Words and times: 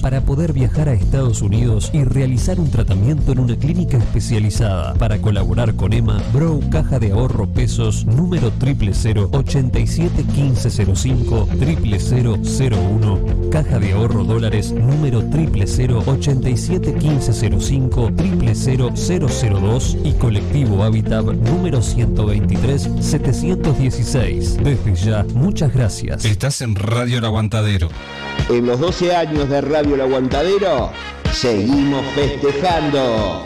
para 0.00 0.22
poder 0.22 0.52
viajar 0.52 0.88
a 0.88 0.94
Estados 0.94 1.42
Unidos 1.42 1.90
y 1.92 2.04
realizar 2.04 2.60
un 2.60 2.70
tratamiento 2.70 3.32
en 3.32 3.40
una 3.40 3.56
clínica 3.56 3.98
especializada. 3.98 4.94
Para 4.94 5.18
colaborar 5.18 5.74
con 5.74 5.92
EMA, 5.92 6.22
Bro 6.32 6.60
Caja 6.70 6.98
de 6.98 7.12
Ahorro 7.12 7.46
Pesos 7.46 8.06
número 8.06 8.52
000 8.60 9.28
87 9.32 10.24
1505 10.24 11.48
0001 11.50 13.50
Caja 13.50 13.78
de 13.78 13.92
Ahorro 13.92 14.24
Dólares 14.24 14.72
número 14.72 15.20
000 15.20 16.02
87 16.06 16.92
1505 16.92 18.10
00002 18.16 19.96
y 20.04 20.12
Colectivo 20.14 20.84
Habitat 20.84 21.24
número 21.24 21.82
123 21.82 22.90
716. 23.00 24.58
Desde 24.62 24.94
ya, 24.94 25.24
muchas 25.34 25.72
gracias. 25.72 26.24
Estás 26.24 26.60
en 26.60 26.74
Radio 26.74 27.18
El 27.18 27.24
Aguantadero. 27.24 27.88
En 28.48 28.66
los 28.66 28.80
12 28.80 29.14
años 29.14 29.48
de 29.48 29.60
Radio 29.60 29.89
El 29.92 30.00
Aguantadero, 30.02 30.92
seguimos 31.32 32.06
festejando. 32.14 33.44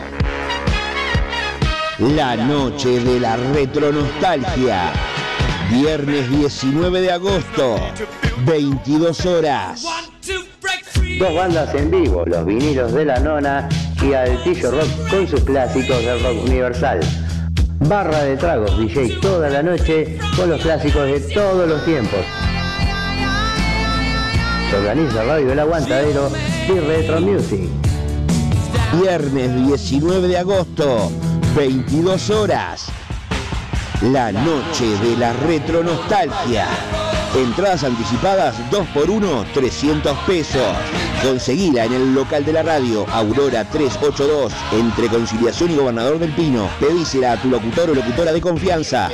La 1.97 2.35
noche 2.35 2.99
de 2.99 3.19
la 3.19 3.35
retronostalgia. 3.35 4.91
Viernes 5.71 6.29
19 6.29 7.01
de 7.01 7.11
agosto, 7.11 7.79
22 8.45 9.25
horas. 9.25 9.85
Dos 11.17 11.33
bandas 11.33 11.73
en 11.73 11.89
vivo, 11.89 12.23
los 12.27 12.45
vinilos 12.45 12.93
de 12.93 13.05
la 13.05 13.19
nona 13.19 13.67
y 14.03 14.13
Altillo 14.13 14.69
Rock 14.69 15.09
con 15.09 15.27
sus 15.27 15.41
clásicos 15.41 15.97
del 16.05 16.21
rock 16.21 16.43
universal. 16.43 16.99
Barra 17.79 18.21
de 18.23 18.37
tragos, 18.37 18.77
DJ 18.77 19.19
toda 19.19 19.49
la 19.49 19.63
noche 19.63 20.19
con 20.35 20.49
los 20.51 20.61
clásicos 20.61 21.07
de 21.07 21.19
todos 21.21 21.67
los 21.67 21.83
tiempos. 21.85 22.21
Se 24.69 24.75
organiza 24.77 25.23
Radio 25.23 25.51
El 25.51 25.59
Aguantadero 25.59 26.31
y 26.67 26.79
Retro 26.79 27.21
Music. 27.21 27.69
Viernes 28.99 29.67
19 29.67 30.27
de 30.27 30.37
agosto, 30.37 31.11
22 31.55 32.29
horas. 32.31 32.87
La 34.01 34.31
noche 34.31 34.85
de 35.03 35.17
la 35.17 35.33
retronostalgia. 35.33 36.67
Entradas 37.35 37.83
anticipadas 37.83 38.55
2x1, 38.71 39.45
300 39.53 40.17
pesos. 40.19 40.75
Conseguila 41.23 41.85
en 41.85 41.93
el 41.93 42.15
local 42.15 42.45
de 42.45 42.53
la 42.53 42.63
radio, 42.63 43.05
Aurora 43.11 43.65
382, 43.65 44.53
entre 44.73 45.09
Conciliación 45.09 45.71
y 45.71 45.75
Gobernador 45.75 46.17
del 46.17 46.33
Pino. 46.33 46.69
Pedísela 46.79 47.33
a 47.33 47.41
tu 47.41 47.49
locutor 47.49 47.91
o 47.91 47.95
locutora 47.95 48.31
de 48.31 48.41
confianza. 48.41 49.09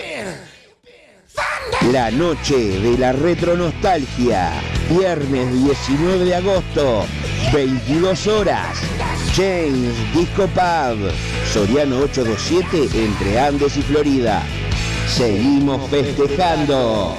La 1.92 2.12
noche 2.12 2.80
de 2.80 2.98
la 2.98 3.12
retronostalgia. 3.12 4.52
Viernes 4.97 5.53
19 5.53 6.25
de 6.25 6.36
agosto, 6.36 7.06
22 7.53 8.28
horas. 8.28 8.78
James 9.34 9.95
Disco 10.14 10.47
Pub, 10.47 11.11
Soriano 11.53 12.00
827, 12.00 13.06
entre 13.06 13.39
Andes 13.39 13.78
y 13.78 13.81
Florida. 13.84 14.44
Seguimos 15.08 15.89
festejando. 15.89 17.16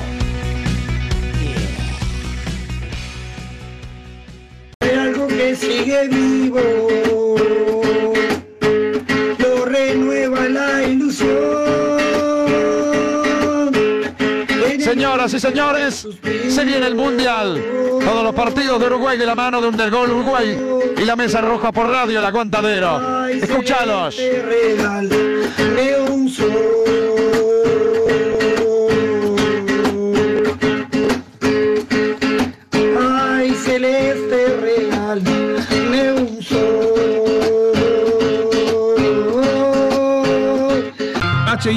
Señoras 15.22 15.34
y 15.34 15.40
señores, 15.40 16.08
se 16.48 16.64
viene 16.64 16.84
el 16.84 16.96
Mundial. 16.96 17.62
Todos 18.04 18.24
los 18.24 18.34
partidos 18.34 18.80
de 18.80 18.86
Uruguay 18.86 19.16
de 19.16 19.24
la 19.24 19.36
mano 19.36 19.60
de 19.60 19.68
un 19.68 19.76
del 19.76 19.88
gol 19.88 20.10
Uruguay 20.10 20.58
y 21.00 21.04
la 21.04 21.14
mesa 21.14 21.40
roja 21.40 21.70
por 21.70 21.86
radio 21.86 22.18
El 22.18 22.24
Aguantadero. 22.24 23.28
Escuchalos. 23.28 24.16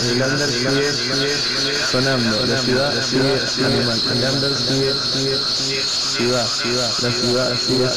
El 0.00 0.22
under 0.22 0.48
sigue, 0.48 0.90
sonando, 1.90 2.46
la 2.46 2.58
ciudad 2.58 3.02
sigue, 3.02 3.66
animal, 3.66 4.00
el 4.10 4.24
under 4.24 4.54
sigue, 4.56 4.92
ciudad, 6.16 6.46
ciudad, 6.46 6.90
la 7.02 7.10
ciudad 7.10 7.56
sigue, 7.56 7.88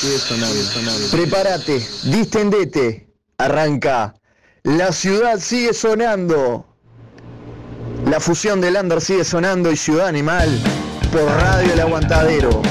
sigue 0.00 0.18
sonando, 0.18 0.62
sonando. 0.64 1.08
Prepárate, 1.10 1.86
distendete, 2.04 3.08
arranca. 3.38 4.14
La 4.64 4.92
ciudad 4.92 5.38
sigue 5.38 5.72
sonando. 5.72 6.66
La 8.06 8.18
fusión 8.18 8.60
del 8.60 8.76
Under 8.76 9.00
sigue 9.00 9.24
sonando 9.24 9.70
y 9.70 9.76
Ciudad 9.76 10.08
Animal 10.08 10.48
por 11.12 11.24
Radio 11.24 11.72
El 11.72 11.80
Aguantadero. 11.80 12.62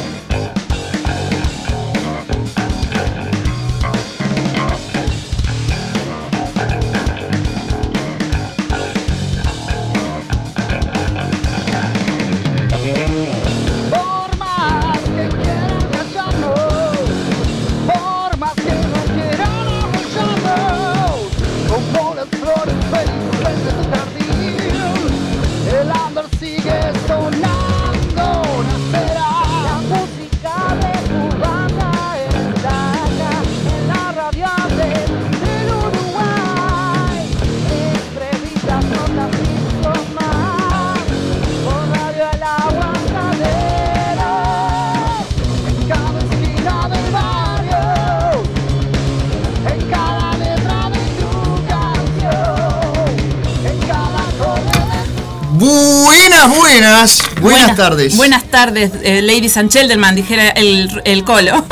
Buenas, 57.41 57.61
buenas, 57.61 57.77
tardes. 57.77 58.17
Buenas 58.17 58.43
tardes, 58.45 58.91
eh, 59.03 59.21
Ladies 59.21 59.57
and 59.57 59.71
Gentlemen, 59.71 60.15
dijera 60.15 60.49
el, 60.49 61.01
el 61.05 61.23
colo. 61.23 61.65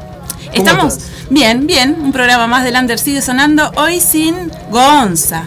Estamos 0.52 0.98
bien, 1.30 1.66
bien. 1.66 1.96
Un 2.00 2.12
programa 2.12 2.46
más 2.46 2.64
del 2.64 2.74
Under 2.76 2.98
sigue 2.98 3.22
sonando. 3.22 3.70
Hoy 3.76 4.00
sin 4.00 4.50
Gonza, 4.70 5.44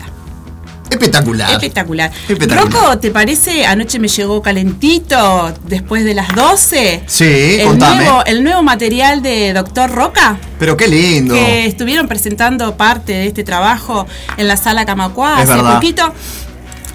Espectacular. 0.90 1.50
Espectacular. 1.52 2.10
Espectacular. 2.28 2.64
Rocco, 2.72 2.98
¿te 2.98 3.10
parece? 3.10 3.64
Anoche 3.64 3.98
me 3.98 4.08
llegó 4.08 4.42
calentito 4.42 5.52
después 5.66 6.04
de 6.04 6.14
las 6.14 6.34
12. 6.34 7.02
Sí, 7.06 7.56
el 7.60 7.66
contame. 7.66 8.04
nuevo, 8.04 8.24
el 8.26 8.42
nuevo 8.44 8.62
material 8.62 9.22
de 9.22 9.52
Doctor 9.52 9.90
Roca. 9.90 10.36
Pero 10.58 10.76
qué 10.76 10.88
lindo. 10.88 11.34
que 11.34 11.66
estuvieron 11.66 12.08
presentando 12.08 12.76
parte 12.76 13.12
de 13.12 13.26
este 13.26 13.44
trabajo 13.44 14.06
en 14.36 14.48
la 14.48 14.56
sala 14.56 14.84
Camacuá 14.84 15.42
Es 15.42 15.48
hace 15.48 15.54
verdad. 15.62 15.74
poquito. 15.76 16.12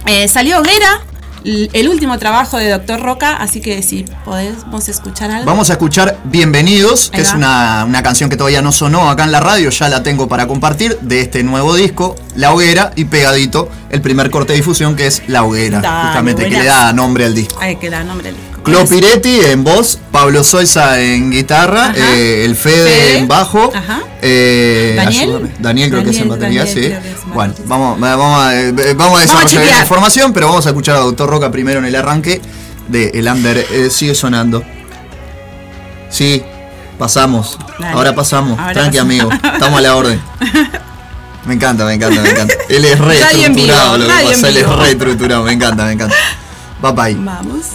Eh, 0.07 0.27
salió 0.27 0.59
Hoguera, 0.59 1.01
el 1.45 1.89
último 1.89 2.17
trabajo 2.17 2.57
de 2.57 2.69
Doctor 2.69 3.01
Roca, 3.01 3.35
así 3.35 3.61
que 3.61 3.83
si 3.83 4.03
podemos 4.23 4.89
escuchar 4.89 5.31
algo. 5.31 5.45
Vamos 5.45 5.69
a 5.69 5.73
escuchar 5.73 6.17
Bienvenidos, 6.25 7.11
que 7.11 7.21
es 7.21 7.33
una, 7.33 7.85
una 7.85 8.01
canción 8.01 8.29
que 8.29 8.37
todavía 8.37 8.61
no 8.61 8.71
sonó 8.71 9.09
acá 9.09 9.25
en 9.25 9.31
la 9.31 9.39
radio, 9.39 9.69
ya 9.69 9.89
la 9.89 10.01
tengo 10.01 10.27
para 10.27 10.47
compartir, 10.47 10.97
de 11.01 11.21
este 11.21 11.43
nuevo 11.43 11.75
disco, 11.75 12.15
La 12.35 12.53
Hoguera, 12.53 12.91
y 12.95 13.05
pegadito 13.05 13.69
el 13.89 14.01
primer 14.01 14.31
corte 14.31 14.53
de 14.53 14.57
difusión 14.57 14.95
que 14.95 15.07
es 15.07 15.21
La 15.27 15.43
Hoguera, 15.43 15.77
justamente, 16.05 16.49
que 16.49 16.57
le 16.57 16.65
da 16.65 16.91
nombre 16.93 17.25
al 17.25 17.35
disco. 17.35 17.57
Ay, 17.61 17.75
que 17.75 17.89
da 17.89 18.03
nombre 18.03 18.29
al 18.29 18.35
disco. 18.35 18.54
Clo 18.65 18.85
Piretti 18.85 19.39
en 19.45 19.63
voz, 19.63 19.99
Pablo 20.11 20.43
Soiza 20.43 20.99
en 21.01 21.29
guitarra, 21.31 21.93
eh, 21.95 22.43
el 22.45 22.55
Fede, 22.55 22.89
Fede. 22.89 23.17
en 23.19 23.27
bajo, 23.27 23.71
Ajá. 23.73 24.01
eh, 24.21 24.93
Daniel. 24.97 25.21
ayúdame. 25.23 25.49
Daniel 25.59 25.89
creo 25.91 26.03
que 26.03 26.09
es 26.09 26.17
en 26.17 26.29
batería, 26.29 26.65
Daniel 26.65 26.83
sí. 26.83 26.89
creo 26.89 27.01
que 27.01 27.11
es 27.11 27.23
en 27.23 27.33
Bueno, 27.33 27.53
vamos, 27.65 27.99
vamos, 27.99 28.39
a, 28.39 28.59
eh, 28.59 28.71
vamos 28.95 29.19
a 29.19 29.21
desarrollar 29.21 29.65
la 29.65 29.81
información, 29.81 30.33
pero 30.33 30.47
vamos 30.47 30.65
a 30.65 30.69
escuchar 30.69 30.95
a 30.95 30.99
Doctor 30.99 31.29
Roca 31.29 31.51
primero 31.51 31.77
en 31.79 31.85
el 31.85 31.95
arranque 31.95 32.41
de 32.87 33.09
El 33.13 33.27
Under 33.27 33.57
eh, 33.71 33.89
sigue 33.91 34.15
sonando. 34.15 34.63
Sí, 36.09 36.41
pasamos. 36.97 37.57
Dale. 37.79 37.93
Ahora 37.93 38.15
pasamos. 38.15 38.57
Ahora 38.59 38.73
Tranqui, 38.73 38.97
pasamos. 38.97 39.21
amigo. 39.21 39.29
Estamos 39.53 39.79
a 39.79 39.81
la 39.81 39.95
orden. 39.95 40.21
Me 41.45 41.53
encanta, 41.53 41.85
me 41.85 41.93
encanta, 41.93 42.21
me 42.23 42.29
encanta. 42.31 42.55
Él 42.69 42.83
es 42.85 42.97
re 42.97 43.19
Radio 43.19 43.45
en 43.45 43.53
vivo, 43.53 43.67
estructurado, 43.67 43.97
lo 43.99 44.07
que 44.07 44.13
pasa, 44.31 44.47
él 44.49 44.57
es 44.57 44.63
vivo. 44.65 44.75
re 44.77 44.89
estructurado, 44.89 45.43
me 45.43 45.51
encanta, 45.53 45.85
me 45.85 45.91
encanta. 45.91 46.15
Bye 46.81 46.91
bye. 46.93 47.15
Vamos. 47.23 47.65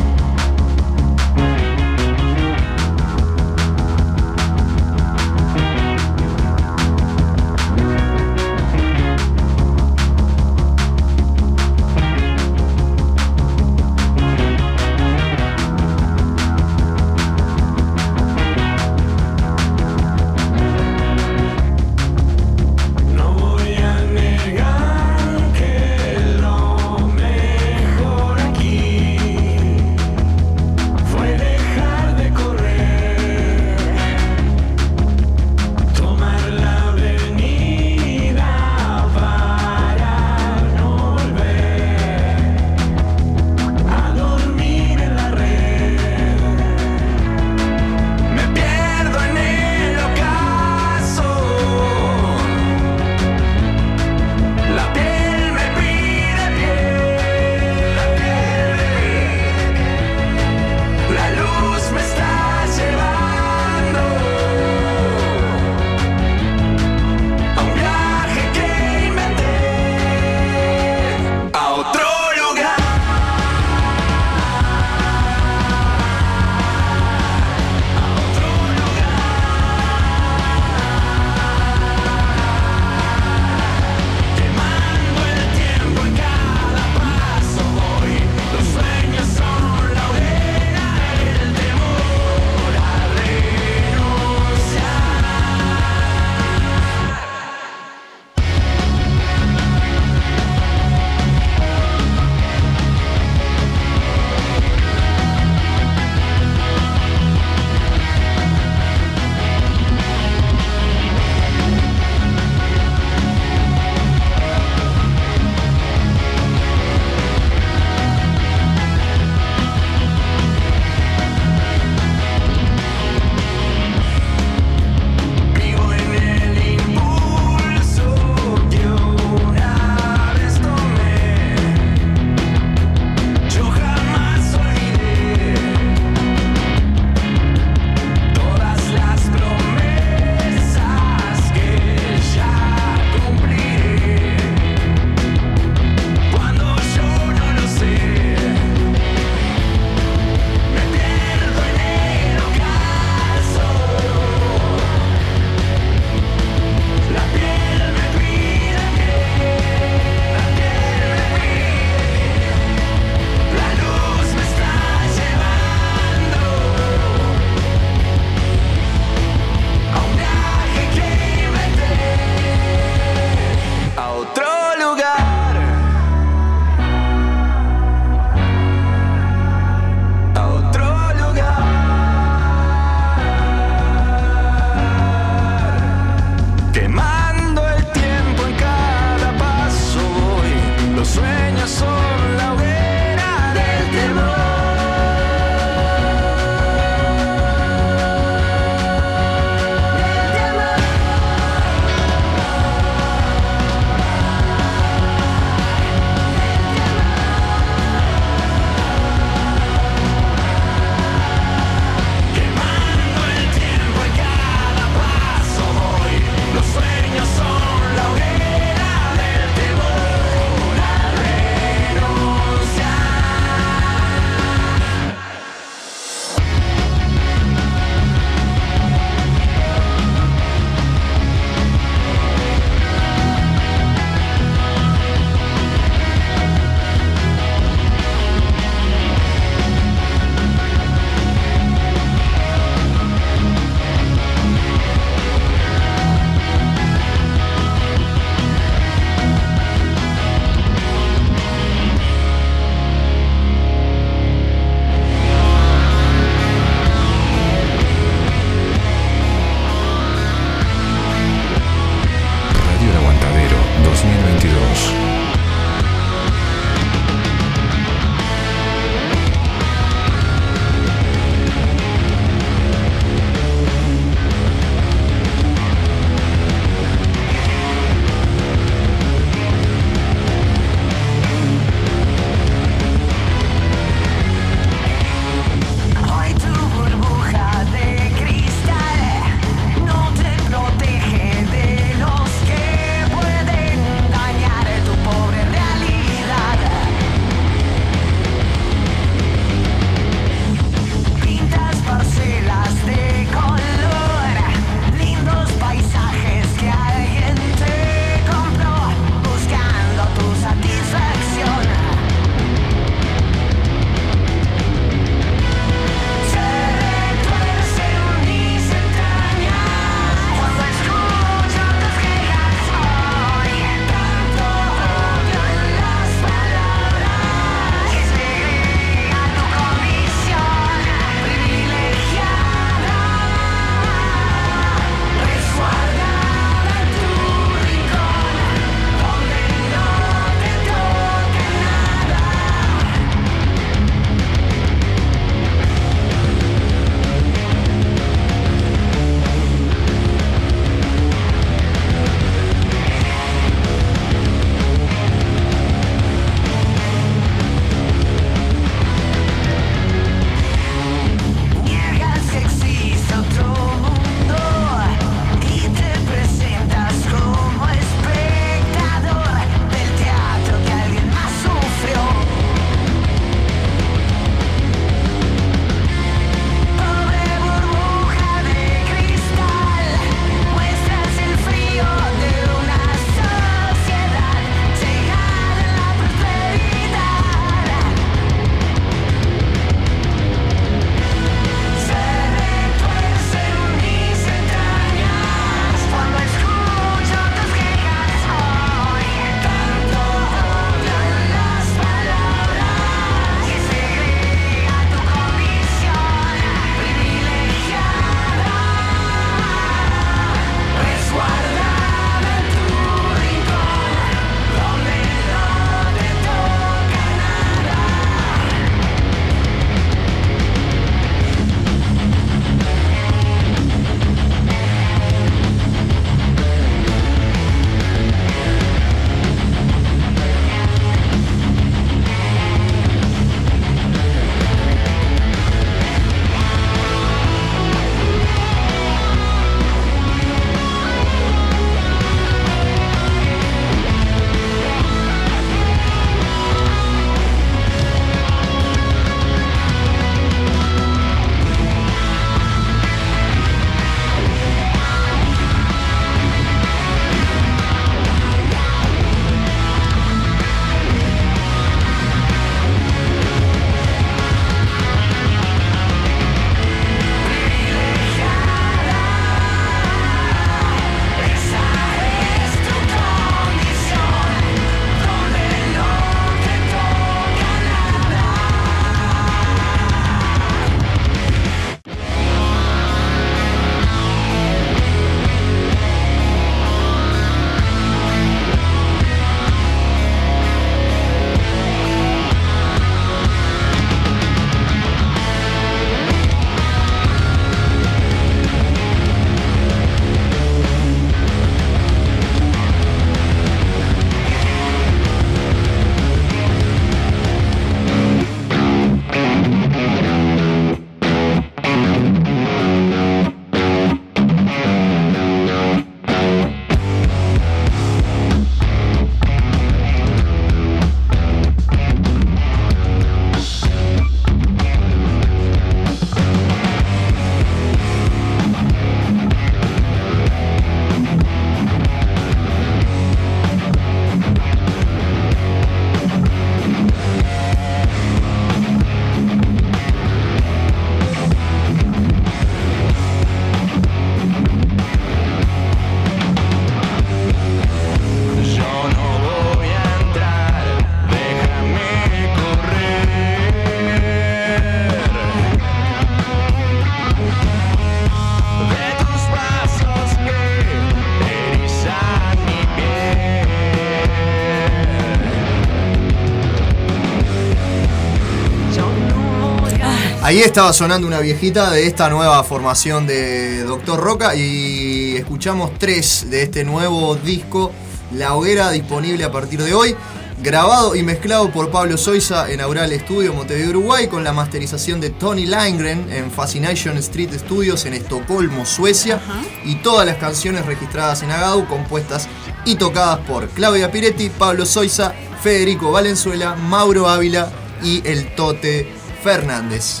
Ahí 570.38 570.44
estaba 570.44 570.72
sonando 570.72 571.04
una 571.04 571.18
viejita 571.18 571.72
de 571.72 571.88
esta 571.88 572.08
nueva 572.08 572.44
formación 572.44 573.08
de 573.08 573.64
Doctor 573.64 573.98
Roca 573.98 574.36
y 574.36 575.16
escuchamos 575.16 575.72
tres 575.80 576.30
de 576.30 576.42
este 576.44 576.62
nuevo 576.62 577.16
disco, 577.16 577.72
La 578.12 578.36
Hoguera, 578.36 578.70
disponible 578.70 579.24
a 579.24 579.32
partir 579.32 579.60
de 579.60 579.74
hoy. 579.74 579.96
Grabado 580.40 580.94
y 580.94 581.02
mezclado 581.02 581.50
por 581.50 581.72
Pablo 581.72 581.98
Soiza 581.98 582.52
en 582.52 582.60
Aural 582.60 582.92
Studio, 583.00 583.34
Montevideo, 583.34 583.70
Uruguay, 583.70 584.06
con 584.06 584.22
la 584.22 584.32
masterización 584.32 585.00
de 585.00 585.10
Tony 585.10 585.44
Langren 585.44 586.06
en 586.12 586.30
Fascination 586.30 586.96
Street 586.98 587.30
Studios 587.36 587.84
en 587.86 587.94
Estocolmo, 587.94 588.64
Suecia. 588.64 589.20
Y 589.64 589.82
todas 589.82 590.06
las 590.06 590.18
canciones 590.18 590.66
registradas 590.66 591.24
en 591.24 591.32
Agadu, 591.32 591.66
compuestas 591.66 592.28
y 592.64 592.76
tocadas 592.76 593.18
por 593.26 593.48
Claudia 593.48 593.90
Piretti, 593.90 594.28
Pablo 594.30 594.66
Soiza, 594.66 595.12
Federico 595.42 595.90
Valenzuela, 595.90 596.54
Mauro 596.54 597.08
Ávila 597.08 597.50
y 597.82 598.06
el 598.06 598.36
Tote 598.36 598.86
Fernández. 599.24 600.00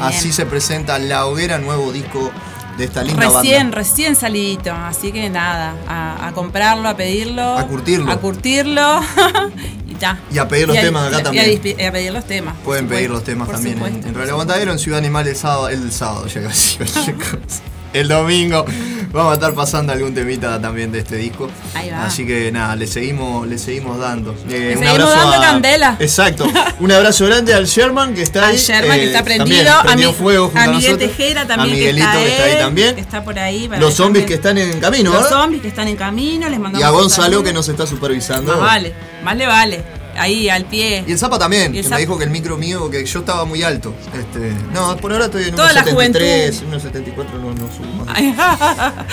Así 0.00 0.32
se 0.32 0.46
presenta 0.46 0.98
La 0.98 1.26
Hoguera, 1.26 1.58
nuevo 1.58 1.92
disco 1.92 2.30
de 2.78 2.84
esta 2.84 3.02
linda 3.02 3.22
Recién, 3.30 3.62
banda. 3.64 3.76
recién 3.78 4.16
salidito, 4.16 4.70
así 4.72 5.10
que 5.10 5.30
nada, 5.30 5.74
a, 5.88 6.28
a 6.28 6.32
comprarlo, 6.32 6.88
a 6.88 6.96
pedirlo. 6.96 7.56
A 7.56 7.66
curtirlo. 7.66 8.12
A 8.12 8.16
curtirlo. 8.20 9.00
y 9.88 9.96
ya. 9.98 10.18
Y 10.30 10.36
a 10.38 10.46
pedir 10.46 10.66
los 10.68 10.76
Y 10.76 10.80
a- 10.80 10.82
temas 10.82 11.08
acá 11.08 11.20
y 11.20 11.22
también. 11.22 11.60
y 11.64 11.82
a 11.82 11.92
pedir 11.92 12.12
los 12.12 12.26
temas. 12.26 12.54
Pueden 12.64 12.86
pedir 12.86 13.08
los 13.10 13.24
temas 13.24 13.48
también 13.50 13.78
en, 13.78 13.84
supuesto. 13.84 14.08
en 14.08 14.14
Radio 14.14 14.32
Aguantadero, 14.32 14.72
en 14.72 14.78
Ciudad 14.78 14.98
Animal 14.98 15.26
el 15.26 15.36
sábado, 15.36 15.68
el 15.68 15.90
sábado. 15.90 16.26
El 17.92 18.08
domingo 18.08 18.66
vamos 19.16 19.32
a 19.32 19.34
estar 19.34 19.54
pasando 19.54 19.92
algún 19.92 20.14
temita 20.14 20.60
también 20.60 20.92
de 20.92 21.00
este 21.00 21.16
disco. 21.16 21.50
Ahí 21.74 21.90
va. 21.90 22.04
Así 22.04 22.26
que 22.26 22.52
nada, 22.52 22.76
le 22.76 22.86
seguimos, 22.86 23.46
le 23.48 23.58
seguimos 23.58 23.98
dando. 23.98 24.32
Eh, 24.48 24.74
Le 24.74 24.78
seguimos 24.78 25.10
dando 25.10 25.40
candela. 25.40 25.96
Exacto. 25.98 26.46
Un 26.80 26.92
abrazo 26.92 27.26
grande 27.26 27.54
al 27.54 27.66
Sherman 27.66 28.14
que 28.14 28.22
está 28.22 28.44
Al 28.44 28.50
ahí. 28.52 28.56
Sherman, 28.58 28.96
que 28.98 29.04
eh, 29.04 29.06
está 29.06 29.18
también 29.18 29.38
prendido. 29.44 29.72
A, 29.74 29.82
prendió 29.82 30.08
mi- 30.10 30.14
fuego 30.14 30.52
a 30.54 30.62
a 30.64 30.68
Miguel. 30.68 30.98
Tejera 30.98 31.46
también. 31.46 31.70
A 31.70 31.76
Miguelito 31.76 32.06
que 32.06 32.12
está, 32.12 32.22
que 32.22 32.28
está 32.32 32.44
ahí 32.44 32.52
él, 32.52 32.58
también. 32.58 32.94
que 32.94 33.00
está 33.00 33.24
por 33.24 33.38
ahí. 33.38 33.68
para 33.68 33.80
Los 33.80 33.94
zombies 33.94 34.26
que 34.26 34.34
están 34.34 34.58
en 34.58 34.78
camino, 34.80 35.12
Los 35.12 35.22
¿verdad? 35.24 35.38
zombies 35.40 35.62
que 35.62 35.68
están 35.68 35.88
en 35.88 35.96
camino, 35.96 36.48
les 36.48 36.58
mandamos 36.60 36.80
Y 36.80 36.82
a 36.84 36.92
un 36.92 36.98
Gonzalo 37.00 37.42
que 37.42 37.52
nos 37.52 37.68
está 37.68 37.86
supervisando. 37.86 38.52
Más 38.52 38.60
vale, 38.60 38.92
más 39.24 39.36
le 39.36 39.46
vale. 39.46 39.84
Ahí, 40.18 40.48
al 40.48 40.64
pie. 40.66 41.04
Y 41.06 41.12
el 41.12 41.18
Zapa 41.18 41.38
también, 41.38 41.66
el 41.74 41.82
que 41.82 41.82
Zapa- 41.88 41.94
me 41.96 42.00
dijo 42.00 42.18
que 42.18 42.24
el 42.24 42.30
micro 42.30 42.56
mío, 42.56 42.90
que 42.90 43.04
yo 43.04 43.18
estaba 43.20 43.44
muy 43.44 43.62
alto. 43.62 43.94
Este, 44.18 44.52
no, 44.72 44.96
por 44.96 45.12
ahora 45.12 45.26
estoy 45.26 45.44
en 45.44 45.54
Toda 45.54 45.72
la 45.72 45.84
1.73, 45.84 46.62
1.74 46.70 47.32
no, 47.40 47.52
no 47.54 47.68
subo 47.74 48.04
más. 48.04 48.16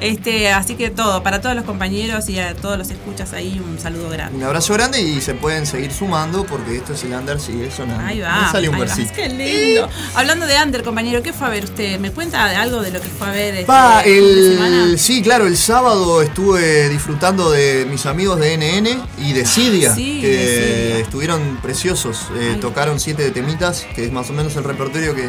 Este, 0.00 0.48
así 0.50 0.74
que 0.76 0.90
todo, 0.90 1.22
para 1.22 1.40
todos 1.40 1.54
los 1.54 1.64
compañeros 1.64 2.28
y 2.28 2.38
a 2.38 2.54
todos 2.54 2.78
los 2.78 2.90
escuchas 2.90 3.32
ahí, 3.32 3.60
un 3.64 3.78
saludo 3.78 4.08
grande. 4.08 4.36
Un 4.38 4.44
abrazo 4.44 4.72
grande 4.74 5.00
y 5.00 5.20
se 5.20 5.34
pueden 5.34 5.66
seguir 5.66 5.92
sumando 5.92 6.44
porque 6.44 6.76
esto 6.76 6.94
es 6.94 7.04
el 7.04 7.12
under, 7.12 7.38
sigue 7.38 7.70
sonando. 7.70 8.04
Ahí 8.04 8.20
va. 8.20 8.42
Me 8.46 8.50
sale 8.50 8.68
un 8.68 8.74
ahí 8.76 8.80
va. 8.80 8.86
versito. 8.86 9.12
Qué 9.14 9.28
lindo. 9.28 9.88
Hablando 10.14 10.46
de 10.46 10.54
Under, 10.62 10.82
compañero, 10.82 11.22
¿qué 11.22 11.32
fue 11.32 11.46
a 11.46 11.50
ver 11.50 11.64
usted? 11.64 11.98
¿Me 12.00 12.10
cuenta 12.12 12.60
algo 12.60 12.80
de 12.80 12.90
lo 12.92 13.00
que 13.00 13.08
fue 13.08 13.28
a 13.28 13.30
ver 13.32 13.54
este 13.54 13.66
Pa, 13.66 14.02
de 14.02 14.52
semana? 14.54 14.84
el, 14.84 14.98
sí, 14.98 15.22
claro, 15.22 15.46
el 15.46 15.56
sábado 15.56 16.22
estuve 16.22 16.88
disfrutando 16.88 17.50
de 17.50 17.86
mis 17.90 18.06
amigos 18.06 18.40
de 18.40 18.56
NN 18.56 18.88
y 19.26 19.32
de 19.32 19.44
Sidia, 19.44 19.94
sí, 19.94 20.20
que 20.20 20.39
Sidia. 20.46 20.98
estuvieron 20.98 21.58
preciosos. 21.62 22.26
Eh, 22.38 22.58
tocaron 22.60 22.98
siete 23.00 23.22
de 23.22 23.30
temitas, 23.30 23.86
que 23.94 24.04
es 24.06 24.12
más 24.12 24.28
o 24.30 24.32
menos 24.32 24.56
el 24.56 24.64
repertorio 24.64 25.14
que, 25.14 25.28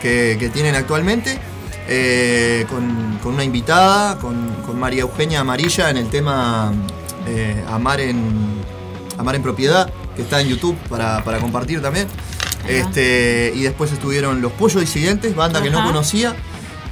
que- 0.00 0.36
que 0.38 0.48
tienen 0.50 0.74
actualmente. 0.74 1.38
eh, 1.88 2.64
con, 2.68 3.18
con 3.22 3.34
una 3.34 3.42
invitada, 3.44 4.16
con, 4.18 4.48
con 4.64 4.78
María 4.78 5.02
Eugenia 5.02 5.40
Amarilla 5.40 5.90
en 5.90 5.96
el 5.96 6.08
tema 6.10 6.72
eh, 7.26 7.62
Amar, 7.68 8.00
en, 8.00 8.62
Amar 9.18 9.34
en 9.34 9.42
Propiedad, 9.42 9.90
que 10.14 10.22
está 10.22 10.40
en 10.40 10.48
YouTube 10.48 10.76
para, 10.88 11.24
para 11.24 11.38
compartir 11.38 11.82
también. 11.82 12.06
Este, 12.68 13.52
y 13.56 13.62
después 13.62 13.90
estuvieron 13.92 14.40
Los 14.40 14.52
Pollos 14.52 14.80
Disidentes, 14.80 15.34
banda 15.34 15.60
que 15.60 15.70
no 15.70 15.78
conocía, 15.84 16.34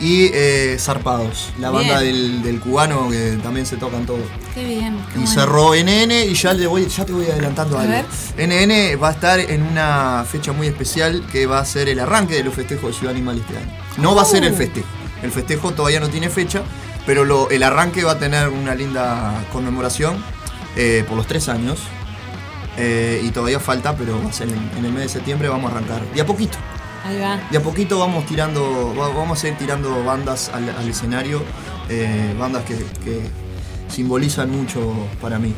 y 0.01 0.31
eh, 0.33 0.77
Zarpados, 0.81 1.53
la 1.59 1.71
banda 1.71 2.01
del, 2.01 2.43
del 2.43 2.59
cubano 2.59 3.11
que 3.11 3.39
también 3.43 3.67
se 3.67 3.77
tocan 3.77 4.07
todos. 4.07 4.23
Qué 4.55 4.65
bien. 4.65 4.97
qué 5.13 5.21
Y 5.21 5.25
bueno. 5.25 5.31
cerró 5.31 5.75
NN 5.75 6.11
y 6.31 6.35
ya, 6.35 6.53
le 6.55 6.67
voy, 6.67 6.87
ya 6.89 7.05
te 7.05 7.13
voy 7.13 7.27
adelantando 7.27 7.79
A 7.79 7.83
algo. 7.83 7.93
ver. 7.93 8.07
NN 8.49 9.03
va 9.03 9.09
a 9.09 9.13
estar 9.13 9.39
en 9.41 9.63
una 9.63 10.25
fecha 10.31 10.53
muy 10.53 10.69
especial 10.69 11.23
que 11.31 11.45
va 11.47 11.59
a 11.59 11.65
ser 11.65 11.89
el 11.91 12.01
arranque 12.01 12.35
de 12.35 12.45
los 12.45 12.55
festejos 12.55 12.93
de 12.93 12.99
Ciudad 12.99 13.15
Animal 13.15 13.39
este 13.39 13.59
año. 13.59 13.71
No 13.99 14.15
va 14.15 14.23
a 14.23 14.25
ser 14.25 14.43
el 14.45 14.53
Uh. 14.55 14.57
festejo. 14.57 14.87
El 15.23 15.31
festejo 15.33 15.73
todavía 15.73 16.01
no 16.01 16.09
tiene 16.09 16.31
fecha, 16.31 16.63
pero 17.05 17.25
lo- 17.27 17.51
el 17.51 17.63
arranque 17.63 18.03
va 18.03 18.13
a 18.13 18.19
tener 18.19 18.49
una 18.49 18.75
linda 18.75 19.45
conmemoración 19.53 20.17
eh, 20.77 21.05
por 21.07 21.17
los 21.19 21.27
tres 21.27 21.49
años. 21.51 21.79
Eh, 22.79 23.21
y 23.25 23.31
todavía 23.31 23.61
falta, 23.61 23.95
pero 23.97 24.19
va 24.23 24.31
a 24.31 24.33
ser 24.33 24.49
en, 24.49 24.71
en 24.79 24.85
el 24.87 24.93
mes 24.93 25.03
de 25.03 25.09
septiembre, 25.11 25.49
vamos 25.49 25.71
a 25.71 25.77
arrancar. 25.77 26.01
De 26.15 26.21
a 26.21 26.25
poquito. 26.25 26.57
Ahí 27.05 27.19
va. 27.19 27.41
De 27.51 27.59
a 27.59 27.63
poquito 27.63 27.99
vamos 27.99 28.27
tirando, 28.27 28.95
va- 28.99 29.09
vamos 29.09 29.43
a 29.43 29.49
ir 29.49 29.57
tirando 29.57 30.05
bandas 30.05 30.51
al, 30.53 30.69
al 30.69 30.89
escenario, 30.89 31.43
eh, 31.89 32.35
bandas 32.39 32.65
que, 32.65 32.75
que 33.05 33.21
simbolizan 33.89 34.51
mucho 34.51 34.93
para 35.21 35.39
mí. 35.39 35.55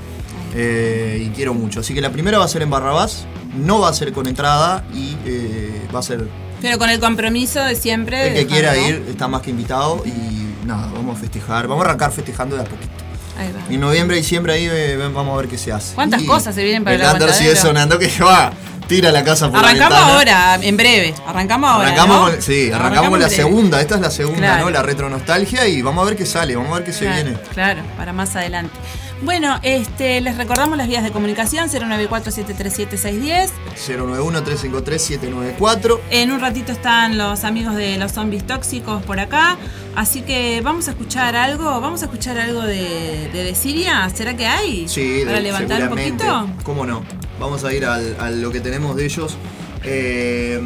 Eh, 0.55 1.25
y 1.27 1.31
quiero 1.31 1.55
mucho. 1.55 1.81
Así 1.81 1.95
que 1.95 2.01
la 2.01 2.11
primera 2.11 2.39
va 2.39 2.45
a 2.45 2.49
ser 2.49 2.63
en 2.63 2.71
Barrabás, 2.71 3.27
no 3.57 3.81
va 3.81 3.89
a 3.89 3.95
ser 3.95 4.13
con 4.13 4.27
entrada 4.27 4.85
y 4.95 5.17
eh, 5.25 5.89
va 5.95 6.01
a 6.01 6.03
ser 6.03 6.29
Pero 6.61 6.79
con 6.79 6.91
el 6.91 7.01
compromiso 7.01 7.61
de 7.63 7.75
siempre. 7.75 8.29
el 8.29 8.35
que 8.35 8.47
quiera 8.47 8.77
ir, 8.77 9.05
está 9.09 9.29
más 9.29 9.43
que 9.43 9.51
invitado 9.51 10.03
y 10.07 10.67
nada, 10.67 10.91
vamos 10.95 11.17
a 11.17 11.21
festejar, 11.21 11.67
vamos 11.67 11.85
a 11.85 11.89
arrancar 11.89 12.13
festejando 12.13 12.57
de 12.57 12.63
a 12.63 12.65
poquito. 12.65 12.93
Ahí 13.39 13.51
va. 13.51 13.73
En 13.75 13.81
noviembre, 13.81 14.17
diciembre 14.19 14.53
ahí 14.53 14.97
vamos 15.13 15.35
a 15.35 15.37
ver 15.39 15.49
qué 15.49 15.57
se 15.57 15.73
hace. 15.73 15.95
¿Cuántas 15.95 16.21
Y 16.23 16.27
cosas 16.27 16.55
se 16.55 16.63
vienen 16.63 16.85
para 16.85 16.97
el 16.97 17.03
El 17.03 17.09
Under 17.15 17.33
sigue 17.33 17.57
sonando 17.57 17.99
que 17.99 18.11
va, 18.23 18.53
tira 18.97 19.11
la 19.13 19.25
casa 19.25 19.51
por 19.51 19.59
Arrancamos 19.59 19.99
la 19.99 20.07
ahora, 20.15 20.55
en 20.63 20.77
breve. 20.77 21.15
Arrancamos 21.27 21.71
ahora. 21.71 21.87
Arrancamos 21.89 22.17
¿no? 22.17 22.23
con, 22.33 22.43
sí, 22.43 22.71
arrancamos, 22.73 23.19
la 23.19 23.29
segunda, 23.29 23.81
esta 23.81 23.95
es 23.95 24.01
la 24.03 24.11
segunda, 24.11 24.39
Claro. 24.41 24.65
¿no? 24.65 24.71
La 24.71 24.83
retro 24.83 25.09
nostalgia 25.09 25.67
y 25.67 25.81
vamos 25.83 26.03
a 26.03 26.07
ver 26.11 26.17
qué 26.19 26.27
sale, 26.27 26.55
vamos 26.57 26.73
a 26.73 26.75
ver 26.77 26.85
qué 26.85 26.93
se 26.93 27.07
viene. 27.09 27.35
Claro, 27.55 27.81
para 27.97 28.13
más 28.13 28.35
adelante. 28.37 28.75
Bueno, 29.23 29.59
este, 29.63 30.21
les 30.21 30.37
recordamos 30.37 30.77
las 30.77 30.89
vías 30.89 31.05
de 31.05 31.13
comunicación 31.13 31.69
094-737-610. 31.71 33.51
091-353-794. 33.87 36.01
En 36.11 36.33
un 36.33 36.41
ratito 36.41 36.73
están 36.73 37.17
los 37.19 37.45
amigos 37.45 37.75
de 37.77 37.97
los 37.99 38.13
zombies 38.13 38.47
tóxicos 38.47 39.03
por 39.05 39.21
acá. 39.21 39.57
Así 39.95 40.23
que 40.23 40.61
vamos 40.63 40.89
a 40.89 40.93
escuchar 40.93 41.37
algo. 41.37 41.81
Vamos 41.81 42.03
a 42.03 42.07
escuchar 42.07 42.39
algo 42.39 42.63
de, 42.63 43.31
de, 43.33 43.45
de 43.45 43.55
Siria. 43.55 44.11
¿Será 44.15 44.35
que 44.37 44.47
hay? 44.47 44.89
Sí, 44.89 45.23
Para 45.25 45.37
de- 45.37 45.43
levantar 45.43 45.83
un 45.85 45.89
poquito. 45.91 46.49
¿Cómo 46.65 46.85
no? 46.85 47.03
Vamos 47.41 47.65
a 47.65 47.73
ir 47.73 47.85
al- 47.85 48.17
a 48.21 48.31
lo 48.31 48.51
que 48.51 48.61
tenemos 48.61 48.95
de 48.97 49.05
ellos. 49.05 49.37
Eh, 49.85 50.61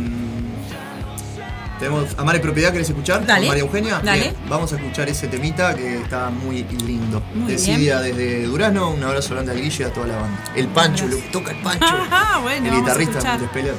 tenemos 1.78 2.06
Amar 2.18 2.36
y 2.36 2.38
Propiedad, 2.38 2.72
¿querés 2.72 2.88
escuchar? 2.88 3.26
Dale, 3.26 3.48
María 3.48 3.62
Eugenia. 3.62 4.00
dale. 4.02 4.20
Bien, 4.22 4.34
vamos 4.48 4.72
a 4.72 4.76
escuchar 4.76 5.08
ese 5.10 5.28
temita 5.28 5.74
que 5.74 5.98
está 6.00 6.30
muy 6.30 6.62
lindo. 6.86 7.22
Muy 7.34 7.48
de 7.52 7.56
bien. 7.56 7.58
Siria 7.58 8.00
desde 8.00 8.44
Durazno, 8.46 8.90
un 8.90 9.02
abrazo 9.04 9.34
grande 9.34 9.52
al 9.52 9.60
Guille 9.60 9.84
y 9.84 9.86
a 9.86 9.92
toda 9.92 10.06
la 10.06 10.16
banda. 10.16 10.44
El 10.54 10.68
Pancho, 10.68 11.06
lo 11.06 11.16
toca 11.30 11.50
el 11.52 11.58
Pancho. 11.58 11.84
Ajá, 11.86 12.38
bueno, 12.42 12.66
el 12.66 12.80
guitarrista 12.80 13.36
de 13.38 13.46
Pelea. 13.48 13.74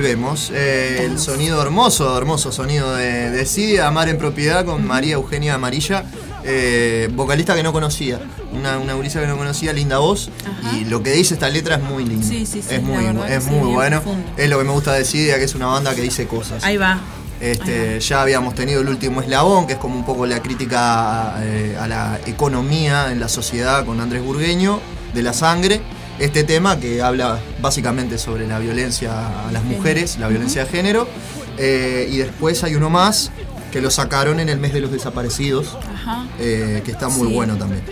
Volvemos. 0.00 0.50
Eh, 0.54 1.04
el 1.04 1.18
sonido 1.18 1.60
hermoso, 1.60 2.16
hermoso 2.16 2.52
sonido 2.52 2.94
de, 2.94 3.30
de 3.30 3.44
Sidia, 3.44 3.86
Amar 3.86 4.08
en 4.08 4.16
Propiedad 4.16 4.64
con 4.64 4.86
María 4.86 5.16
Eugenia 5.16 5.56
Amarilla, 5.56 6.06
eh, 6.42 7.10
vocalista 7.12 7.54
que 7.54 7.62
no 7.62 7.74
conocía, 7.74 8.18
una, 8.50 8.78
una 8.78 8.94
gurisa 8.94 9.20
que 9.20 9.26
no 9.26 9.36
conocía, 9.36 9.74
linda 9.74 9.98
voz. 9.98 10.30
Y 10.72 10.86
lo 10.86 11.02
que 11.02 11.12
dice 11.12 11.34
esta 11.34 11.50
letra 11.50 11.74
es 11.74 11.82
muy 11.82 12.06
lindo. 12.06 12.26
Sí, 12.26 12.46
sí, 12.46 12.62
sí, 12.62 12.76
es 12.76 12.82
muy, 12.82 13.04
es 13.28 13.44
sí, 13.44 13.50
muy 13.50 13.74
bueno. 13.74 14.02
Es 14.38 14.48
lo 14.48 14.56
que 14.56 14.64
me 14.64 14.72
gusta 14.72 14.94
de 14.94 15.04
Sidia, 15.04 15.36
que 15.36 15.44
es 15.44 15.54
una 15.54 15.66
banda 15.66 15.94
que 15.94 16.00
dice 16.00 16.26
cosas. 16.26 16.64
Ahí 16.64 16.78
va. 16.78 16.98
Este, 17.38 18.00
ya 18.00 18.22
habíamos 18.22 18.54
tenido 18.54 18.80
el 18.80 18.88
último 18.88 19.20
eslabón, 19.20 19.66
que 19.66 19.74
es 19.74 19.78
como 19.78 19.96
un 19.96 20.06
poco 20.06 20.24
la 20.24 20.40
crítica 20.40 21.34
eh, 21.42 21.76
a 21.78 21.86
la 21.86 22.20
economía 22.24 23.12
en 23.12 23.20
la 23.20 23.28
sociedad 23.28 23.84
con 23.84 24.00
Andrés 24.00 24.22
Burgueño, 24.22 24.80
de 25.12 25.22
la 25.22 25.34
sangre. 25.34 25.82
Este 26.20 26.44
tema 26.44 26.78
que 26.78 27.00
habla 27.02 27.38
básicamente 27.62 28.18
sobre 28.18 28.46
la 28.46 28.58
violencia 28.58 29.46
a 29.48 29.52
las 29.52 29.64
mujeres, 29.64 30.18
la 30.18 30.28
violencia 30.28 30.64
de 30.64 30.70
género. 30.70 31.08
Eh, 31.56 32.08
y 32.12 32.18
después 32.18 32.62
hay 32.62 32.74
uno 32.74 32.90
más 32.90 33.30
que 33.72 33.80
lo 33.80 33.90
sacaron 33.90 34.38
en 34.38 34.48
el 34.50 34.58
mes 34.58 34.72
de 34.74 34.80
los 34.80 34.92
desaparecidos, 34.92 35.76
Ajá. 35.94 36.26
eh, 36.38 36.82
que 36.84 36.90
está 36.92 37.08
muy 37.08 37.28
Sí. 37.28 37.34
bueno 37.34 37.56
también. 37.56 37.82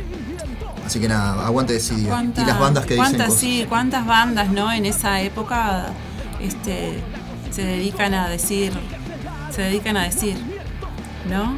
Así 0.85 1.01
que 1.01 1.09
nada, 1.09 1.47
aguante 1.47 1.73
de 1.75 1.81
Sidia. 1.81 2.05
Y 2.05 2.07
¿Cuánta- 2.07 2.47
las 2.47 2.59
bandas 2.59 2.85
que 2.87 2.95
dicen 2.95 3.17
cosas. 3.17 3.35
sí, 3.35 3.64
cuántas 3.69 4.07
bandas, 4.07 4.51
¿no? 4.51 4.71
En 4.73 4.85
esa 4.87 5.21
época 5.23 5.87
este, 6.41 6.99
se 7.51 7.62
dedican 7.64 8.12
a 8.14 8.29
decir, 8.29 8.73
se 9.55 9.62
dedican 9.62 9.97
a 9.97 10.05
decir, 10.05 10.37
¿no? 11.29 11.57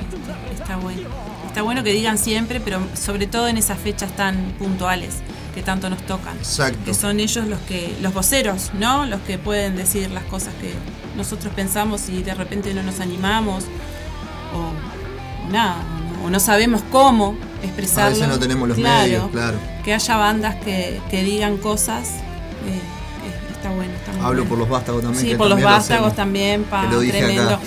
Este, 0.00 0.54
está 0.62 0.76
bueno. 0.76 1.08
Está 1.46 1.62
bueno 1.62 1.82
que 1.82 1.92
digan 1.92 2.16
siempre, 2.18 2.60
pero 2.60 2.80
sobre 2.94 3.26
todo 3.26 3.48
en 3.48 3.56
esas 3.56 3.78
fechas 3.78 4.14
tan 4.16 4.36
puntuales 4.58 5.14
que 5.60 5.66
tanto 5.66 5.90
nos 5.90 6.00
tocan. 6.06 6.36
Exacto. 6.38 6.78
Que 6.86 6.94
son 6.94 7.20
ellos 7.20 7.46
los 7.46 7.58
que, 7.60 7.94
los 8.00 8.14
voceros, 8.14 8.70
¿no? 8.78 9.04
Los 9.04 9.20
que 9.20 9.36
pueden 9.36 9.76
decir 9.76 10.10
las 10.10 10.24
cosas 10.24 10.54
que 10.58 10.72
nosotros 11.18 11.52
pensamos 11.54 12.08
y 12.08 12.22
de 12.22 12.32
repente 12.34 12.72
no 12.72 12.82
nos 12.82 12.98
animamos 13.00 13.64
o, 14.54 14.58
o 15.48 15.52
nada, 15.52 15.76
o 16.24 16.30
no 16.30 16.40
sabemos 16.40 16.80
cómo 16.90 17.36
expresarlo. 17.62 18.06
A 18.06 18.10
veces 18.10 18.28
no 18.28 18.38
tenemos 18.38 18.68
los 18.68 18.78
Claro, 18.78 19.02
medios, 19.02 19.30
claro. 19.30 19.58
Que 19.84 19.92
haya 19.92 20.16
bandas 20.16 20.56
que, 20.64 20.98
que 21.10 21.22
digan 21.24 21.58
cosas, 21.58 22.08
eh, 22.08 23.52
está 23.52 23.68
bueno. 23.70 23.92
Está 23.92 24.12
muy 24.12 24.20
Hablo 24.20 24.28
bueno. 24.30 24.48
por 24.48 24.58
los 24.58 24.68
vástagos 24.70 25.02
también. 25.02 25.22
Sí, 25.24 25.30
que 25.32 25.36
por 25.36 25.48
los 25.48 25.58
también 25.58 25.72
vástagos 25.78 26.16
también, 26.16 26.64
pa, 26.64 26.82
Que 26.82 26.88
lo 26.94 27.00
dije 27.00 27.18
tremendo. 27.18 27.50
acá. 27.50 27.60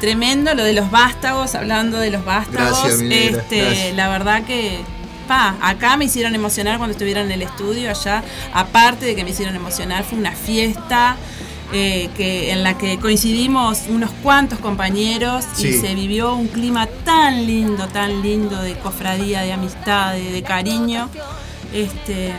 Tremendo 0.00 0.54
lo 0.54 0.64
de 0.64 0.72
los 0.72 0.90
vástagos, 0.90 1.54
hablando 1.54 1.98
de 1.98 2.10
los 2.10 2.24
vástagos. 2.24 2.80
Gracias, 2.84 3.00
este, 3.02 3.62
gracias. 3.64 3.96
la 3.96 4.08
verdad 4.08 4.44
que 4.44 4.80
acá 5.30 5.96
me 5.96 6.06
hicieron 6.06 6.34
emocionar 6.34 6.78
cuando 6.78 6.92
estuvieron 6.92 7.26
en 7.26 7.32
el 7.32 7.42
estudio 7.42 7.90
allá. 7.90 8.22
Aparte 8.52 9.06
de 9.06 9.14
que 9.14 9.24
me 9.24 9.30
hicieron 9.30 9.54
emocionar, 9.56 10.04
fue 10.04 10.18
una 10.18 10.32
fiesta. 10.32 11.16
eh, 11.72 12.08
que, 12.16 12.50
en 12.52 12.62
la 12.62 12.78
que 12.78 12.98
coincidimos 12.98 13.82
unos 13.88 14.10
cuantos 14.22 14.58
compañeros 14.58 15.44
y 15.58 15.72
se 15.72 15.94
vivió 15.94 16.34
un 16.34 16.48
clima 16.48 16.86
tan 17.04 17.46
lindo, 17.46 17.88
tan 17.88 18.22
lindo 18.22 18.60
de 18.62 18.74
cofradía, 18.78 19.42
de 19.42 19.52
amistad, 19.52 20.14
de, 20.14 20.32
de 20.32 20.42
cariño. 20.42 21.08
Este, 21.74 22.32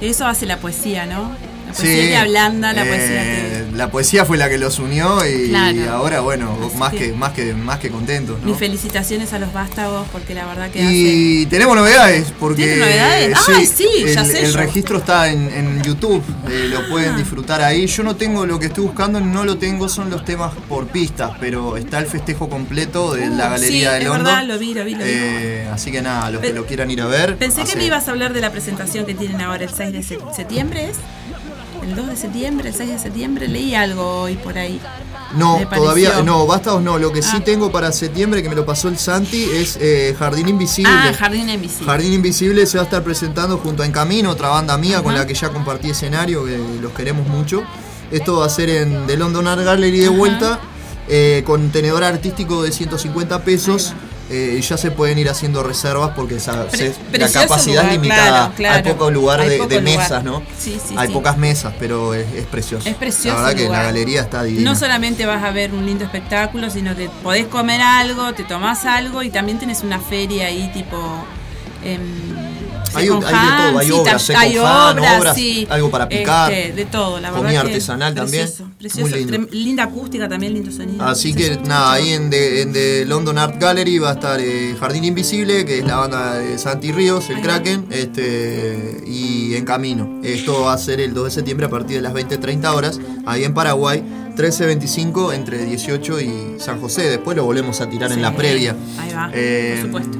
eso 0.00 0.26
hace 0.26 0.46
la 0.46 0.56
poesía, 0.58 1.06
¿no? 1.06 1.30
La 1.74 1.80
poesía 1.80 2.06
Sí, 2.08 2.14
ablanda, 2.14 2.72
la 2.72 2.84
poesía 2.84 3.06
que. 3.22 3.58
eh, 3.58 3.64
la 3.74 3.90
poesía 3.90 4.24
fue 4.24 4.36
la 4.36 4.48
que 4.48 4.58
los 4.58 4.78
unió 4.78 5.18
y, 5.26 5.48
Claro. 5.48 5.90
ahora, 5.92 6.20
bueno, 6.20 6.56
Así 6.68 6.76
más 6.76 6.92
que- 6.92 6.98
que, 6.98 7.12
más 7.12 7.32
que 7.32 7.52
más 7.54 7.78
que 7.80 7.90
contentos. 7.90 8.38
¿no? 8.40 8.46
Mis 8.46 8.56
felicitaciones 8.58 9.32
a 9.32 9.38
los 9.40 9.52
vástagos 9.52 10.06
porque 10.12 10.34
la 10.34 10.46
verdad 10.46 10.70
que 10.70 10.80
hacen. 10.82 10.92
Y 10.94 11.46
tenemos 11.46 11.74
novedades, 11.76 12.32
porque 12.38 12.62
¿Tiene 12.64 12.76
novedades? 12.78 13.36
Ay, 13.48 13.66
sí, 13.66 13.88
el, 14.04 14.14
ya 14.14 14.24
sé 14.24 14.44
el 14.44 14.52
yo. 14.52 14.58
registro 14.58 14.98
está 14.98 15.28
en, 15.28 15.50
en 15.50 15.82
YouTube, 15.82 16.22
eh, 16.48 16.68
lo 16.70 16.88
pueden 16.88 17.16
disfrutar 17.16 17.60
ahí. 17.62 17.86
Yo 17.88 18.04
no 18.04 18.14
tengo 18.14 18.46
lo 18.46 18.58
que 18.60 18.66
estoy 18.66 18.84
buscando, 18.84 19.20
no 19.20 19.44
lo 19.44 19.58
tengo, 19.58 19.88
son 19.88 20.10
los 20.10 20.24
temas 20.24 20.52
por 20.68 20.86
pistas, 20.86 21.32
pero 21.40 21.76
está 21.76 21.98
el 21.98 22.06
festejo 22.06 22.48
completo 22.48 23.14
de 23.14 23.26
la 23.26 23.48
Uh, 23.48 23.50
Galería 23.50 23.88
sí, 23.90 23.94
de 23.94 23.98
es 23.98 24.04
London. 24.04 24.24
verdad, 24.24 24.44
lo 24.46 24.58
vi, 24.58 24.74
lo 24.74 24.84
vi, 24.84 24.92
lo 24.94 25.04
vi. 25.04 25.10
Eh, 25.10 25.68
así 25.72 25.90
que 25.90 26.00
nada, 26.02 26.30
los 26.30 26.40
que 26.40 26.52
lo 26.52 26.64
quieran 26.66 26.90
ir 26.90 27.00
a 27.02 27.06
ver. 27.06 27.36
Pensé 27.36 27.64
que 27.64 27.74
me 27.76 27.84
ibas 27.86 28.06
a 28.06 28.12
hablar 28.12 28.32
de 28.32 28.40
la 28.40 28.52
presentación 28.52 29.04
que 29.06 29.14
tienen 29.14 29.40
ahora 29.40 29.64
el 29.64 29.70
6 29.70 29.92
de 29.92 30.02
se- 30.04 30.18
septiembre, 30.36 30.90
¿es? 30.90 30.96
El 31.84 31.94
2 31.96 32.06
de 32.08 32.16
septiembre, 32.16 32.68
el 32.70 32.74
6 32.74 32.88
de 32.90 32.98
septiembre, 32.98 33.46
leí 33.46 33.74
algo 33.74 34.22
hoy 34.22 34.36
por 34.36 34.56
ahí. 34.56 34.80
No, 35.36 35.60
todavía 35.68 36.22
no, 36.22 36.46
vástagos 36.46 36.82
no. 36.82 36.98
Lo 36.98 37.12
que 37.12 37.20
sí 37.20 37.36
Ah. 37.38 37.44
tengo 37.44 37.70
para 37.70 37.92
septiembre, 37.92 38.42
que 38.42 38.48
me 38.48 38.54
lo 38.54 38.64
pasó 38.64 38.88
el 38.88 38.96
Santi, 38.96 39.44
es 39.44 39.76
eh, 39.80 40.16
Jardín 40.18 40.48
Invisible. 40.48 40.90
Ah, 40.90 41.12
Jardín 41.12 41.50
Invisible. 41.50 41.86
Jardín 41.86 42.12
Invisible 42.14 42.66
se 42.66 42.78
va 42.78 42.82
a 42.82 42.84
estar 42.84 43.02
presentando 43.02 43.58
junto 43.58 43.82
a 43.82 43.86
En 43.86 43.92
Camino, 43.92 44.30
otra 44.30 44.48
banda 44.48 44.78
mía 44.78 45.02
con 45.02 45.14
la 45.14 45.26
que 45.26 45.34
ya 45.34 45.50
compartí 45.50 45.90
escenario, 45.90 46.44
que 46.46 46.58
los 46.80 46.92
queremos 46.92 47.26
mucho. 47.28 47.62
Esto 48.10 48.38
va 48.38 48.46
a 48.46 48.48
ser 48.48 48.70
en 48.70 49.06
The 49.06 49.18
London 49.18 49.46
Art 49.46 49.62
Gallery 49.62 49.98
de 49.98 50.08
vuelta, 50.08 50.60
eh, 51.08 51.42
con 51.44 51.70
tenedor 51.70 52.02
artístico 52.02 52.62
de 52.62 52.72
150 52.72 53.42
pesos. 53.42 53.92
Eh, 54.30 54.60
ya 54.60 54.76
se 54.76 54.90
pueden 54.90 55.18
ir 55.18 55.28
haciendo 55.28 55.62
reservas 55.62 56.12
porque 56.16 56.36
esa- 56.36 56.70
se- 56.70 56.94
la 57.12 57.28
capacidad 57.30 57.82
lugar, 57.82 57.86
es 57.86 57.92
limitada. 57.92 58.28
claro, 58.30 58.52
claro. 58.56 58.76
Hay 58.76 58.82
poco 58.92 59.10
lugar 59.10 59.40
Hay 59.40 59.48
de, 59.50 59.56
poco 59.58 59.68
de 59.68 59.80
lugar. 59.80 59.98
mesas, 59.98 60.24
¿no? 60.24 60.42
Sí, 60.58 60.78
sí, 60.86 60.94
Hay 60.96 61.08
sí. 61.08 61.12
pocas 61.12 61.36
mesas, 61.36 61.74
pero 61.78 62.14
es, 62.14 62.26
es 62.34 62.46
precioso. 62.46 62.88
Es 62.88 62.94
precioso 62.96 63.36
La 63.36 63.48
verdad 63.48 63.56
que 63.62 63.68
la 63.68 63.82
galería 63.82 64.22
está 64.22 64.42
divina. 64.42 64.70
No 64.70 64.76
solamente 64.76 65.26
vas 65.26 65.42
a 65.44 65.50
ver 65.50 65.72
un 65.72 65.84
lindo 65.86 66.04
espectáculo, 66.04 66.70
sino 66.70 66.96
que 66.96 67.08
podés 67.22 67.46
comer 67.46 67.80
algo, 67.82 68.32
te 68.34 68.44
tomás 68.44 68.84
algo 68.86 69.22
y 69.22 69.30
también 69.30 69.58
tenés 69.58 69.82
una 69.82 70.00
feria 70.00 70.46
ahí 70.46 70.70
tipo... 70.72 70.96
em, 71.84 72.43
Hay- 72.94 73.06
second 73.06 73.24
hay 73.24 73.32
de 73.34 73.56
todo, 73.70 73.78
hay 73.78 73.86
sí, 73.86 73.92
obras, 73.92 74.30
hay 74.30 74.56
hand, 74.56 74.98
obras, 74.98 75.18
obras, 75.20 75.34
sí, 75.36 75.66
algo 75.70 75.90
para 75.90 76.08
picar, 76.08 76.52
este, 76.52 76.72
de 76.72 76.84
todo, 76.86 77.20
la 77.20 77.30
comida 77.30 77.48
verdad 77.48 77.66
artesanal 77.66 78.14
también, 78.14 78.48
precioso, 78.78 79.16
lindo. 79.16 79.48
linda 79.52 79.84
acústica 79.84 80.28
también, 80.28 80.54
lindo 80.54 80.70
sonido. 80.70 81.04
Así 81.04 81.34
que 81.34 81.56
nada, 81.66 81.92
ahí 81.92 82.10
en 82.12 82.30
The, 82.30 82.62
en 82.62 82.72
The 82.72 83.04
London 83.06 83.38
Art 83.38 83.56
Gallery 83.60 83.98
va 83.98 84.10
a 84.10 84.14
estar 84.14 84.40
eh, 84.40 84.74
Jardín 84.78 85.04
Invisible, 85.04 85.64
que 85.64 85.78
es 85.80 85.84
la 85.86 85.96
banda 85.96 86.34
de 86.34 86.58
Santi 86.58 86.92
Ríos, 86.92 87.28
el 87.30 87.40
Kraken, 87.40 87.86
este, 87.90 89.02
y 89.06 89.54
En 89.54 89.64
Camino. 89.64 90.20
Esto 90.22 90.62
va 90.62 90.72
a 90.72 90.78
ser 90.78 91.00
el 91.00 91.14
2 91.14 91.24
de 91.26 91.30
septiembre 91.30 91.66
a 91.66 91.70
partir 91.70 91.96
de 91.96 92.02
las 92.02 92.12
20-30 92.12 92.74
horas, 92.74 93.00
ahí 93.26 93.44
en 93.44 93.54
Paraguay, 93.54 94.02
13.25 94.36 95.32
entre 95.34 95.64
18 95.64 96.20
y 96.20 96.56
San 96.58 96.80
José. 96.80 97.02
Después 97.08 97.36
lo 97.36 97.44
volvemos 97.44 97.80
a 97.80 97.88
tirar 97.88 98.10
en 98.12 98.20
la 98.22 98.30
Sí, 98.30 98.36
previa. 98.36 98.74
Ahí 98.98 99.12
va, 99.12 99.30
Eh, 99.32 99.78
por 99.80 99.86
supuesto. 100.02 100.18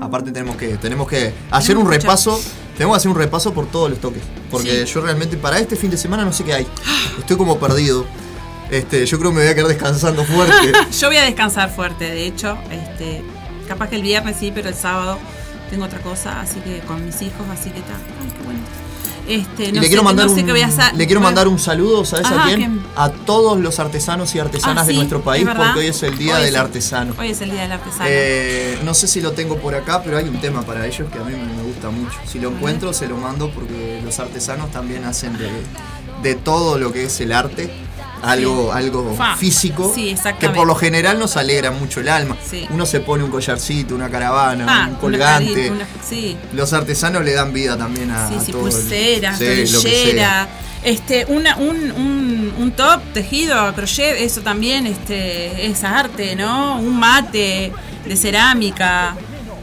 Aparte 0.00 0.32
tenemos 0.32 0.56
que, 0.56 0.76
tenemos 0.78 1.06
que 1.08 1.32
hacer 1.50 1.76
un 1.76 1.88
repaso. 1.90 2.40
Tenemos 2.76 2.94
que 2.94 2.98
hacer 2.98 3.10
un 3.10 3.16
repaso 3.18 3.52
por 3.52 3.66
todos 3.66 3.90
los 3.90 4.00
toques. 4.00 4.22
Porque 4.50 4.86
Sí. 4.86 4.92
yo 4.94 5.00
realmente 5.02 5.36
para 5.36 5.58
este 5.58 5.76
fin 5.76 5.90
de 5.90 5.96
semana 5.98 6.24
no 6.24 6.32
sé 6.32 6.44
qué 6.44 6.54
hay. 6.54 6.66
Estoy 7.18 7.36
como 7.36 7.58
perdido. 7.58 8.06
Este, 8.70 9.04
yo 9.04 9.18
creo 9.18 9.30
que 9.30 9.36
me 9.36 9.42
voy 9.42 9.50
a 9.50 9.54
quedar 9.54 9.68
descansando 9.68 10.24
fuerte. 10.24 10.72
Yo 11.00 11.08
voy 11.08 11.16
a 11.16 11.24
descansar 11.24 11.74
fuerte, 11.74 12.04
de 12.04 12.24
hecho, 12.24 12.56
este, 12.70 13.20
capaz 13.66 13.88
que 13.88 13.96
el 13.96 14.02
viernes 14.02 14.36
sí, 14.38 14.52
pero 14.54 14.68
el 14.68 14.76
sábado 14.76 15.18
tengo 15.70 15.86
otra 15.86 15.98
cosa, 16.00 16.40
así 16.40 16.60
que 16.60 16.78
con 16.86 17.04
mis 17.04 17.20
hijos, 17.20 17.44
así 17.52 17.70
que 17.70 17.80
está. 17.80 17.94
Ay, 17.94 18.30
qué 18.38 18.44
bueno. 18.44 18.60
Este, 19.28 19.68
no 19.72 19.74
le 19.74 19.82
sé, 19.82 19.86
quiero 19.88 20.02
mandar 20.02 20.26
no 20.26 20.34
sé 20.34 20.40
un, 20.42 20.46
voy 20.48 20.60
a 20.62 20.92
le 20.92 21.06
quiero 21.06 21.20
mandar 21.20 21.46
un 21.48 21.58
saludo, 21.58 22.04
¿sabes 22.04 22.26
Ajá, 22.26 22.42
a 22.42 22.46
quién? 22.46 22.56
¿quién? 22.58 22.82
A 22.96 23.10
todos 23.10 23.58
los 23.58 23.78
artesanos 23.78 24.34
y 24.34 24.38
artesanas 24.38 24.84
Ah, 24.84 24.86
de 24.86 24.92
sí, 24.92 24.96
nuestro 24.96 25.20
país, 25.22 25.46
porque 25.46 25.78
hoy 25.80 25.86
es 25.86 26.02
el 26.02 26.18
día 26.18 26.36
Hoy 26.36 26.44
del 26.44 26.54
es- 26.54 26.60
artesano. 26.60 27.14
Hoy 27.18 27.28
es 27.30 27.40
el 27.40 27.50
día 27.50 27.62
del 27.62 27.72
artesano. 27.72 28.04
Eh, 28.08 28.78
no 28.84 28.94
sé 28.94 29.06
si 29.06 29.20
lo 29.20 29.32
tengo 29.32 29.56
por 29.58 29.74
acá, 29.74 30.02
pero 30.02 30.16
hay 30.18 30.28
un 30.28 30.40
tema 30.40 30.62
para 30.62 30.86
ellos 30.86 31.08
que 31.12 31.18
a 31.18 31.22
mí 31.24 31.32
me 31.34 31.62
gusta 31.62 31.90
mucho. 31.90 32.16
Si 32.26 32.38
lo 32.38 32.48
encuentro, 32.50 32.92
se 32.92 33.06
lo 33.08 33.16
mando 33.16 33.50
porque 33.50 34.00
los 34.04 34.18
artesanos 34.18 34.70
también 34.70 35.04
hacen 35.04 35.36
de, 35.38 35.50
de 36.22 36.34
todo 36.34 36.78
lo 36.78 36.92
que 36.92 37.04
es 37.04 37.20
el 37.20 37.32
arte 37.32 37.70
algo, 38.22 38.72
algo 38.72 39.14
Fa. 39.16 39.36
físico 39.36 39.92
Sí, 39.94 40.14
que 40.38 40.48
por 40.50 40.66
lo 40.66 40.74
general 40.74 41.18
nos 41.18 41.36
alegra 41.36 41.70
mucho 41.70 42.00
el 42.00 42.08
alma. 42.08 42.36
Sí. 42.48 42.66
Uno 42.70 42.86
se 42.86 43.00
pone 43.00 43.24
un 43.24 43.30
collarcito, 43.30 43.94
una 43.94 44.08
caravana, 44.10 44.66
Ah, 44.68 44.82
un 44.84 44.88
una 44.90 44.98
colgante. 44.98 45.70
una- 45.70 45.86
sí, 46.08 46.36
Los 46.52 46.72
artesanos 46.72 47.24
le 47.24 47.32
dan 47.32 47.52
vida 47.52 47.76
también 47.76 48.10
a, 48.10 48.26
a 48.26 48.40
sí, 48.40 48.52
todo 48.52 48.66
el- 48.66 48.72
pulseras, 48.74 49.38
rodillera. 49.40 50.48
Este, 50.82 51.26
una, 51.28 51.56
un, 51.56 51.76
un, 51.92 52.54
un 52.58 52.72
top 52.72 53.02
tejido 53.12 53.72
crochet, 53.74 54.16
eso 54.18 54.40
también 54.40 54.86
este, 54.86 55.66
es 55.66 55.84
arte, 55.84 56.34
¿no? 56.36 56.78
Un 56.78 56.98
mate 56.98 57.70
de 58.06 58.16
cerámica, 58.16 59.14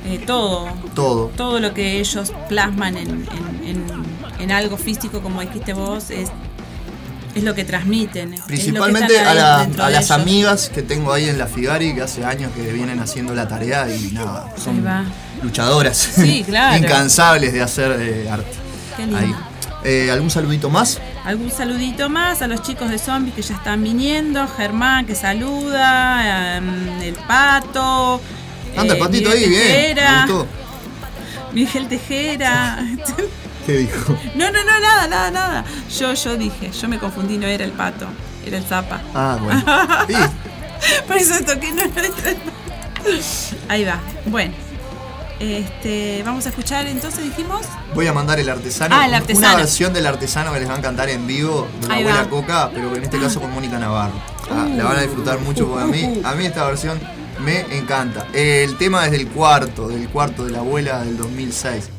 eh, 0.05 0.19
todo. 0.27 0.67
Todo. 0.93 1.31
Todo 1.35 1.59
lo 1.59 1.73
que 1.73 1.99
ellos 1.99 2.31
plasman 2.47 2.97
en, 2.97 3.07
en- 3.09 3.67
en- 3.67 4.07
en 4.39 4.51
algo 4.51 4.77
físico, 4.77 5.19
como 5.21 5.41
dijiste 5.41 5.73
vos, 5.73 6.11
es, 6.11 6.29
es 7.37 7.43
lo 7.43 7.55
que 7.55 7.63
transmiten. 7.63 8.35
Principalmente 8.45 9.19
a, 9.19 9.33
la- 9.33 9.89
las 9.89 10.11
amigas 10.11 10.69
que 10.73 10.81
tengo 10.81 11.11
ahí 11.13 11.29
en 11.29 11.37
la 11.37 11.47
Figari, 11.47 11.93
que 11.95 12.01
hace 12.01 12.25
años 12.25 12.51
que 12.55 12.61
vienen 12.71 12.99
haciendo 12.99 13.33
la 13.33 13.47
tarea 13.47 13.87
y 13.89 14.11
nada, 14.11 14.53
son 14.63 14.83
luchadoras. 15.41 15.97
Sí, 15.97 16.43
claro. 16.47 16.77
Incansables 16.77 17.53
de 17.53 17.61
hacer 17.61 17.95
eh, 17.99 18.29
arte. 18.29 18.51
Qué 18.95 19.03
lindo. 19.03 19.17
Ahí. 19.19 19.35
Eh, 19.83 20.09
¿Algún 20.11 20.29
saludito 20.29 20.69
más? 20.69 20.99
Algún 21.23 21.51
saludito 21.51 22.09
más 22.09 22.41
a 22.41 22.47
los 22.47 22.61
chicos 22.63 22.89
de 22.89 22.97
zombies 22.97 23.35
que 23.35 23.41
ya 23.41 23.55
están 23.55 23.83
viniendo. 23.83 24.47
Germán 24.47 25.05
que 25.05 25.15
saluda. 25.15 26.57
em, 26.57 27.01
el 27.01 27.13
pato. 27.13 28.19
Anda, 28.75 28.93
el 28.95 28.99
eh, 28.99 29.03
patito 29.03 29.29
ahí, 29.29 29.47
bien. 29.47 29.97
Miguel 31.53 31.87
Tejera. 31.87 32.79
¿Qué 33.67 33.73
dijo? 33.73 34.17
no, 34.35 34.45
no, 34.49 34.63
no, 34.63 34.79
nada, 34.79 35.07
nada, 35.07 35.29
nada. 35.29 35.65
Yo, 35.99 36.13
yo 36.13 36.37
dije, 36.37 36.71
yo 36.71 36.87
me 36.87 36.97
confundí, 36.99 37.37
no 37.37 37.45
era 37.47 37.65
el 37.65 37.71
pato, 37.73 38.07
era 38.45 38.57
el 38.57 38.63
zapa. 38.63 39.01
Ah, 39.13 39.37
bueno. 39.41 39.61
Por 41.07 41.17
eso 41.17 41.35
toqué, 41.45 41.71
no, 41.73 41.85
no 41.85 41.91
era 41.91 42.07
el 42.07 42.13
pato. 42.13 42.51
Ahí 43.67 43.83
va. 43.83 43.99
Bueno. 44.25 44.53
Este, 45.39 46.23
vamos 46.25 46.45
a 46.45 46.49
escuchar 46.49 46.87
entonces, 46.87 47.23
dijimos. 47.25 47.61
voy 47.93 48.07
a 48.07 48.13
mandar 48.13 48.39
el 48.39 48.49
artesano. 48.49 48.95
Ah, 48.97 49.05
el 49.05 49.13
artesano. 49.13 49.47
Una 49.47 49.55
versión 49.57 49.93
del 49.93 50.07
artesano 50.07 50.51
que 50.53 50.59
les 50.59 50.67
van 50.69 50.79
a 50.79 50.81
cantar 50.81 51.09
en 51.09 51.27
vivo 51.27 51.67
de 51.81 51.87
la 51.89 51.93
Ahí 51.93 52.01
abuela 52.03 52.23
va. 52.23 52.29
Coca, 52.29 52.71
pero 52.73 52.95
en 52.95 53.03
este 53.03 53.19
caso 53.19 53.41
con 53.41 53.51
Mónica 53.51 53.77
Navarro. 53.77 54.15
Ah, 54.49 54.65
la 54.73 54.85
van 54.85 54.97
a 54.97 55.01
disfrutar 55.01 55.39
mucho 55.39 55.67
porque 55.67 55.83
a 55.83 55.87
mí, 55.87 56.21
a 56.23 56.33
mí 56.35 56.45
esta 56.45 56.65
versión 56.65 56.99
me 57.41 57.59
encanta. 57.77 58.25
El 58.33 58.77
tema 58.77 59.05
es 59.05 59.11
del 59.11 59.27
cuarto, 59.27 59.89
del 59.89 60.07
cuarto 60.09 60.45
de 60.45 60.51
la 60.51 60.59
abuela 60.59 61.03
del 61.03 61.17
2006. 61.17 61.89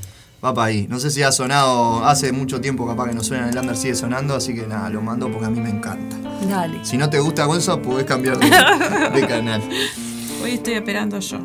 Va 0.45 0.55
para 0.55 0.69
ahí. 0.69 0.87
No 0.89 1.01
sé 1.01 1.11
si 1.11 1.23
ha 1.23 1.33
sonado 1.33 2.05
hace 2.05 2.33
mucho 2.33 2.61
tiempo, 2.61 2.87
capaz 2.87 3.09
que 3.09 3.15
no 3.15 3.25
suena, 3.25 3.49
el 3.49 3.55
Lander 3.55 3.77
sigue 3.77 3.95
sonando, 3.97 4.35
así 4.35 4.55
que 4.55 4.67
nada, 4.67 4.89
lo 4.89 5.03
mando 5.03 5.31
porque 5.31 5.47
a 5.47 5.51
mí 5.51 5.61
me 5.61 5.71
encanta. 5.71 6.17
Dale. 6.49 6.85
Si 6.85 6.97
no 6.97 7.11
te 7.11 7.19
gusta 7.19 7.45
Gonzo, 7.47 7.83
podés 7.83 8.07
cambiar 8.07 8.39
de, 8.39 8.47
de 9.21 9.27
canal. 9.27 9.63
Hoy 10.43 10.53
estoy 10.53 10.75
esperando 10.75 11.19
yo. 11.19 11.39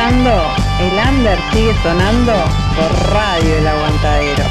El 0.00 0.04
Under 1.08 1.36
sigue 1.52 1.74
sonando 1.82 2.32
por 2.76 3.12
Radio 3.12 3.58
El 3.58 3.66
Aguantadero. 3.66 4.44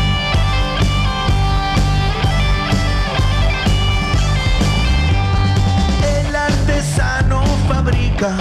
El 6.04 6.36
artesano 6.36 7.44
fabrica 7.70 8.36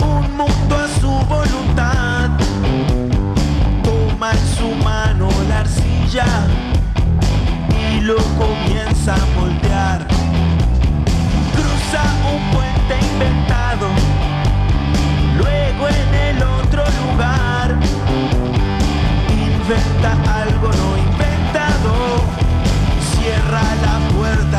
un 0.00 0.36
mundo 0.36 0.76
a 0.76 0.88
su 1.00 1.12
voluntad. 1.26 2.30
Toma 3.84 4.32
en 4.32 4.56
su 4.56 4.68
mano 4.84 5.28
la 5.48 5.60
arcilla 5.60 6.26
y 7.70 8.00
lo 8.00 8.16
comienza 8.16 9.14
a 9.14 9.26
moldear. 9.38 10.08
Cruza 11.54 12.02
un 12.34 12.50
puente 12.50 13.06
inventado, 13.12 13.86
luego 15.52 15.88
en 15.88 16.14
el 16.14 16.42
otro 16.42 16.82
lugar 17.00 17.76
inventa 19.30 20.12
algo 20.42 20.68
no 20.72 20.98
inventado. 20.98 21.92
Cierra 23.12 23.62
la 23.84 24.08
puerta 24.16 24.58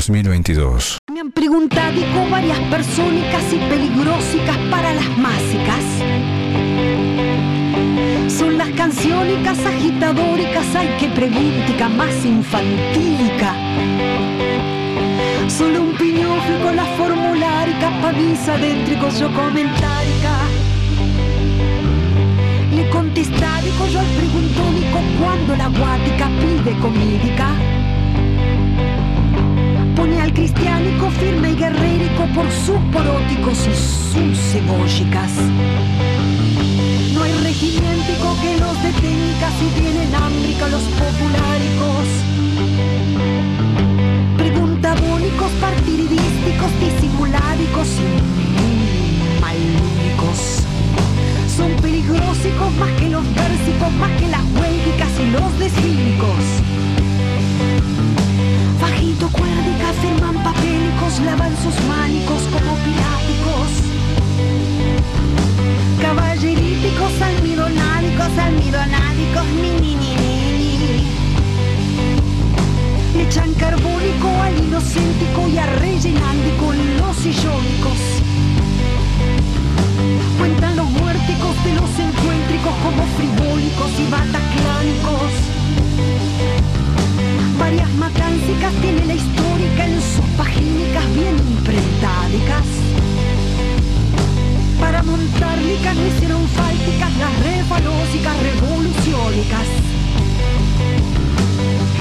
2022. 0.00 0.98
Me 1.12 1.20
han 1.20 1.30
preguntado 1.30 2.00
varias 2.30 2.58
personas 2.70 3.52
y 3.52 3.58
peligrosicas 3.68 4.56
para 4.70 4.94
las 4.94 5.18
másicas. 5.18 5.84
Son 8.32 8.56
las 8.56 8.70
canciónicas 8.70 9.58
agitadóricas, 9.58 10.74
hay 10.74 10.88
que 10.98 11.08
preguntica 11.08 11.90
más 11.90 12.24
infantílica. 12.24 13.54
Solo 15.48 15.82
un 15.82 15.92
piñófico 15.98 16.72
la 16.74 16.86
formularica 16.96 17.90
pavisa 18.00 18.56
dentro 18.56 19.10
yo 19.10 19.30
comentárica. 19.34 20.32
Le 22.74 22.88
contestarico 22.88 23.86
yo 23.92 24.00
al 24.00 24.06
preguntónico 24.06 24.98
cuando 25.20 25.56
la 25.56 25.68
guática 25.68 26.30
pide 26.40 26.78
comídica. 26.78 27.79
Cristianico 30.34 31.10
firme 31.10 31.50
y 31.50 31.56
guerrerico 31.56 32.24
por 32.34 32.50
sus 32.50 32.78
poróticos 32.92 33.66
y 33.66 33.74
sus 33.74 34.38
cebollicas. 34.52 35.32
No 37.14 37.22
hay 37.24 37.32
regimientico 37.42 38.36
que 38.40 38.56
los 38.58 38.82
detenga 38.82 39.50
si 39.58 39.66
tienen 39.80 40.14
hambrica 40.14 40.68
los 40.68 40.82
popularicos. 40.82 42.06
Preguntabónicos, 44.36 45.50
partidísticos, 45.60 46.70
disimuladicos 46.80 47.88
y 47.98 49.40
malúnicos 49.40 50.60
son 51.56 51.72
peligrosicos 51.82 52.72
más 52.78 52.90
que 52.98 53.10
los 53.10 53.24
pérsicos, 53.26 53.92
más 53.98 54.10
que 54.20 54.28
las 54.28 54.42
huélgicas 54.54 55.10
y 55.20 55.30
los 55.30 55.58
desfílicos 55.58 56.99
muy 59.28 59.40
malúnicos. 59.50 61.20
lavan 61.20 61.54
sus 61.56 61.74
mánicos 61.86 62.42
como 62.52 62.74
piráticos. 62.84 63.70
Caballeríticos, 66.00 67.12
almidonádicos, 67.20 68.38
almidonádicos, 68.38 69.46
ni 69.60 69.72
ni 69.80 69.94
ni 69.96 70.14
ni 70.16 70.72
ni. 70.78 70.96
Echan 73.22 73.52
carbónico 73.54 74.28
al 74.42 74.58
inocéntico 74.58 75.48
y 75.48 75.58
a 75.58 75.66
los 75.66 77.16
sillónicos. 77.16 78.00
Cuentan 80.38 80.76
los 80.76 80.90
muérticos 80.90 81.64
de 81.64 81.74
los 81.74 81.90
encuéntricos 81.98 82.74
como 82.82 83.04
frivólicos 83.16 83.90
y 83.98 84.10
bataclánicos. 84.10 85.79
Varias 87.58 87.90
macánsicas 87.94 88.72
tiene 88.80 89.04
la 89.06 89.14
histórica 89.14 89.86
en 89.86 90.00
sus 90.00 90.24
pagínicas 90.36 91.14
bien 91.14 91.36
imprentádicas. 91.38 92.66
Para 94.80 95.02
montar 95.02 95.58
licas 95.58 95.94
no 95.94 96.06
hicieron 96.06 96.48
fálticas 96.48 97.16
las 97.18 97.44
refalósicas 97.44 98.36
revoluciónicas. 98.42 99.66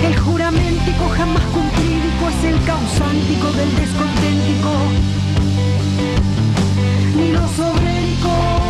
El 0.04 0.18
juramentico 0.18 1.10
jamás 1.10 1.43
cumplídico 1.54 2.30
es 2.30 2.43
el 2.45 2.64
causántico 2.64 3.52
del 3.52 3.76
desconténtico. 3.76 4.72
Ni 7.18 7.32
los 7.34 7.60
obréricos. 7.60 8.68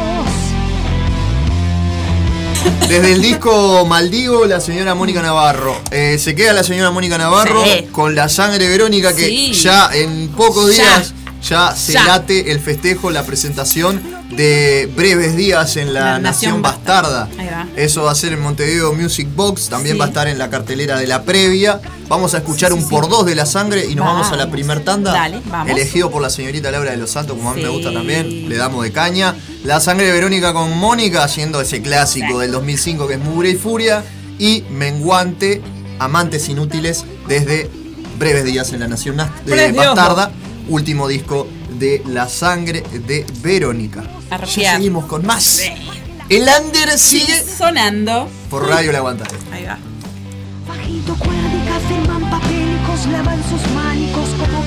Desde 2.88 3.14
el 3.14 3.22
disco 3.22 3.86
Maldigo, 3.86 4.45
la 4.45 4.60
señora 4.60 4.95
Mónica 4.95 5.22
Navarro. 5.22 5.80
Eh, 5.91 6.18
se 6.20 6.34
queda 6.36 6.53
la 6.53 6.64
señora 6.64 6.91
Mónica 6.91 7.18
Navarro 7.18 7.64
Sí. 7.64 7.86
con 7.91 8.16
la 8.16 8.30
sangre 8.30 8.68
Verónica 8.68 9.16
que 9.16 9.28
Sí. 9.28 9.53
ya 9.53 9.89
en 9.93 10.30
pocos 10.30 10.70
días 10.76 11.14
ya 11.47 11.74
se 11.76 11.93
Ya. 11.93 12.03
late 12.03 12.51
el 12.51 12.60
festejo, 12.60 13.12
la 13.12 13.24
presentación 13.24 14.01
de 14.32 14.91
breves 14.95 15.36
días 15.38 15.78
en 15.78 15.93
la, 15.93 15.99
La 16.01 16.20
Nación 16.20 16.62
Nación 16.62 16.62
Bastarda. 16.62 17.30
Eso 17.76 18.03
va 18.03 18.12
a 18.12 18.16
ser 18.16 18.34
en 18.34 18.41
Montevideo 18.41 18.93
Music 18.93 19.28
Box, 19.36 19.70
también 19.70 19.95
Sí. 19.95 19.99
va 19.99 20.05
a 20.05 20.07
estar 20.10 20.28
en 20.28 20.38
la 20.38 20.49
cartelera 20.49 20.97
de 20.97 21.07
la 21.07 21.24
previa. 21.24 21.80
Vamos 22.07 22.34
a 22.34 22.39
escuchar 22.39 22.74
un 22.74 22.88
por 22.89 23.07
dos 23.07 23.26
de 23.26 23.36
la 23.36 23.45
sangre 23.45 23.86
y 23.86 23.95
nos 23.95 24.05
vamos, 24.05 24.28
a 24.28 24.32
la 24.32 24.38
Vamos. 24.45 24.51
primer 24.53 24.84
tanda. 24.84 25.14
Dale, 25.14 25.41
vamos. 25.45 25.70
Elegido 25.72 26.10
por 26.12 26.22
la 26.22 26.30
señorita 26.30 26.72
Laura 26.72 26.91
de 26.91 26.97
los 26.97 27.12
Santos, 27.12 27.38
como 27.38 27.51
a 27.51 27.53
mí 27.53 27.62
me 27.62 27.70
gusta 27.70 27.93
también, 27.93 28.49
le 28.49 28.55
damos 28.57 28.84
de 28.84 28.91
caña. 28.91 29.36
La 29.64 29.82
sangre 29.82 30.05
de 30.05 30.14
Verónica 30.14 30.53
con 30.53 30.78
Mónica, 30.78 31.24
haciendo 31.24 31.60
ese 31.60 31.82
clásico 31.82 32.39
del 32.39 32.51
2005 32.51 33.07
que 33.07 33.16
es 33.16 33.20
Mugre 33.20 33.49
y 33.49 33.55
Furia. 33.55 34.03
Y 34.38 34.64
Menguante, 34.70 35.62
Amantes 35.99 36.47
Inútiles, 36.47 37.03
desde 37.28 37.70
Breves 38.18 38.45
Días 38.45 38.72
en 38.72 38.80
la 38.80 38.88
Nación 38.88 39.18
de. 39.45 39.72
Bastarda, 39.74 40.32
último 40.70 41.10
disco 41.10 41.47
de 41.78 42.01
La 42.07 42.30
sangre 42.30 42.84
de 43.05 43.26
Verónica. 43.41 44.03
Ya 44.55 44.76
seguimos 44.76 45.05
con 45.05 45.26
más. 45.26 45.62
El 46.30 46.47
under 46.62 46.97
sigue 46.97 47.43
sonando 47.43 48.30
por 48.49 48.66
Radio 48.68 48.93
La 48.93 48.99
Aguanta. 48.99 49.26
Ahí 49.51 49.66
va. 49.66 49.78
Bajito 50.68 51.16
cuerdicas 51.16 51.82
firman 51.89 52.30
papélicos, 52.30 53.05
lavan 53.12 53.41
sus 53.49 53.72
mánicos 53.74 54.30
como 54.39 54.64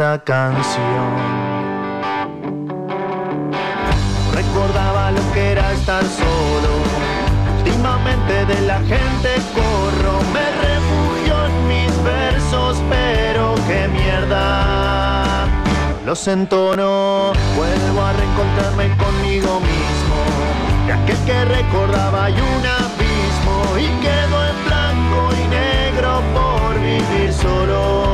canción. 0.00 1.12
Recordaba 4.32 5.10
lo 5.10 5.20
que 5.34 5.52
era 5.52 5.72
estar 5.72 6.02
solo. 6.02 6.72
Últimamente 7.58 8.46
de 8.46 8.60
la 8.62 8.78
gente 8.78 9.28
corro, 9.54 10.20
me 10.32 10.46
refugio 10.68 11.34
en 11.44 11.68
mis 11.68 12.02
versos, 12.02 12.82
pero 12.88 13.54
qué 13.68 13.88
mierda. 13.88 15.46
Los 16.06 16.26
entono, 16.28 17.32
vuelvo 17.54 18.00
a 18.00 18.12
reencontrarme 18.14 18.96
conmigo 18.96 19.60
mismo. 19.60 20.18
De 20.86 20.92
aquel 20.94 21.18
que 21.26 21.44
recordaba 21.44 22.24
hay 22.24 22.32
un 22.32 22.66
abismo 22.66 23.76
y 23.76 23.86
quedo 24.00 24.36
en 24.48 24.64
blanco 24.64 25.28
y 25.36 25.46
negro 25.48 26.22
por 26.32 26.80
vivir 26.80 27.32
solo. 27.34 28.09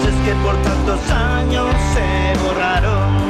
noches 0.00 0.14
que 0.24 0.32
por 0.42 0.56
tantos 0.62 1.10
años 1.10 1.74
se 1.92 2.42
borraron. 2.42 3.20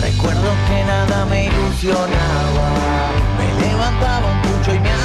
Recuerdo 0.00 0.50
que 0.68 0.84
nada 0.84 1.24
me 1.26 1.46
ilusionaba, 1.46 2.68
me 3.38 3.66
levantaba 3.66 4.26
un 4.26 4.42
pucho 4.42 4.74
y 4.74 4.78
me 4.80 5.01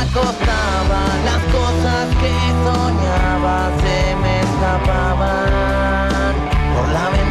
escapaba, 3.48 3.72
se 3.78 4.16
me 4.16 4.40
escapaban 4.42 6.36
por 6.76 6.88
la 6.90 7.10
ventana. 7.10 7.27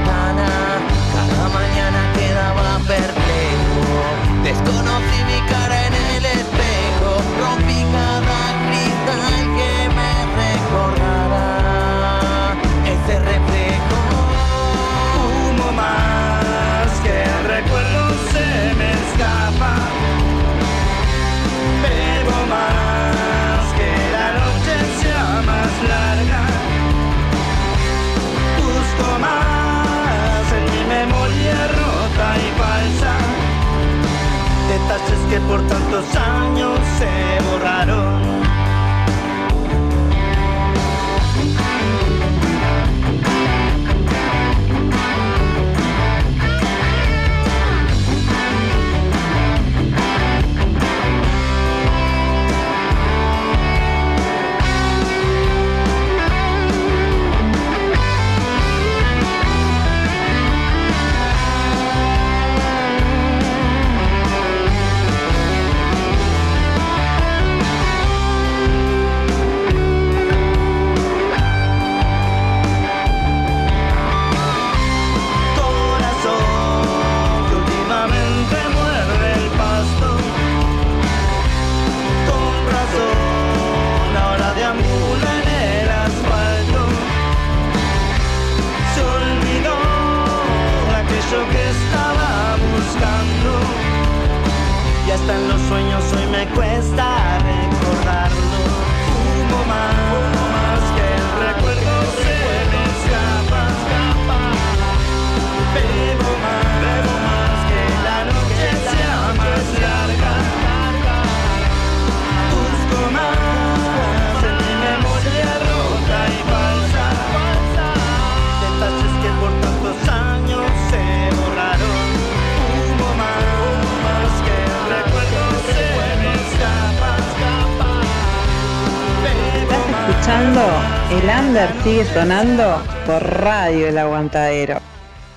Sigue 131.86 132.04
sonando 132.04 132.82
por 133.06 133.22
Radio 133.22 133.86
El 133.86 133.96
Aguantadero. 133.96 134.80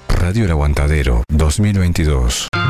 Radio 0.07 0.45
El 0.45 0.51
Aguantadero 0.51 1.21
2022. 1.31 2.48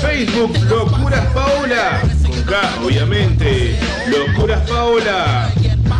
Facebook 0.00 0.56
Locuras 0.68 1.26
Paola. 1.32 2.02
Con 2.22 2.42
K, 2.42 2.56
obviamente. 2.84 3.78
Locuras 4.06 4.60
Paola. 4.68 5.50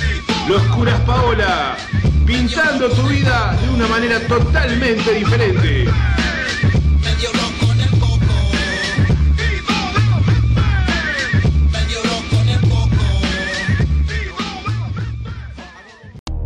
Locuras 0.48 0.98
Paola. 1.00 1.76
Pintando 2.26 2.88
tu 2.90 3.02
vida 3.08 3.54
de 3.60 3.68
una 3.70 3.86
manera 3.86 4.18
totalmente 4.20 5.12
diferente. 5.12 5.86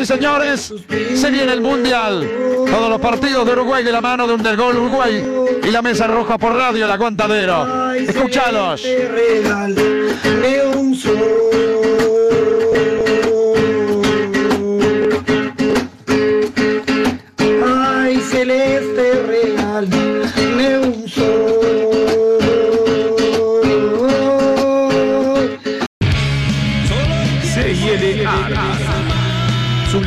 Y 0.00 0.06
señores, 0.06 0.72
se 1.14 1.30
viene 1.30 1.52
el 1.52 1.60
Mundial. 1.60 2.26
Todos 2.70 2.88
los 2.88 2.98
partidos 2.98 3.44
de 3.44 3.52
Uruguay 3.52 3.84
de 3.84 3.92
la 3.92 4.00
mano 4.00 4.26
de 4.26 4.32
Undergol 4.32 4.76
Uruguay 4.76 5.22
y 5.62 5.70
la 5.70 5.82
mesa 5.82 6.06
roja 6.06 6.38
por 6.38 6.54
radio, 6.54 6.86
el 6.86 6.90
aguantadero. 6.90 7.92
Escuchalos. 7.92 8.82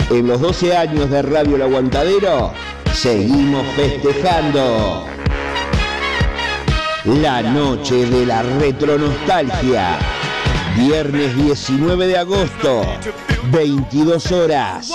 En 0.10 0.28
los 0.28 0.42
12 0.42 0.76
años 0.76 1.08
de 1.12 1.22
Radio 1.22 1.56
El 1.56 1.62
Aguantadero, 1.62 2.52
seguimos 2.94 3.64
festejando. 3.76 5.06
La 7.06 7.44
noche 7.44 8.08
de 8.08 8.26
la 8.26 8.42
retronostalgia. 8.42 10.00
Viernes 10.76 11.38
19 11.38 12.08
de 12.08 12.18
agosto, 12.18 12.82
22 13.52 14.32
horas. 14.32 14.92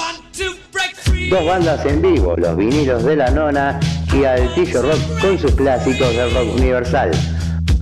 Dos 1.31 1.47
bandas 1.47 1.87
en 1.87 2.03
vivo, 2.03 2.35
los 2.37 2.57
vinilos 2.57 3.05
de 3.05 3.15
la 3.15 3.31
nona 3.31 3.79
y 4.13 4.25
Altillo 4.25 4.83
Rock 4.83 5.21
con 5.21 5.39
sus 5.39 5.55
clásicos 5.55 6.09
del 6.09 6.35
rock 6.35 6.57
universal. 6.57 7.13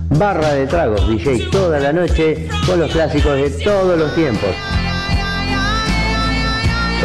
Barra 0.09 0.53
de 0.53 0.67
tragos, 0.67 1.07
DJ 1.07 1.49
toda 1.49 1.79
la 1.79 1.91
noche 1.91 2.47
con 2.67 2.79
los 2.79 2.91
clásicos 2.91 3.35
de 3.37 3.49
todos 3.49 3.97
los 3.97 4.13
tiempos. 4.13 4.51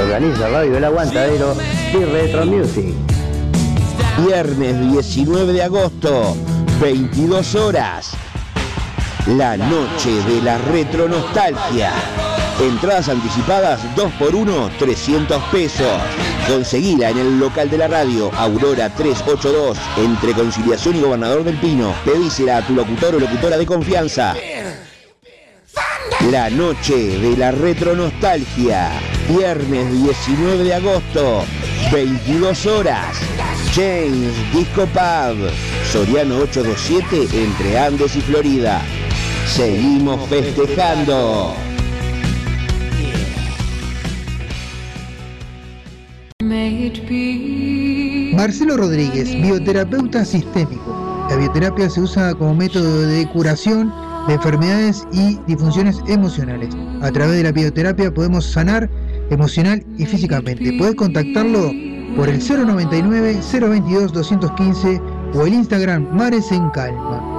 Organiza 0.01 0.49
Radio 0.49 0.76
El 0.76 0.84
Aguantadero 0.84 1.57
y 1.92 2.05
Retro 2.05 2.46
Music. 2.46 2.94
Viernes 4.24 4.92
19 4.92 5.53
de 5.53 5.62
agosto, 5.62 6.36
22 6.80 7.55
horas. 7.57 8.12
La 9.26 9.57
noche 9.57 10.11
de 10.28 10.42
la 10.42 10.59
retronostalgia. 10.59 11.92
Entradas 12.61 13.09
anticipadas 13.09 13.80
2x1, 13.96 14.78
300 14.78 15.42
pesos. 15.44 16.01
Conseguila 16.49 17.11
en 17.11 17.18
el 17.18 17.38
local 17.38 17.68
de 17.68 17.78
la 17.78 17.88
radio, 17.88 18.30
Aurora 18.36 18.88
382, 18.94 19.78
entre 19.99 20.32
Conciliación 20.32 20.96
y 20.96 21.01
Gobernador 21.01 21.44
del 21.44 21.59
Pino. 21.59 21.92
Pedísela 22.05 22.59
a 22.59 22.66
tu 22.66 22.74
locutor 22.74 23.16
o 23.16 23.20
locutora 23.20 23.57
de 23.57 23.66
confianza. 23.66 24.34
La 26.30 26.51
noche 26.51 27.18
de 27.18 27.36
la 27.36 27.51
retronostalgia. 27.53 29.17
Viernes 29.28 29.92
19 29.92 30.64
de 30.64 30.74
agosto, 30.74 31.44
22 31.92 32.64
horas. 32.64 33.14
James 33.74 34.32
Disco 34.54 34.86
Pub. 34.86 35.50
Soriano 35.92 36.38
827 36.38 37.44
entre 37.44 37.78
Andes 37.78 38.16
y 38.16 38.22
Florida. 38.22 38.80
Seguimos 39.46 40.26
festejando. 40.30 41.54
Marcelo 48.34 48.78
Rodríguez, 48.78 49.34
bioterapeuta 49.42 50.24
sistémico. 50.24 51.26
La 51.28 51.36
bioterapia 51.36 51.90
se 51.90 52.00
usa 52.00 52.34
como 52.34 52.54
método 52.54 53.02
de 53.02 53.28
curación 53.28 53.92
de 54.26 54.34
enfermedades 54.34 55.06
y 55.12 55.38
disfunciones 55.46 56.00
emocionales. 56.06 56.74
A 57.02 57.10
través 57.10 57.36
de 57.36 57.42
la 57.42 57.52
bioterapia 57.52 58.12
podemos 58.12 58.46
sanar 58.46 58.88
emocional 59.30 59.84
y 59.96 60.06
físicamente. 60.06 60.72
Puedes 60.78 60.94
contactarlo 60.94 61.72
por 62.16 62.28
el 62.28 62.38
099 62.38 63.40
022 63.52 64.12
215 64.12 65.00
o 65.34 65.46
el 65.46 65.54
Instagram 65.54 66.08
Mares 66.12 66.50
en 66.52 66.68
Calma. 66.70 67.38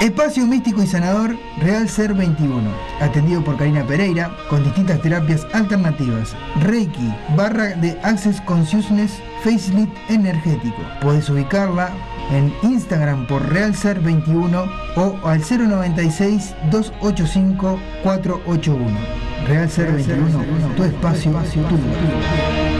Espacio 0.00 0.46
Místico 0.46 0.82
y 0.82 0.86
Sanador 0.86 1.36
Real 1.60 1.86
Ser 1.86 2.14
21, 2.14 2.62
atendido 3.00 3.44
por 3.44 3.58
Karina 3.58 3.86
Pereira 3.86 4.34
con 4.48 4.64
distintas 4.64 5.02
terapias 5.02 5.46
alternativas, 5.52 6.34
Reiki, 6.62 7.14
barra 7.36 7.76
de 7.76 7.98
Access 8.02 8.40
Consciousness 8.40 9.12
Facelift 9.44 9.92
Energético. 10.08 10.82
Puedes 11.02 11.28
ubicarla 11.28 11.90
en 12.30 12.52
Instagram 12.62 13.26
por 13.26 13.48
Real 13.50 13.74
Ser 13.74 14.00
21 14.00 14.64
o 14.96 15.18
al 15.24 15.40
096 15.40 16.54
285 16.70 17.78
481. 18.02 18.98
Real 19.46 19.70
Ser 19.70 19.92
21, 19.92 20.74
tu 20.76 20.84
espacio, 20.84 21.32
tu 21.62 22.79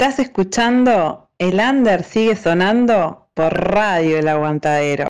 Estás 0.00 0.20
escuchando 0.20 1.28
El 1.38 1.58
Under 1.58 2.04
sigue 2.04 2.36
sonando 2.36 3.30
por 3.34 3.52
Radio 3.52 4.20
El 4.20 4.28
Aguantadero. 4.28 5.08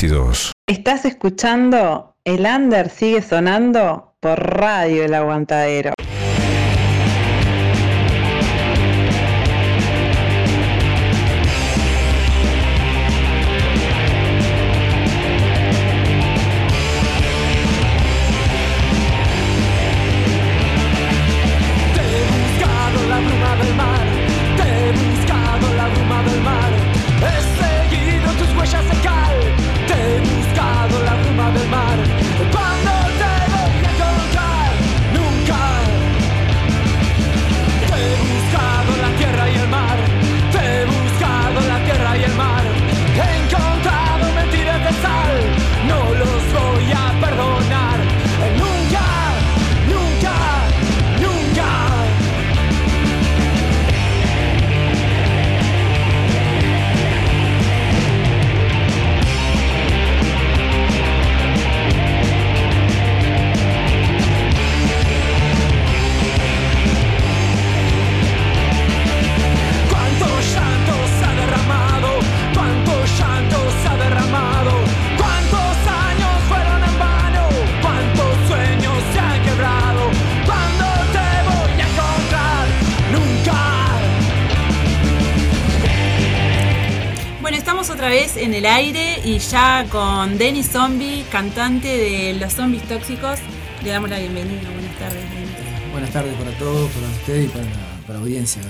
2022. 0.00 0.52
Estás 0.66 1.04
escuchando 1.04 2.14
El 2.24 2.46
Under 2.46 2.88
sigue 2.88 3.22
sonando 3.22 4.14
por 4.20 4.38
Radio 4.38 5.04
El 5.04 5.14
Aguantadero. 5.14 5.92
El 88.60 88.66
aire 88.66 89.22
y 89.24 89.38
ya 89.38 89.86
con 89.90 90.36
Denny 90.36 90.62
Zombie, 90.62 91.24
cantante 91.32 91.88
de 91.88 92.34
Los 92.38 92.52
Zombies 92.52 92.82
Tóxicos. 92.86 93.38
Le 93.82 93.88
damos 93.88 94.10
la 94.10 94.18
bienvenida. 94.18 94.68
Buenas 94.74 94.98
tardes, 94.98 95.30
Denny. 95.30 95.90
Buenas 95.92 96.10
tardes 96.10 96.34
para 96.34 96.50
todos, 96.58 96.90
para 96.90 97.06
ustedes 97.08 97.46
y 97.46 97.48
para 97.48 97.64
la, 97.64 97.70
para 98.06 98.18
la 98.18 98.20
audiencia. 98.20 98.60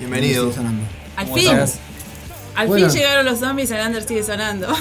Bienvenido. 0.00 0.46
de 0.46 0.50
Sigue 0.50 0.56
Sonando. 0.56 0.82
Al 1.16 1.24
¿Cómo 1.26 1.36
fin. 1.36 1.50
estás? 1.52 1.78
Al 2.56 2.66
Bueno. 2.66 2.88
fin 2.90 2.98
llegaron 2.98 3.26
los 3.26 3.38
zombies, 3.38 3.70
el 3.70 3.86
under 3.86 4.02
sigue 4.02 4.22
sonando. 4.24 4.66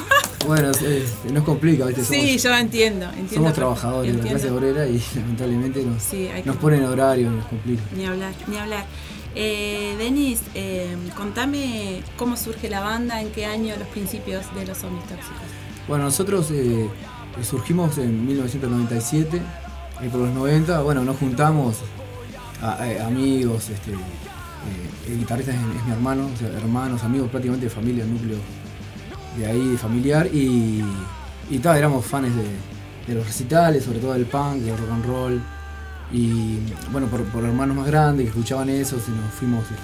Bueno, 0.48 0.70
es- 0.70 0.82
es- 0.84 1.32
nos 1.32 1.44
complica, 1.44 1.86
¿viste? 1.88 2.04
Somos, 2.04 2.22
sí, 2.22 2.38
yo 2.38 2.56
entiendo. 2.56 3.06
entiendo 3.08 3.34
somos 3.34 3.54
trabajadores 3.54 4.16
de 4.16 4.22
la 4.24 4.30
clase 4.30 4.52
obrera 4.52 4.86
y 4.88 5.02
lamentablemente 5.16 5.82
nos, 5.84 6.04
Sí, 6.04 6.30
nos 6.46 6.56
ponen 6.58 6.84
horario, 6.84 7.32
nos 7.32 7.46
complica. 7.48 7.82
Ni 7.96 8.06
hablar, 8.06 8.32
ni 8.46 8.58
hablar. 8.58 8.86
Eh, 9.36 9.96
Denis, 9.98 10.42
eh, 10.56 10.96
contame 11.18 12.02
cómo 12.18 12.38
surge 12.38 12.70
la 12.70 12.80
banda, 12.80 13.22
en 13.22 13.30
qué 13.32 13.46
año 13.46 13.76
los 13.78 13.88
principios 13.90 14.46
de 14.56 14.66
los 14.66 14.78
zombies 14.78 15.04
tóxicos. 15.08 15.38
Bueno, 15.88 16.06
nosotros 16.06 16.50
eh, 16.52 16.90
surgimos 17.44 17.98
en 17.98 18.26
1997, 18.26 19.42
ahí 20.00 20.10
por 20.10 20.22
los 20.22 20.30
90, 20.34 20.82
bueno, 20.82 21.04
nos 21.04 21.18
juntamos, 21.18 21.78
a- 22.62 23.06
amigos, 23.06 23.70
este, 23.70 23.92
eh, 23.92 23.96
el 25.08 25.20
guitarrista 25.20 25.52
es, 25.54 25.60
mi 25.86 25.92
hermano, 25.92 26.30
hermanos, 26.58 27.04
amigos, 27.04 27.30
prácticamente 27.30 27.66
de 27.66 27.70
familia, 27.70 28.06
núcleo 28.06 28.38
de 29.38 29.46
ahí, 29.48 29.68
de 29.68 29.78
familiar, 29.78 30.28
y, 30.34 30.82
y 31.52 31.62
éramos 31.64 32.06
fans 32.06 32.34
de, 32.36 32.44
de 33.08 33.16
los 33.20 33.28
recitales, 33.28 33.84
sobre 33.84 34.00
todo 34.00 34.14
del 34.14 34.26
punk, 34.26 34.62
del 34.62 34.78
rock 34.78 34.92
and 34.92 35.06
roll, 35.06 35.42
y 36.16 36.60
bueno, 36.92 37.08
por, 37.08 37.24
por 37.26 37.44
hermanos 37.44 37.76
más 37.78 37.88
grandes 37.88 38.26
que 38.26 38.30
escuchaban 38.30 38.70
eso, 38.70 39.00
se 39.00 39.12
nos 39.12 39.32
fuimos 39.38 39.64
este, 39.64 39.76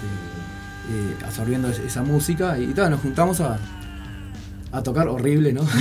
eh, 0.94 1.16
absorbiendo 1.26 1.68
es- 1.70 1.80
esa 1.80 2.04
música, 2.04 2.58
y 2.60 2.68
tal, 2.68 2.92
nos 2.92 3.02
juntamos 3.02 3.42
a, 3.42 3.60
a 4.72 4.82
tocar 4.84 5.08
horrible, 5.08 5.52
¿no? 5.54 5.62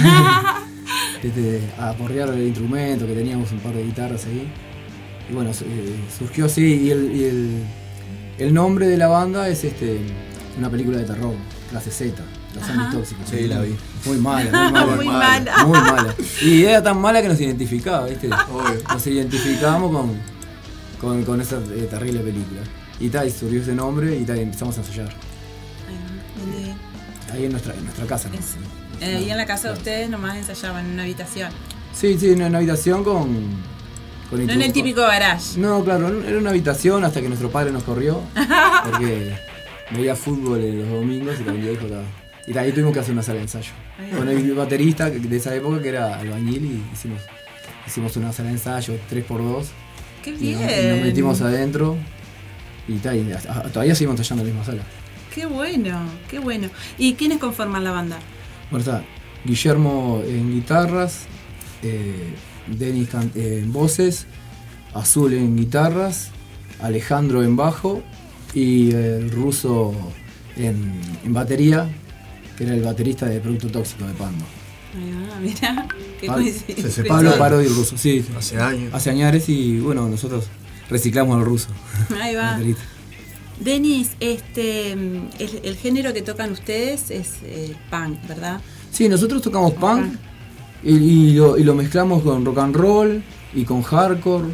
Este, 1.22 1.60
a 1.78 1.92
porrear 1.92 2.30
el 2.30 2.46
instrumento, 2.46 3.06
que 3.06 3.12
teníamos 3.14 3.52
un 3.52 3.58
par 3.60 3.74
de 3.74 3.84
guitarras 3.84 4.24
ahí. 4.24 4.50
Y 5.28 5.34
bueno, 5.34 5.50
eh, 5.50 6.00
surgió 6.18 6.46
así 6.46 6.62
y, 6.62 6.90
el, 6.90 7.12
y 7.14 7.24
el- 7.24 7.64
el 8.38 8.54
nombre 8.54 8.86
de 8.88 8.96
la 8.96 9.06
banda 9.08 9.46
es 9.50 9.64
este 9.64 10.00
una 10.58 10.70
película 10.70 10.96
de 10.96 11.04
terror, 11.04 11.34
clase 11.70 11.90
Z, 11.90 12.22
Los 12.54 12.64
Ajá. 12.64 12.72
Zombies 12.72 12.90
Tóxicos. 12.90 13.28
Sí, 13.28 13.46
la 13.48 13.60
vi. 13.60 13.76
Muy 14.06 14.16
mala, 14.16 14.50
muy 14.50 14.72
mala. 14.72 14.96
Muy 14.96 15.06
mala. 15.06 15.64
Muy 15.66 15.78
mala. 15.78 16.14
Y 16.42 16.62
era 16.64 16.82
tan 16.82 16.98
mala 16.98 17.20
que 17.20 17.28
nos 17.28 17.38
identificaba, 17.38 18.06
¿viste? 18.06 18.28
Nos 18.28 19.06
identificábamos 19.06 19.92
con, 19.92 20.12
con, 21.00 21.24
con 21.24 21.40
esa 21.40 21.56
eh, 21.56 21.86
terrible 21.90 22.20
película. 22.20 22.60
Y 22.98 23.08
tal, 23.08 23.28
y 23.28 23.30
surgió 23.30 23.62
ese 23.62 23.74
nombre 23.74 24.16
y 24.16 24.24
tal, 24.24 24.38
y 24.38 24.42
empezamos 24.42 24.76
a 24.76 24.80
ensayar. 24.80 25.10
¿Dónde? 26.38 26.74
Ahí 27.32 27.44
en 27.46 27.52
nuestra, 27.52 27.74
en 27.74 27.84
nuestra 27.84 28.06
casa, 28.06 28.28
¿no? 28.28 28.36
Eh, 29.04 29.16
ahí 29.16 29.30
en 29.30 29.36
la 29.36 29.46
casa 29.46 29.68
de 29.68 29.74
ustedes 29.74 30.10
nomás 30.10 30.36
ensayaban 30.36 30.84
en 30.86 30.92
una 30.92 31.02
habitación. 31.04 31.50
Sí, 31.94 32.18
sí, 32.18 32.30
en 32.30 32.42
una 32.42 32.58
habitación 32.58 33.02
con. 33.02 33.28
con 34.28 34.46
No 34.46 34.52
en 34.52 34.62
el 34.62 34.72
típico 34.72 35.00
garage. 35.00 35.58
No, 35.58 35.82
claro, 35.82 36.22
era 36.22 36.38
una 36.38 36.50
habitación 36.50 37.04
hasta 37.04 37.20
que 37.20 37.28
nuestro 37.28 37.50
padre 37.50 37.72
nos 37.72 37.82
corrió. 37.84 38.20
Porque 38.84 39.34
veía 39.92 40.14
fútbol 40.14 40.60
los 40.78 40.88
domingos 40.88 41.36
y 41.40 41.44
también 41.44 41.74
dijo 41.74 41.86
"Ta". 41.86 42.02
Y 42.46 42.56
ahí 42.58 42.72
tuvimos 42.72 42.92
que 42.92 43.00
hacer 43.00 43.12
una 43.12 43.22
sala 43.22 43.36
de 43.36 43.42
ensayo. 43.42 43.70
Ahí 43.98 44.10
Con 44.10 44.28
el 44.28 44.54
baterista 44.54 45.08
de 45.08 45.36
esa 45.36 45.54
época 45.54 45.80
que 45.80 45.88
era 45.88 46.18
albañil 46.18 46.64
y 46.64 46.84
hicimos, 46.92 47.20
hicimos 47.86 48.16
una 48.16 48.32
sala 48.32 48.48
de 48.48 48.54
ensayo 48.56 48.94
3x2. 49.10 49.66
¡Qué 50.24 50.32
bien! 50.32 50.58
y 50.60 50.88
nos 50.88 51.00
metimos 51.06 51.40
adentro 51.40 51.96
y, 52.88 52.94
ta, 52.98 53.14
y 53.14 53.30
hasta- 53.32 53.62
todavía 53.70 53.94
seguimos 53.94 54.18
ensayando 54.18 54.42
en 54.42 54.48
la 54.48 54.54
misma 54.60 54.72
sala. 54.72 54.82
¡Qué 55.34 55.46
bueno! 55.46 56.00
¡Qué 56.28 56.38
bueno! 56.38 56.68
¿Y 56.98 57.14
quiénes 57.14 57.38
conforman 57.38 57.84
la 57.84 57.92
banda? 57.92 58.18
Bueno, 58.70 58.84
está 58.84 59.04
Guillermo 59.44 60.22
en 60.26 60.52
guitarras, 60.52 61.20
eh, 61.82 62.34
Denis 62.66 63.08
eh, 63.34 63.60
en 63.62 63.72
voces, 63.72 64.26
Azul 64.92 65.32
en 65.34 65.56
guitarras, 65.56 66.30
Alejandro 66.82 67.42
en 67.42 67.56
bajo 67.56 68.02
y 68.54 68.90
el 68.92 69.30
ruso 69.30 69.94
en, 70.56 71.00
en 71.24 71.32
batería, 71.32 71.88
que 72.58 72.64
era 72.64 72.74
el 72.74 72.82
baterista 72.82 73.26
de 73.26 73.38
Producto 73.40 73.68
Tóxico 73.68 74.04
de 74.06 74.14
Pando. 74.14 74.44
Ah, 74.94 75.38
mira, 75.42 75.88
qué 76.20 76.26
Pablo, 76.26 76.42
coincidencia. 76.44 77.04
Pablo 77.06 77.38
Parodi, 77.38 77.66
el 77.66 77.74
ruso, 77.74 77.96
sí. 77.96 78.24
Hace 78.36 78.58
años. 78.58 78.92
Hace 78.94 79.10
años 79.10 79.48
y 79.48 79.78
bueno, 79.80 80.08
nosotros 80.08 80.46
reciclamos 80.88 81.36
al 81.38 81.44
ruso. 81.44 81.68
Ahí 82.20 82.34
va. 82.34 82.58
Denis, 83.60 84.12
este, 84.20 84.92
el, 84.92 85.28
el 85.62 85.76
género 85.76 86.14
que 86.14 86.22
tocan 86.22 86.50
ustedes 86.52 87.10
es 87.10 87.34
eh, 87.44 87.74
punk, 87.90 88.26
¿verdad? 88.26 88.60
Sí, 88.90 89.06
nosotros 89.08 89.42
tocamos 89.42 89.74
punk 89.74 90.14
y, 90.82 90.94
y 90.94 91.32
lo, 91.34 91.58
y 91.58 91.64
lo 91.64 91.74
mezclamos 91.74 92.22
con 92.22 92.42
rock 92.44 92.58
and 92.58 92.74
roll 92.74 93.22
y 93.54 93.64
con 93.64 93.82
hardcore. 93.82 94.46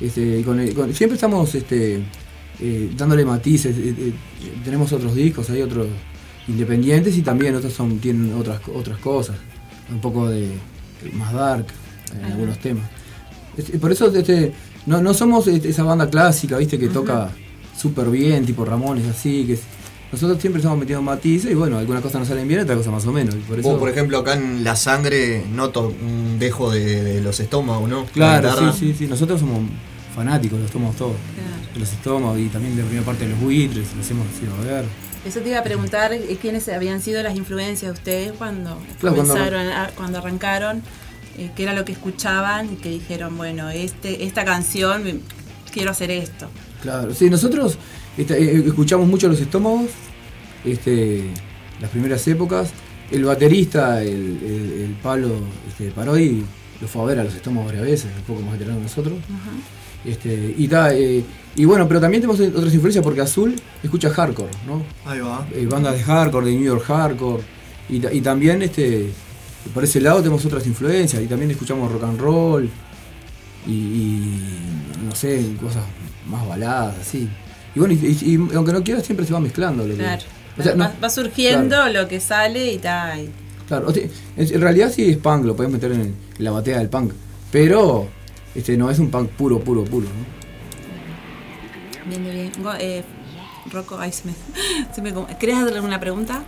Este, 0.00 0.38
y 0.40 0.42
con 0.44 0.58
el- 0.60 0.72
con- 0.74 0.94
siempre 0.94 1.16
estamos 1.16 1.54
este, 1.54 2.02
eh, 2.60 2.90
dándole 2.96 3.24
matices. 3.26 3.76
eh, 3.76 3.94
eh, 3.98 4.12
tenemos 4.64 4.92
otros 4.94 5.14
discos, 5.14 5.50
hay 5.50 5.60
otros 5.60 5.86
independientes 6.46 7.16
y 7.18 7.22
también 7.22 7.54
otros 7.54 7.74
son, 7.74 7.98
tienen 7.98 8.32
otras, 8.32 8.60
otras 8.74 8.96
cosas. 8.98 9.36
Un 9.90 10.00
poco 10.00 10.28
de 10.28 10.50
más 11.14 11.32
dark 11.32 11.66
en 12.14 12.24
Ajá. 12.24 12.32
algunos 12.34 12.58
temas. 12.58 12.84
Por 13.80 13.90
eso 13.90 14.14
este, 14.14 14.52
no, 14.86 15.00
no 15.02 15.14
somos 15.14 15.46
este, 15.48 15.68
esa 15.70 15.82
banda 15.82 16.08
clásica, 16.08 16.56
viste, 16.58 16.78
que 16.78 16.88
toca 16.88 17.30
súper 17.76 18.08
bien, 18.10 18.44
tipo 18.46 18.64
Ramones, 18.64 19.06
así, 19.06 19.44
que 19.46 19.54
es- 19.54 19.62
nosotros 20.10 20.40
siempre 20.40 20.60
estamos 20.60 20.78
metiendo 20.78 21.02
matices 21.02 21.50
y 21.50 21.54
bueno, 21.54 21.76
algunas 21.76 22.02
cosas 22.02 22.20
nos 22.20 22.28
salen 22.28 22.48
bien, 22.48 22.60
otras 22.60 22.78
cosas 22.78 22.92
más 22.92 23.06
o 23.06 23.12
menos. 23.12 23.34
Y 23.34 23.38
por 23.38 23.58
eso, 23.58 23.68
Vos, 23.68 23.78
por 23.78 23.90
ejemplo, 23.90 24.18
acá 24.18 24.34
en 24.34 24.64
La 24.64 24.74
Sangre 24.74 25.44
noto 25.52 25.88
un 26.00 26.38
dejo 26.38 26.70
de, 26.70 27.02
de 27.02 27.20
los 27.20 27.38
estómagos, 27.40 27.90
¿no? 27.90 28.06
La 28.14 28.40
Claro, 28.40 28.72
sí, 28.72 28.78
sí, 28.92 28.94
sí. 29.00 29.06
Nosotros 29.06 29.40
somos 29.40 29.60
fanáticos, 30.14 30.58
los 30.60 30.70
tomamos 30.70 30.96
todos. 30.96 31.12
De 31.74 31.80
los 31.80 31.92
estómagos 31.92 32.38
y 32.38 32.46
también 32.46 32.74
de 32.74 32.82
la 32.82 32.86
primera 32.88 33.04
parte 33.04 33.24
de 33.24 33.32
los 33.32 33.40
buitres, 33.40 33.86
los 33.96 34.10
hemos 34.10 34.26
ido 34.42 34.54
a 34.54 34.60
ver. 34.64 34.84
Eso 35.28 35.40
te 35.40 35.50
iba 35.50 35.58
a 35.58 35.62
preguntar 35.62 36.14
eh, 36.14 36.38
quiénes 36.40 36.66
habían 36.70 37.02
sido 37.02 37.22
las 37.22 37.36
influencias 37.36 37.92
de 37.92 37.98
ustedes 37.98 38.32
cuando 38.32 38.78
Claro, 38.98 39.14
comenzaron, 39.14 39.66
cuando 39.94 40.18
arrancaron, 40.18 40.82
eh, 41.36 41.50
qué 41.54 41.64
era 41.64 41.74
lo 41.74 41.84
que 41.84 41.92
escuchaban 41.92 42.72
y 42.72 42.76
que 42.76 42.88
dijeron, 42.88 43.36
bueno, 43.36 43.68
este, 43.68 44.24
esta 44.24 44.46
canción, 44.46 45.20
quiero 45.70 45.90
hacer 45.90 46.10
esto. 46.10 46.48
Claro, 46.80 47.14
sí, 47.14 47.28
nosotros 47.28 47.76
este, 48.16 48.42
eh, 48.42 48.64
escuchamos 48.68 49.06
mucho 49.06 49.28
los 49.28 49.38
estómagos, 49.38 49.90
este, 50.64 51.24
las 51.78 51.90
primeras 51.90 52.26
épocas, 52.26 52.70
el 53.10 53.26
baterista, 53.26 54.00
el, 54.00 54.08
el, 54.08 54.82
el 54.82 54.96
Pablo 55.02 55.32
este, 55.68 55.90
Parodi, 55.90 56.42
lo 56.80 56.88
fue 56.88 57.02
a 57.02 57.04
ver 57.04 57.18
a 57.18 57.24
los 57.24 57.34
estómagos 57.34 57.66
varias 57.66 57.84
veces, 57.84 58.10
un 58.16 58.22
poco 58.22 58.40
más 58.40 58.52
veterano 58.52 58.78
que 58.78 58.84
nosotros. 58.84 59.18
Este, 60.04 60.54
y, 60.56 60.68
ta, 60.68 60.94
eh, 60.94 61.24
y 61.56 61.64
bueno, 61.64 61.86
pero 61.88 62.00
también 62.00 62.22
tenemos 62.22 62.40
otras 62.40 62.72
influencias 62.72 63.02
porque 63.04 63.20
Azul 63.20 63.54
escucha 63.82 64.10
hardcore, 64.10 64.50
¿no? 64.66 64.82
Ahí 65.04 65.20
va. 65.20 65.46
Eh, 65.52 65.66
bandas 65.66 65.94
de 65.94 66.02
hardcore, 66.02 66.46
de 66.46 66.52
New 66.52 66.64
York 66.64 66.84
hardcore. 66.86 67.42
Y, 67.88 68.00
ta- 68.00 68.12
y 68.12 68.20
también 68.20 68.62
este, 68.62 69.10
por 69.74 69.82
ese 69.84 70.00
lado 70.00 70.18
tenemos 70.18 70.44
otras 70.44 70.66
influencias. 70.66 71.22
Y 71.22 71.26
también 71.26 71.50
escuchamos 71.50 71.90
rock 71.90 72.04
and 72.04 72.20
roll. 72.20 72.70
Y, 73.66 73.70
y, 73.72 74.58
no 75.06 75.14
sé, 75.14 75.44
cosas 75.60 75.84
más 76.28 76.46
baladas, 76.48 76.96
así. 77.00 77.28
Y 77.74 77.78
bueno, 77.80 77.94
y, 77.94 77.96
y- 78.06 78.34
y 78.34 78.54
aunque 78.54 78.72
no 78.72 78.82
quieras, 78.82 79.04
siempre 79.04 79.26
se 79.26 79.32
va 79.32 79.40
mezclando. 79.40 79.84
Lo 79.84 79.94
que- 79.94 80.00
Claro. 80.02 80.22
o 80.58 80.62
sea, 80.62 80.72
va, 80.74 80.88
no- 80.88 80.92
va 81.02 81.10
surgiendo 81.10 81.76
claro. 81.76 81.92
lo 81.92 82.08
que 82.08 82.20
sale 82.20 82.72
y 82.72 82.78
tal. 82.78 83.28
Claro, 83.66 83.88
o 83.88 83.92
sea, 83.92 84.04
en 84.36 84.60
realidad 84.60 84.90
sí 84.94 85.10
es 85.10 85.16
punk, 85.18 85.44
lo 85.44 85.54
podés 85.54 85.70
meter 85.72 85.92
en, 85.92 86.00
en 86.00 86.14
la 86.38 86.50
batea 86.52 86.78
del 86.78 86.88
punk. 86.88 87.12
Pero 87.52 88.08
este 88.54 88.76
no 88.76 88.90
es 88.90 88.98
un 88.98 89.10
punk 89.10 89.30
puro, 89.30 89.60
puro, 89.60 89.84
puro. 89.84 90.06
¿no? 90.06 90.38
Bien, 92.08 92.22
bien. 92.24 92.52
Go- 92.62 92.74
eh, 92.78 93.04
Rocco, 93.70 93.98
ay, 93.98 94.12
se 94.12 94.26
me, 94.28 94.34
se 94.94 95.02
me 95.02 95.12
¿Querés 95.38 95.56
hacerle 95.56 95.76
alguna 95.76 96.00
pregunta? 96.00 96.42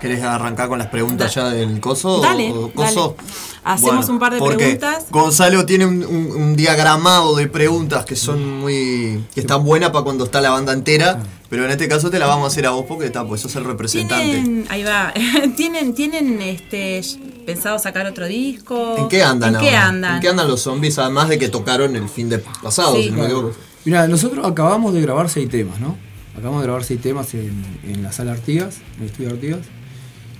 ¿Querés 0.00 0.22
arrancar 0.22 0.68
con 0.68 0.78
las 0.78 0.88
preguntas 0.88 1.34
ya 1.34 1.48
del 1.48 1.80
coso? 1.80 2.20
Dale, 2.20 2.50
o- 2.52 2.70
coso? 2.72 3.16
Hacemos 3.64 3.94
Bueno, 4.06 4.12
un 4.12 4.18
par 4.18 4.32
de 4.34 4.38
porque 4.38 4.56
preguntas. 4.76 5.06
Gonzalo 5.10 5.64
tiene 5.64 5.86
un, 5.86 6.04
un- 6.04 6.30
un 6.32 6.56
diagramado 6.56 7.34
de 7.36 7.46
preguntas 7.48 8.04
que 8.04 8.14
son 8.16 8.60
muy. 8.60 9.24
que 9.34 9.40
están 9.40 9.64
buenas 9.64 9.90
para 9.90 10.04
cuando 10.04 10.24
está 10.24 10.42
la 10.42 10.50
banda 10.50 10.74
entera, 10.74 11.22
pero 11.48 11.64
en 11.64 11.70
este 11.70 11.88
caso 11.88 12.10
te 12.10 12.18
la 12.18 12.26
vamos 12.26 12.44
a 12.44 12.46
hacer 12.48 12.66
a 12.66 12.70
vos 12.70 12.84
porque 12.86 13.06
está, 13.06 13.24
pues 13.26 13.40
sos 13.40 13.56
el 13.56 13.64
representante. 13.64 14.26
Tienen, 14.26 14.66
ahí 14.68 14.82
va. 14.82 15.14
tienen, 15.56 15.94
tienen 15.94 16.42
este 16.42 17.00
pensado 17.46 17.78
sacar 17.78 18.04
otro 18.06 18.26
disco. 18.26 18.96
¿En 18.98 19.08
qué 19.08 19.22
andan 19.22 19.54
¿En 19.54 19.60
qué 19.62 19.70
andan? 19.74 20.14
¿En 20.16 20.20
qué 20.20 20.28
andan 20.28 20.48
los 20.48 20.60
zombies? 20.60 20.98
Además 20.98 21.30
de 21.30 21.38
que 21.38 21.48
tocaron 21.48 21.96
el 21.96 22.10
fin 22.10 22.28
de 22.28 22.38
pasado, 22.40 22.96
Sí. 22.96 23.04
si 23.04 23.10
no 23.10 23.18
me 23.20 23.24
equivoco. 23.24 23.52
Mira, 23.86 24.06
nosotros 24.08 24.44
acabamos 24.46 24.92
de 24.92 25.00
grabar 25.00 25.30
seis 25.30 25.48
temas, 25.48 25.80
¿no? 25.80 25.96
Acabamos 26.34 26.60
de 26.60 26.66
grabar 26.66 26.84
seis 26.84 27.00
temas 27.00 27.32
en, 27.32 27.64
en 27.84 28.02
la 28.02 28.12
sala 28.12 28.32
Artigas, 28.32 28.76
en 28.96 29.04
el 29.04 29.10
estudio 29.10 29.30
Artigas. 29.30 29.60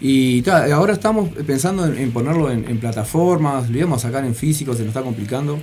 Y 0.00 0.42
ta, 0.42 0.64
ahora 0.74 0.92
estamos 0.92 1.30
pensando 1.46 1.86
en, 1.86 1.96
en 1.98 2.10
ponerlo 2.12 2.50
en, 2.50 2.68
en 2.68 2.78
plataformas, 2.78 3.70
lo 3.70 3.78
íbamos 3.78 4.04
a 4.04 4.08
sacar 4.08 4.24
en 4.24 4.34
físico, 4.34 4.72
se 4.74 4.80
nos 4.80 4.88
está 4.88 5.02
complicando. 5.02 5.58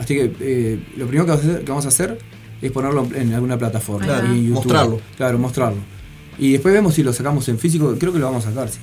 Así 0.00 0.14
que 0.14 0.32
eh, 0.40 0.80
lo 0.96 1.06
primero 1.06 1.26
que 1.26 1.30
vamos, 1.32 1.44
a 1.44 1.48
hacer, 1.48 1.64
que 1.64 1.70
vamos 1.70 1.84
a 1.84 1.88
hacer 1.88 2.18
es 2.60 2.72
ponerlo 2.72 3.06
en 3.14 3.32
alguna 3.34 3.58
plataforma. 3.58 4.06
Claro, 4.06 4.26
y 4.28 4.30
en 4.30 4.42
YouTube. 4.44 4.54
mostrarlo. 4.54 5.00
Claro, 5.16 5.38
mostrarlo. 5.38 5.78
Y 6.38 6.52
después 6.52 6.72
vemos 6.74 6.94
si 6.94 7.02
lo 7.02 7.12
sacamos 7.12 7.48
en 7.48 7.58
físico, 7.58 7.94
creo 7.98 8.12
que 8.12 8.18
lo 8.18 8.26
vamos 8.26 8.46
a 8.46 8.50
sacar, 8.50 8.68
sí. 8.68 8.78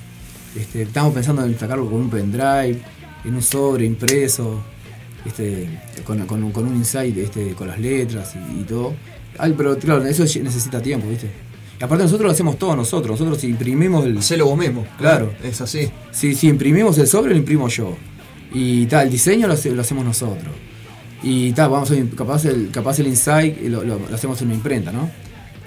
Este, 0.56 0.82
estamos 0.82 1.12
pensando 1.14 1.44
en 1.44 1.58
sacarlo 1.58 1.86
con 1.90 2.00
un 2.00 2.10
pendrive, 2.10 2.80
en 3.24 3.34
un 3.34 3.42
sobre 3.42 3.84
impreso, 3.84 4.62
este, 5.26 5.68
con, 6.04 6.24
con 6.26 6.42
un- 6.42 6.52
con 6.52 6.66
un 6.66 6.76
insight 6.76 7.16
este, 7.18 7.52
con 7.54 7.68
las 7.68 7.78
letras 7.78 8.34
y, 8.34 8.60
y 8.60 8.64
todo. 8.64 8.94
Ay, 9.38 9.54
pero 9.56 9.76
claro, 9.78 10.04
eso 10.04 10.22
necesita 10.42 10.80
tiempo, 10.80 11.08
¿viste? 11.08 11.30
Y 11.80 11.84
aparte 11.84 12.04
nosotros 12.04 12.26
lo 12.26 12.32
hacemos 12.32 12.58
todo 12.58 12.76
nosotros, 12.76 13.18
nosotros 13.18 13.40
si 13.40 13.48
imprimimos 13.48 14.04
el... 14.04 14.18
Hacelo 14.18 14.46
vos 14.46 14.58
mismo. 14.58 14.86
Claro. 14.98 15.32
Es 15.42 15.60
así. 15.62 15.88
Si, 16.10 16.34
si 16.34 16.48
imprimimos 16.48 16.98
el 16.98 17.06
sobre, 17.06 17.32
lo 17.32 17.38
imprimo 17.38 17.68
yo. 17.68 17.96
Y 18.52 18.84
tal, 18.86 19.06
el 19.06 19.12
diseño 19.12 19.46
lo, 19.46 19.54
hace- 19.54 19.70
lo 19.70 19.80
hacemos 19.80 20.04
nosotros. 20.04 20.52
Y 21.22 21.52
tal, 21.52 21.70
vamos 21.70 21.90
a 21.90 21.94
capaz 22.16 22.44
el, 22.44 22.70
capaz 22.70 22.98
el 22.98 23.06
insight 23.06 23.60
lo, 23.62 23.82
lo- 23.82 23.98
lo 24.08 24.14
hacemos 24.14 24.40
en 24.42 24.48
una 24.48 24.56
imprenta, 24.56 24.92
¿no? 24.92 25.10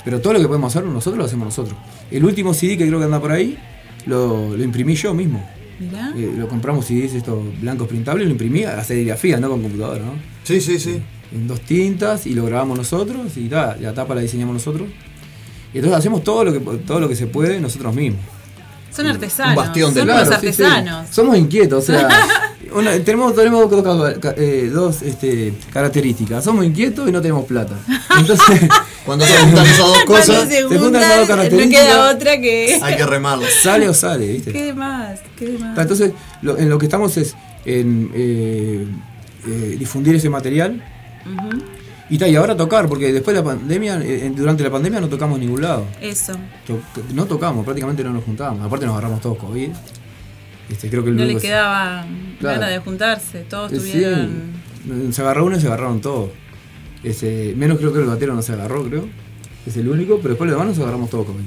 Pero 0.05 0.19
todo 0.21 0.33
lo 0.33 0.39
que 0.39 0.47
podemos 0.47 0.75
hacer 0.75 0.87
nosotros 0.87 1.17
lo 1.17 1.25
hacemos 1.25 1.45
nosotros. 1.45 1.75
El 2.11 2.23
último 2.25 2.53
CD 2.53 2.77
que 2.77 2.85
creo 2.87 2.99
que 2.99 3.05
anda 3.05 3.19
por 3.19 3.31
ahí, 3.31 3.57
lo, 4.05 4.55
lo 4.55 4.63
imprimí 4.63 4.95
yo 4.95 5.13
mismo. 5.13 5.43
Mirá. 5.79 6.13
Eh, 6.15 6.31
lo 6.37 6.47
compramos 6.47 6.85
CDs 6.85 7.13
estos 7.15 7.39
blancos 7.61 7.87
printables, 7.87 8.25
lo 8.27 8.31
imprimí 8.31 8.63
a 8.65 8.75
la 8.75 8.83
serigrafía, 8.83 9.39
no 9.39 9.49
con 9.49 9.61
computadora, 9.63 10.03
¿no? 10.05 10.13
Sí, 10.43 10.59
sí, 10.61 10.77
sí. 10.77 11.01
En 11.33 11.47
dos 11.47 11.61
tintas 11.61 12.27
y 12.27 12.33
lo 12.35 12.45
grabamos 12.45 12.77
nosotros 12.77 13.35
y 13.37 13.47
tal, 13.47 13.81
la 13.81 13.93
tapa 13.93 14.13
la 14.13 14.21
diseñamos 14.21 14.53
nosotros. 14.53 14.89
Y 15.73 15.77
entonces 15.77 15.97
hacemos 15.99 16.23
todo 16.23 16.43
lo 16.45 16.53
que 16.53 16.59
todo 16.79 16.99
lo 16.99 17.09
que 17.09 17.15
se 17.15 17.27
puede 17.27 17.59
nosotros 17.59 17.93
mismos. 17.95 18.21
Son 18.91 19.07
artesanos. 19.07 19.57
Un 19.57 19.63
bastión 19.63 19.93
de 19.93 20.01
unos 20.03 20.15
Claro, 20.27 20.41
sí, 20.41 20.53
sí. 20.53 20.63
artesanos. 20.63 21.07
Somos 21.09 21.35
inquietos, 21.37 21.83
o 21.83 21.93
sea, 21.93 22.07
una- 22.75 22.99
tenemos, 22.99 23.33
tenemos 23.35 23.67
dos, 23.69 24.13
eh, 24.37 24.69
dos, 24.71 25.01
este, 25.01 25.51
características. 25.71 26.43
Somos 26.43 26.63
inquietos 26.63 27.09
y 27.09 27.11
no 27.11 27.19
tenemos 27.19 27.45
plata. 27.45 27.75
Entonces, 28.19 28.69
Cuando 29.05 29.25
se 29.25 29.35
juntan 29.37 29.65
esas 29.65 29.79
dos 29.79 30.03
cosas, 30.05 30.47
se 30.47 30.51
se 30.55 30.61
juntan 30.61 30.79
juntan, 30.83 31.01
esas 31.01 31.17
dos 31.17 31.27
no 31.29 31.35
características. 31.35 31.81
queda 31.85 32.11
otra 32.11 32.37
que. 32.39 32.79
hay 32.83 32.95
que 32.95 33.05
remarlo. 33.05 33.45
Sale 33.63 33.89
o 33.89 33.93
sale, 33.95 34.27
¿viste? 34.27 34.51
¿Qué 34.53 34.73
más? 34.73 35.19
¿Qué 35.37 35.57
más? 35.59 35.77
Entonces, 35.77 36.11
lo- 36.43 36.57
en 36.57 36.69
lo 36.69 36.77
que 36.77 36.85
estamos 36.85 37.17
es 37.17 37.35
en 37.65 38.11
eh, 38.13 38.85
eh, 39.47 39.75
difundir 39.79 40.15
ese 40.15 40.29
material 40.29 40.81
Ujú. 41.25 41.49
Y, 42.13 42.17
ta, 42.19 42.27
y 42.27 42.35
ahora 42.35 42.55
tocar, 42.55 42.87
porque 42.87 43.11
después 43.11 43.35
de 43.35 43.41
la 43.41 43.47
pandemia, 43.49 43.99
eh, 44.03 44.31
durante 44.35 44.61
la 44.63 44.69
pandemia 44.69 45.01
no 45.01 45.09
tocamos 45.09 45.39
en 45.39 45.45
ningún 45.45 45.61
lado. 45.63 45.85
Eso. 45.99 46.33
No 47.13 47.25
tocamos, 47.25 47.65
prácticamente 47.65 48.03
no 48.03 48.13
nos 48.13 48.23
juntábamos. 48.23 48.63
Aparte 48.65 48.85
nos 48.85 48.93
agarramos 48.93 49.19
todos 49.21 49.37
COVID. 49.39 49.69
Este, 50.69 50.89
creo 50.89 51.03
que 51.03 51.09
el 51.09 51.15
No 51.17 51.25
le 51.25 51.37
quedaba 51.37 52.05
Claro. 52.39 52.59
ganas 52.59 52.69
de 52.73 52.79
juntarse. 52.79 53.39
Todos 53.49 53.71
Eh, 53.73 53.77
tuvieron. 53.77 54.29
Sí, 54.85 55.11
se 55.13 55.21
agarró 55.23 55.45
uno 55.45 55.57
y 55.57 55.59
se 55.59 55.65
agarraron 55.67 56.01
todos. 56.01 56.29
Ese, 57.03 57.53
menos 57.57 57.79
creo 57.79 57.91
que 57.91 57.99
el 57.99 58.05
batero 58.05 58.33
no 58.35 58.41
se 58.43 58.53
agarró, 58.53 58.83
creo. 58.83 59.05
Es 59.65 59.75
el 59.77 59.87
único, 59.89 60.17
pero 60.17 60.29
después 60.29 60.49
los 60.51 60.59
demás 60.59 60.75
nos 60.75 60.83
agarramos 60.83 61.09
todos 61.09 61.25
COVID. 61.25 61.43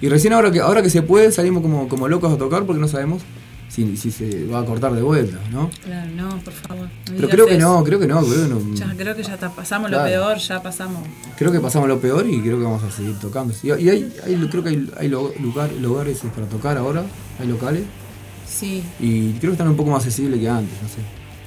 Y 0.00 0.08
recién 0.08 0.32
ahora 0.32 0.50
que, 0.50 0.58
ahora 0.60 0.82
que 0.82 0.90
se 0.90 1.02
puede 1.02 1.30
salimos 1.30 1.62
como, 1.62 1.88
como 1.88 2.08
locos 2.08 2.32
a 2.32 2.36
tocar 2.36 2.64
porque 2.64 2.80
no 2.80 2.88
sabemos 2.88 3.22
si, 3.70 3.96
si 3.96 4.10
se 4.10 4.44
va 4.46 4.60
a 4.60 4.64
cortar 4.64 4.92
de 4.92 5.00
vuelta, 5.02 5.38
¿no? 5.52 5.70
Claro, 5.84 6.10
no, 6.16 6.28
por 6.40 6.52
favor. 6.52 6.86
no 7.08 7.16
Pero 7.16 7.28
creo 7.28 7.46
que 7.46 7.56
eso. 7.56 7.68
no, 7.78 7.84
creo 7.84 7.98
que 8.00 8.06
no, 8.08 8.20
creo 8.20 8.42
que 8.42 8.48
no. 8.54 8.74
Ya, 8.74 8.92
creo 8.96 9.14
que 9.16 9.22
ya 9.22 9.34
está- 9.34 9.50
pasamos 9.50 9.88
Claro. 9.88 10.04
lo 10.04 10.10
peor, 10.10 10.38
ya 10.38 10.60
pasamos. 10.62 11.06
Creo 11.38 11.52
que 11.52 11.60
pasamos 11.60 11.88
lo 11.88 12.00
peor 12.00 12.26
y 12.28 12.40
creo 12.40 12.58
que 12.58 12.64
vamos 12.64 12.82
a 12.82 12.90
seguir 12.90 13.16
tocando. 13.20 13.54
Y, 13.62 13.68
y 13.68 13.88
hay, 13.88 14.12
hay- 14.26 14.48
creo 14.50 14.62
que 14.64 14.70
hay, 14.70 14.90
hay 14.98 15.08
lugar- 15.08 15.72
lugares 15.80 16.18
para 16.34 16.46
tocar 16.48 16.76
ahora, 16.76 17.04
hay 17.38 17.46
locales, 17.46 17.82
Sí, 18.46 18.82
y 18.98 19.32
creo 19.34 19.52
que 19.52 19.54
están 19.54 19.68
un 19.68 19.76
poco 19.76 19.90
más 19.90 20.02
accesibles 20.04 20.40
que 20.40 20.48
antes, 20.48 20.74
no 20.82 20.88
sé. 20.88 20.96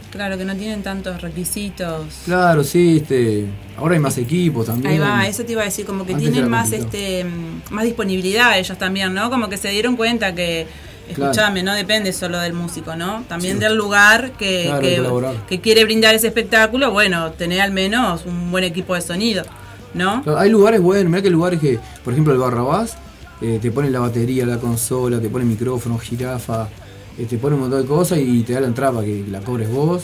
claro, 0.10 0.38
que 0.38 0.45
no 0.45 0.56
tienen 0.56 0.82
tantos 0.84 1.22
requisitos. 1.22 2.06
Claro, 2.24 2.64
sí, 2.64 2.98
este, 3.02 3.48
ahora 3.78 3.95
hay 3.95 4.00
más 4.00 4.18
equipos 4.18 4.68
también. 4.68 4.94
Ahí 4.94 5.00
va, 5.00 5.28
eso 5.28 5.44
te 5.44 5.52
iba 5.52 5.64
a 5.64 5.66
decir, 5.66 5.86
como 5.86 6.06
que 6.06 6.14
Antes 6.14 6.32
tienen 6.32 6.50
más 6.50 6.72
este 6.72 7.26
más 7.72 7.84
disponibilidad 7.84 8.58
ellos 8.58 8.78
también, 8.78 9.14
¿no? 9.14 9.30
Como 9.30 9.50
que 9.50 9.58
se 9.58 9.70
dieron 9.70 9.98
cuenta 9.98 10.34
que, 10.34 10.66
Claro. 11.14 11.32
escúchame, 11.32 11.64
no 11.64 11.74
depende 11.74 12.14
solo 12.14 12.40
del 12.40 12.54
músico, 12.54 12.96
¿no? 12.96 13.24
También 13.28 13.60
del 13.60 13.76
lugar 13.76 14.32
que, 14.32 14.66
Claro, 14.80 15.34
que, 15.48 15.60
quiere 15.60 15.84
brindar 15.84 16.16
ese 16.16 16.28
espectáculo, 16.28 16.92
bueno, 16.92 17.32
tener 17.34 17.62
al 17.62 17.72
menos 17.72 18.26
un 18.26 18.52
buen 18.52 18.64
equipo 18.64 18.96
de 18.96 19.02
sonido, 19.02 19.44
¿no? 19.94 20.24
Claro, 20.24 20.40
Hay 20.40 20.50
lugares 20.50 20.82
buenos, 20.82 21.10
mira 21.10 21.22
que 21.22 21.28
hay 21.28 21.34
lugares 21.34 21.60
que, 21.60 21.78
por 22.04 22.14
ejemplo, 22.14 22.34
el 22.34 22.40
Barrabás, 22.40 22.96
eh, 23.42 23.60
te 23.62 23.72
pone 23.72 23.90
la 23.90 24.00
batería, 24.00 24.46
la 24.46 24.58
consola, 24.58 25.20
te 25.20 25.28
pone 25.30 25.44
micrófono, 25.44 25.98
jirafa, 25.98 26.70
eh, 27.18 27.26
te 27.30 27.38
pone 27.38 27.56
un 27.56 27.62
montón 27.64 27.82
de 27.82 27.88
cosas 27.88 28.20
y 28.20 28.42
te 28.44 28.54
da 28.54 28.62
la 28.62 28.68
entrada 28.68 28.94
para 28.94 29.06
que 29.06 29.26
la 29.30 29.42
cobres 29.42 29.70
vos. 29.70 30.04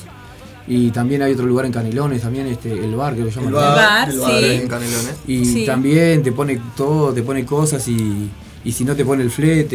Y 0.68 0.92
también 0.92 1.22
hay 1.24 1.34
otro 1.34 1.46
lugar 1.48 1.66
en 1.66 1.72
Canelones, 1.72 2.22
también 2.22 2.46
este, 2.46 2.72
el 2.72 2.94
bar 2.96 3.16
que 3.16 3.22
lo 3.22 3.30
llaman. 3.30 3.48
El 3.48 3.54
bar, 3.54 3.76
bar, 3.76 4.10
el 4.10 4.20
bar 4.20 4.32
sí. 4.32 4.46
en 4.46 4.68
Canelones. 4.68 5.16
Y 5.26 5.46
Sí. 5.46 5.66
también 5.66 6.22
te 6.22 6.32
pone 6.32 6.62
todo, 6.78 7.12
te 7.14 7.24
pone 7.24 7.44
cosas 7.46 7.88
y, 7.88 8.30
y 8.66 8.72
si 8.74 8.84
no 8.84 8.96
te 8.96 9.06
pone 9.06 9.24
el 9.24 9.32
flete. 9.32 9.66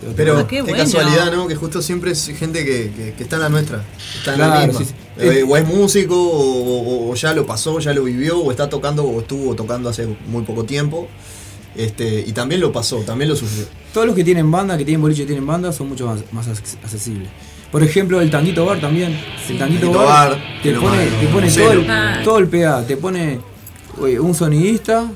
te- 0.00 0.06
Pero 0.16 0.36
Ah, 0.38 0.46
qué, 0.46 0.56
qué 0.56 0.62
bueno. 0.62 0.78
casualidad, 0.78 1.32
¿no? 1.32 1.46
Que 1.46 1.54
justo 1.54 1.80
siempre 1.82 2.10
es 2.12 2.26
gente 2.38 2.64
que, 2.64 2.90
que- 2.94 3.14
que 3.16 3.22
está 3.22 3.36
en 3.36 3.42
la 3.42 3.48
nuestra. 3.48 3.84
Está 4.18 4.34
en 4.34 4.40
la 4.40 4.66
misma. 4.66 4.78
sí, 4.80 4.84
sí. 4.86 4.94
Eh, 5.16 5.44
o 5.48 5.56
es 5.56 5.66
músico, 5.66 6.16
o, 6.16 6.80
o- 7.08 7.10
o 7.10 7.14
ya 7.14 7.32
lo 7.34 7.46
pasó, 7.46 7.78
ya 7.78 7.92
lo 7.94 8.04
vivió, 8.04 8.38
o 8.38 8.50
está 8.50 8.68
tocando, 8.68 9.04
o 9.04 9.20
estuvo 9.20 9.54
tocando 9.54 9.88
hace 9.88 10.06
muy 10.26 10.42
poco 10.42 10.64
tiempo. 10.64 11.08
Este, 11.76 12.20
y 12.26 12.32
también 12.32 12.60
lo 12.60 12.70
pasó, 12.72 12.98
también 12.98 13.28
lo 13.30 13.34
sufrió. 13.36 13.64
Todos 13.92 14.06
los 14.06 14.14
que 14.14 14.22
tienen 14.22 14.48
banda, 14.50 14.76
que 14.78 14.84
tienen 14.84 15.00
boliche 15.02 15.22
y 15.24 15.26
tienen 15.26 15.44
banda, 15.46 15.72
son 15.72 15.88
mucho 15.88 16.06
más, 16.06 16.20
más 16.32 16.46
ac- 16.48 16.76
accesibles. 16.84 17.28
Por 17.72 17.82
ejemplo, 17.82 18.20
el 18.20 18.30
Tanguito 18.30 18.64
Bar 18.64 18.80
también. 18.80 19.10
El 19.48 19.58
Tanguito, 19.58 19.86
Tanguito 19.86 19.92
Bar, 19.92 20.30
Bar, 20.30 20.60
te 20.62 20.72
pone, 20.74 21.06
te 21.20 21.26
pone 21.26 21.50
todo 21.50 21.72
el, 21.72 21.90
Ah. 21.90 22.20
todo 22.22 22.38
el 22.38 22.46
PA, 22.48 22.84
te 22.86 22.96
pone 22.96 23.40
un 24.20 24.34
sonidista 24.34 25.10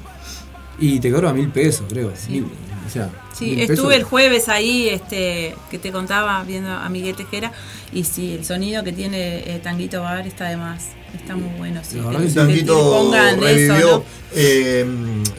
y 0.81 0.99
te 0.99 1.13
cobra 1.13 1.33
mil 1.33 1.49
pesos, 1.51 1.87
creo. 1.89 2.13
Mil- 2.29 2.47
o 2.89 2.91
sea, 2.93 3.11
Sí, 3.33 3.53
estuve 3.61 3.77
pesos. 3.77 3.93
el 3.95 4.03
jueves 4.03 4.49
ahí, 4.49 4.89
este, 4.89 5.55
que 5.71 5.79
te 5.79 5.93
contaba 5.93 6.43
viendo 6.45 6.71
a 6.71 6.89
Miguel 6.89 7.15
Tejera, 7.15 7.53
y 7.93 8.05
sí, 8.05 8.33
el 8.35 8.45
sonido 8.45 8.83
que 8.83 8.93
tiene 8.93 9.39
eh, 9.55 9.61
Tanguito 9.63 10.03
Bar 10.03 10.27
está 10.27 10.49
de 10.49 10.57
más, 10.57 10.87
está 11.15 11.37
muy 11.37 11.57
bueno, 11.59 11.81
sí. 11.89 12.01
La 12.01 12.19
que- 12.19 12.27
Tanguito 12.29 13.13
revivió, 13.13 13.75
eso, 13.79 13.99
¿no? 13.99 14.05
eh, 14.35 14.87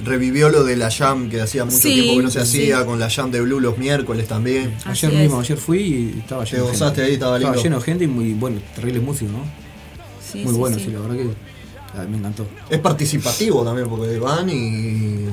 revivió 0.03 0.49
lo 0.49 0.63
de 0.63 0.77
la 0.77 0.89
jam 0.89 1.29
que 1.29 1.41
hacía 1.41 1.65
mucho 1.65 1.77
Sí, 1.77 1.93
tiempo 1.93 2.17
que 2.17 2.23
no 2.23 2.31
se 2.31 2.45
sí. 2.45 2.61
hacía, 2.63 2.85
con 2.85 2.99
la 2.99 3.09
jam 3.09 3.31
de 3.31 3.41
Blue 3.41 3.59
los 3.59 3.77
miércoles 3.77 4.27
también. 4.27 4.73
Así 4.85 5.05
Ayer 5.05 5.13
es. 5.17 5.23
mismo, 5.23 5.39
ayer 5.41 5.57
fui 5.57 5.79
y 6.15 6.19
estaba 6.19 6.43
lleno 6.45 6.63
gozaste 6.65 6.85
gente. 6.85 7.01
ahí, 7.03 7.13
estaba 7.13 7.37
lindo. 7.39 7.61
lleno 7.61 7.77
de 7.79 7.83
gente 7.83 8.03
y 8.05 8.07
muy 8.07 8.33
bueno, 8.33 8.59
¿no? 9.27 9.43
Sí, 10.31 10.39
muy 10.43 10.53
sí, 10.53 10.59
bueno, 10.59 10.77
sí. 10.77 10.85
sí, 10.85 10.91
la 10.91 10.99
verdad 10.99 11.15
que 11.17 11.29
Ah, 11.97 12.05
Me 12.09 12.17
encantó. 12.17 12.45
Es 12.69 12.79
participativo 12.79 13.63
también, 13.63 13.87
porque 13.89 14.17
van 14.19 14.49
y, 14.49 14.53
y- 14.53 15.29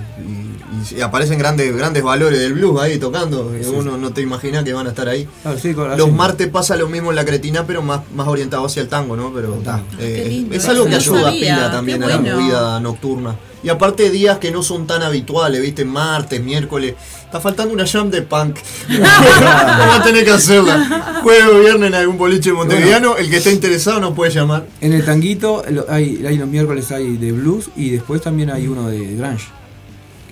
y 0.96 1.00
aparecen 1.00 1.38
grandes, 1.38 1.74
grandes 1.76 2.02
valores 2.02 2.38
del 2.38 2.54
blues 2.54 2.80
ahí 2.80 2.98
tocando. 2.98 3.50
Sí, 3.60 3.68
uno 3.68 3.96
no 3.96 4.12
te 4.12 4.20
imagina 4.20 4.62
que 4.64 4.72
van 4.72 4.86
a 4.86 4.90
estar 4.90 5.08
ahí. 5.08 5.26
Claro, 5.42 5.58
sí, 5.58 5.74
con- 5.74 5.96
Los 5.96 6.12
martes 6.12 6.48
pasa 6.48 6.76
lo 6.76 6.88
mismo 6.88 7.10
en 7.10 7.16
la 7.16 7.24
cretina, 7.24 7.66
pero 7.66 7.82
más, 7.82 8.00
más 8.14 8.28
orientado 8.28 8.64
hacia 8.66 8.82
el 8.82 8.88
tango, 8.88 9.16
¿no? 9.16 9.32
Pero 9.34 9.52
ta, 9.64 9.82
eh, 9.98 10.46
es 10.50 10.68
algo 10.68 10.84
que 10.84 10.90
no 10.90 10.96
ayuda 10.96 11.22
sabía, 11.24 11.40
pila 11.56 11.70
también 11.70 12.02
a 12.02 12.06
la 12.08 12.18
movida 12.36 12.80
nocturna. 12.80 13.36
Y 13.62 13.68
aparte 13.68 14.10
días 14.10 14.38
que 14.38 14.50
no 14.52 14.62
son 14.62 14.86
tan 14.86 15.02
habituales, 15.02 15.60
¿viste? 15.60 15.84
Martes, 15.84 16.40
miércoles. 16.42 16.94
Está 17.26 17.40
faltando 17.40 17.74
una 17.74 17.86
jam 17.86 18.10
de 18.10 18.22
punk. 18.22 18.56
Vamos 18.88 19.96
a 20.00 20.02
tener 20.02 20.24
que 20.24 20.30
hacerla. 20.30 21.20
Jueves 21.22 21.44
o 21.52 21.58
viernes 21.60 21.88
en 21.88 21.94
algún 21.96 22.16
boliche 22.16 22.52
montevideano. 22.52 23.16
El 23.16 23.28
que 23.28 23.38
esté 23.38 23.52
interesado 23.52 24.00
nos 24.00 24.14
puede 24.14 24.30
llamar. 24.32 24.64
En 24.80 24.92
el 24.92 25.04
tanguito 25.04 25.62
hay, 25.88 26.24
hay 26.26 26.38
los 26.38 26.48
miércoles 26.48 26.90
hay 26.92 27.16
de 27.16 27.32
blues 27.32 27.68
y 27.76 27.90
después 27.90 28.22
también 28.22 28.50
hay 28.50 28.68
uno 28.68 28.88
de 28.88 29.16
grunge. 29.16 29.46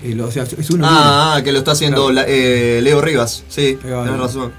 Eh, 0.04 0.14
lo- 0.14 0.26
o 0.26 0.30
sea, 0.30 0.44
es 0.44 0.70
uno 0.70 0.86
Ah, 0.88 1.34
ah, 1.36 1.42
que 1.42 1.50
lo 1.50 1.58
está 1.60 1.72
haciendo 1.72 2.08
Claro. 2.08 2.12
la- 2.12 2.24
eh, 2.28 2.80
Leo 2.82 3.00
Rivas. 3.00 3.42
Sí, 3.48 3.76
va. 3.90 4.04
razón. 4.16 4.52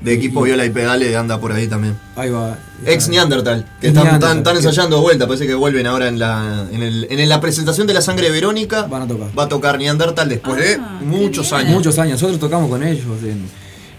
De 0.00 0.12
equipo 0.12 0.42
Viola 0.42 0.64
y 0.64 0.70
Pedale 0.70 1.16
anda 1.16 1.40
por 1.40 1.52
ahí 1.52 1.66
también. 1.66 1.96
Ahí 2.16 2.30
va. 2.30 2.58
Ex 2.84 3.08
Neandertal, 3.08 3.66
que 3.80 3.88
están, 3.88 4.04
Neandertal, 4.04 4.38
están- 4.38 4.56
ensayando 4.56 4.96
de 4.96 5.02
vuelta, 5.02 5.26
parece 5.26 5.46
que 5.46 5.54
vuelven 5.54 5.86
ahora 5.86 6.06
en 6.08 6.18
la, 6.18 6.66
en, 6.70 6.82
el- 6.82 7.06
en 7.10 7.28
la 7.28 7.40
presentación 7.40 7.86
de 7.86 7.94
la 7.94 8.02
sangre 8.02 8.26
de 8.26 8.32
Verónica. 8.32 8.82
Van 8.82 9.02
a 9.02 9.08
tocar. 9.08 9.28
Va 9.36 9.44
a 9.44 9.48
tocar 9.48 9.78
Neandertal 9.78 10.28
después 10.28 10.58
de 10.58 10.78
muchos 11.00 11.52
años. 11.52 11.70
Muchos 11.72 11.98
años. 11.98 12.12
Nosotros 12.20 12.38
tocamos 12.38 12.68
con 12.68 12.82
ellos 12.82 13.04
en, 13.24 13.48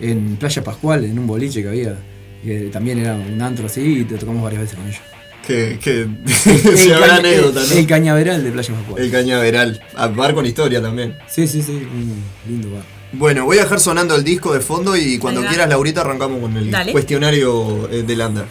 en 0.08 0.38
Playa 0.38 0.64
Pascual, 0.64 1.04
en 1.04 1.18
un 1.18 1.26
boliche 1.28 1.62
que 1.64 1.70
había. 1.70 1.96
Que 2.44 2.70
también 2.72 3.00
era 3.00 3.16
un 3.16 3.42
antro 3.42 3.66
así 3.66 3.82
y 3.82 4.04
te 4.06 4.16
tocamos 4.18 4.44
varias 4.44 4.62
veces 4.62 4.78
con 4.78 4.88
ellos. 4.88 5.02
Que, 5.46 5.80
que 5.82 6.02
El 6.02 6.78
se 6.78 6.94
habrá 6.94 7.08
caña- 7.08 7.20
anécdota, 7.20 7.62
¿no? 7.68 7.76
el 7.80 7.88
cañaveral 7.88 8.44
de 8.44 8.52
Playa 8.52 8.74
Pascual. 8.76 9.02
El 9.04 9.12
cañaveral. 9.12 9.82
A 9.96 10.08
bar 10.08 10.34
con 10.36 10.46
historia 10.46 10.82
también. 10.82 11.18
Sí, 11.28 11.48
sí, 11.48 11.62
sí. 11.64 11.72
Un 11.72 12.22
lindo 12.48 12.70
bar. 12.72 12.84
Bueno, 13.14 13.46
voy 13.46 13.58
a 13.58 13.64
dejar 13.64 13.80
sonando 13.80 14.16
el 14.16 14.24
disco 14.24 14.54
de 14.54 14.60
fondo 14.60 14.96
y 14.96 15.18
cuando 15.18 15.46
quieras, 15.46 15.70
Laurita, 15.70 16.02
arrancamos 16.02 16.42
con 16.42 16.58
el 16.58 16.70
Dale. 16.70 16.92
cuestionario 16.92 17.90
eh, 17.90 18.04
de 18.04 18.16
Lander. 18.16 18.46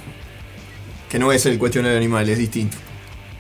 Que 1.11 1.19
no 1.19 1.31
es 1.31 1.45
el 1.47 1.59
cuestionario 1.59 1.97
animal, 1.97 2.29
es 2.29 2.39
distinto. 2.39 2.77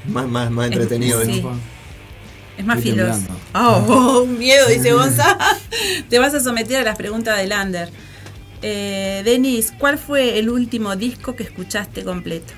Más, 0.08 0.28
más, 0.28 0.50
más 0.50 0.66
entretenido. 0.66 1.24
sí. 1.24 1.40
¿no? 1.40 1.76
Es 2.56 2.64
más 2.64 2.78
Estoy 2.78 2.92
filoso. 2.92 3.20
Oh, 3.54 3.84
oh, 3.88 4.22
un 4.22 4.38
miedo, 4.38 4.66
dice 4.68 4.92
Gonza. 4.92 5.36
Te 6.08 6.18
vas 6.18 6.34
a 6.34 6.40
someter 6.40 6.78
a 6.78 6.84
las 6.84 6.96
preguntas 6.96 7.36
de 7.36 7.46
Lander. 7.46 7.90
Eh, 8.62 9.22
Denis, 9.24 9.72
¿cuál 9.78 9.98
fue 9.98 10.38
el 10.38 10.48
último 10.48 10.96
disco 10.96 11.36
que 11.36 11.42
escuchaste 11.42 12.02
completo? 12.02 12.54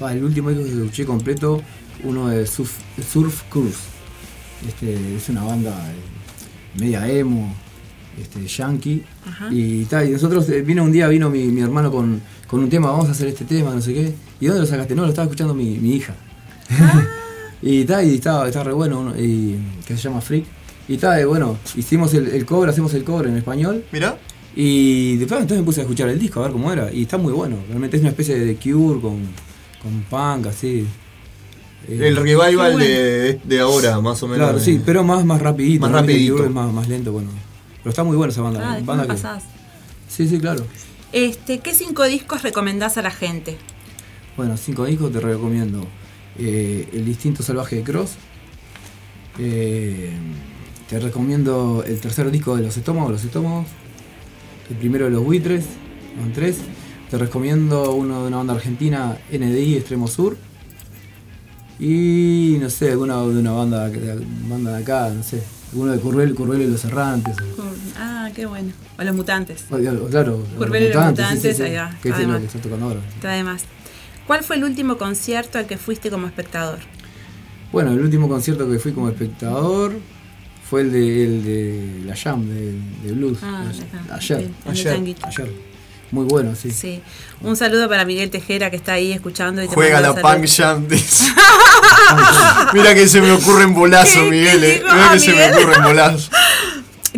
El 0.00 0.22
último 0.22 0.50
disco 0.50 0.64
que 0.64 0.70
escuché 0.70 1.04
completo, 1.04 1.60
uno 2.04 2.28
de 2.28 2.46
Surf, 2.46 2.78
Surf 3.12 3.42
Cruise. 3.48 3.78
Este, 4.66 5.16
es 5.16 5.28
una 5.28 5.42
banda 5.42 5.70
eh, 5.70 6.17
media 6.78 7.08
emo, 7.08 7.54
este, 8.20 8.46
yankee. 8.46 9.02
Ajá. 9.26 9.48
Y, 9.50 9.84
ta, 9.84 10.04
y 10.04 10.10
nosotros, 10.10 10.48
eh, 10.48 10.62
vino 10.62 10.84
un 10.84 10.92
día, 10.92 11.08
vino 11.08 11.30
mi, 11.30 11.44
mi 11.46 11.60
hermano 11.60 11.90
con, 11.90 12.20
con 12.46 12.60
un 12.60 12.68
tema, 12.68 12.90
vamos 12.90 13.08
a 13.08 13.12
hacer 13.12 13.28
este 13.28 13.44
tema, 13.44 13.74
no 13.74 13.80
sé 13.80 13.94
qué. 13.94 14.14
¿Y 14.40 14.46
dónde 14.46 14.60
lo 14.60 14.66
sacaste? 14.66 14.94
No, 14.94 15.02
lo 15.02 15.08
estaba 15.08 15.26
escuchando 15.26 15.54
mi, 15.54 15.78
mi 15.78 15.96
hija. 15.96 16.14
y, 17.62 17.84
ta, 17.84 18.02
y 18.02 18.14
estaba, 18.14 18.46
estaba 18.46 18.64
re 18.64 18.72
bueno, 18.72 19.00
uno, 19.00 19.14
y, 19.18 19.58
que 19.86 19.96
se 19.96 20.02
llama 20.02 20.20
Freak. 20.20 20.44
Y 20.88 20.96
ta, 20.96 21.20
y 21.20 21.24
bueno, 21.24 21.58
hicimos 21.76 22.14
el, 22.14 22.28
el 22.28 22.46
cover, 22.46 22.70
hacemos 22.70 22.94
el 22.94 23.04
cover 23.04 23.26
en 23.26 23.36
español. 23.36 23.84
Mirá. 23.92 24.18
Y 24.60 25.16
después 25.18 25.40
entonces 25.40 25.60
me 25.60 25.64
puse 25.64 25.80
a 25.80 25.82
escuchar 25.84 26.08
el 26.08 26.18
disco, 26.18 26.40
a 26.40 26.44
ver 26.44 26.52
cómo 26.52 26.72
era. 26.72 26.92
Y 26.92 27.02
está 27.02 27.18
muy 27.18 27.32
bueno. 27.32 27.56
Realmente 27.68 27.96
es 27.96 28.00
una 28.00 28.10
especie 28.10 28.38
de 28.38 28.56
cure 28.56 29.00
con, 29.00 29.20
con 29.82 30.02
punk, 30.08 30.46
así. 30.46 30.86
Eh, 31.88 32.08
El 32.08 32.16
revival 32.16 32.78
de, 32.78 33.40
de 33.44 33.60
ahora, 33.60 34.00
más 34.00 34.22
o 34.22 34.28
menos. 34.28 34.46
Claro, 34.46 34.60
sí, 34.60 34.80
pero 34.84 35.02
más, 35.04 35.24
más 35.24 35.40
rapidito. 35.40 35.80
Más 35.82 35.92
rapidito. 35.92 36.44
Es 36.44 36.50
más, 36.50 36.72
más 36.72 36.86
lento, 36.88 37.12
bueno. 37.12 37.30
Pero 37.78 37.90
está 37.90 38.04
muy 38.04 38.16
buena 38.16 38.32
esa 38.32 38.42
banda. 38.42 38.74
Ah, 38.74 38.80
banda 38.84 39.04
que- 39.04 39.08
pasás. 39.08 39.44
Sí, 40.08 40.28
sí, 40.28 40.38
claro. 40.38 40.64
Este, 41.12 41.60
¿Qué 41.60 41.74
cinco 41.74 42.04
discos 42.04 42.42
recomendás 42.42 42.98
a 42.98 43.02
la 43.02 43.10
gente? 43.10 43.56
Bueno, 44.36 44.56
cinco 44.56 44.84
discos 44.84 45.10
te 45.12 45.20
recomiendo. 45.20 45.86
Eh, 46.38 46.88
el 46.92 47.08
Instinto 47.08 47.42
Salvaje 47.42 47.76
de 47.76 47.82
Cross. 47.82 48.10
Eh, 49.38 50.10
te 50.88 50.98
recomiendo 50.98 51.84
el 51.86 52.00
tercer 52.00 52.30
disco 52.30 52.56
de 52.56 52.62
Los 52.62 52.76
Estómagos, 52.76 53.12
Los 53.12 53.24
Estómagos. 53.24 53.66
El 54.70 54.76
primero 54.76 55.06
de 55.06 55.10
Los 55.12 55.24
Buitres, 55.24 55.64
son 56.20 56.32
tres. 56.32 56.58
Te 57.10 57.16
recomiendo 57.18 57.92
uno 57.94 58.22
de 58.22 58.28
una 58.28 58.36
banda 58.38 58.54
argentina, 58.54 59.16
NDI 59.32 59.76
Extremo 59.76 60.08
Sur. 60.08 60.36
Y 61.78 62.56
no 62.60 62.68
sé, 62.70 62.90
alguna 62.90 63.16
de 63.18 63.38
una 63.38 63.52
banda, 63.52 63.88
de- 63.88 64.24
banda 64.48 64.76
de 64.76 64.82
acá, 64.82 65.10
no 65.10 65.22
sé. 65.22 65.42
Uno 65.74 65.92
de 65.92 65.98
Curvel, 65.98 66.34
Curvel 66.34 66.62
y 66.62 66.66
los 66.66 66.84
Errantes. 66.84 67.36
Ah, 67.96 68.30
qué 68.34 68.46
bueno. 68.46 68.72
O 68.98 69.02
los 69.04 69.14
mutantes. 69.14 69.64
o- 69.70 69.76
Claro, 70.08 70.44
Curvel 70.56 70.84
y 70.84 70.88
los 70.92 70.96
mutantes, 71.06 71.40
sí, 71.42 71.48
sí, 71.50 71.54
sí, 71.54 71.62
ahí 71.62 71.74
va. 71.76 71.90
Que 72.02 72.08
es 72.08 72.14
lo 72.14 72.16
Además. 72.16 72.40
que 72.40 72.46
está 72.46 72.58
tocando 72.60 72.86
ahora. 72.86 73.00
Está 73.14 73.30
de 73.32 73.44
más. 73.44 73.62
¿Cuál 74.26 74.42
fue 74.42 74.56
el 74.56 74.64
último 74.64 74.98
concierto 74.98 75.58
al 75.58 75.66
que 75.66 75.76
fuiste 75.78 76.10
como 76.10 76.26
espectador? 76.26 76.78
Bueno, 77.72 77.92
el 77.92 78.00
último 78.00 78.28
concierto 78.28 78.68
que 78.68 78.78
fui 78.78 78.92
como 78.92 79.08
espectador 79.08 79.92
fue 80.68 80.80
el 80.82 80.92
de, 80.92 81.24
el 81.24 81.44
de 81.44 82.02
la 82.06 82.16
Jam, 82.16 82.46
de, 82.48 82.72
de 83.04 83.12
Blues. 83.12 83.38
Ah, 83.42 83.64
ayer. 84.14 84.50
Ayer. 84.66 84.92
El 84.94 85.16
Ayer. 85.22 85.52
Muy 86.10 86.24
bueno, 86.24 86.54
sí. 86.54 86.70
Sí. 86.70 87.02
Un 87.42 87.54
saludo 87.56 87.86
para 87.88 88.06
Miguel 88.06 88.30
Tejera 88.30 88.70
que 88.70 88.76
está 88.76 88.94
ahí 88.94 89.12
escuchando 89.12 89.62
y 89.62 89.68
te 89.68 89.74
Juega 89.74 90.00
manda 90.00 90.22
la. 90.22 90.34
Punk 90.36 90.46
Jam. 90.48 90.88
dice. 90.88 91.30
Mira 92.74 92.94
que 92.94 93.08
se 93.08 93.20
me 93.20 93.32
ocurre 93.32 93.64
en 93.64 93.74
bolazo, 93.74 94.20
¿Qué- 94.24 94.30
Miguel. 94.30 94.60
qué 94.60 94.76
eh. 94.76 94.82
Mira 94.82 95.08
Ah, 95.10 95.12
que 95.12 95.18
se 95.20 95.32
me 95.32 95.46
ocurre 95.52 95.74
en 95.76 95.82
bolazo. 95.82 96.30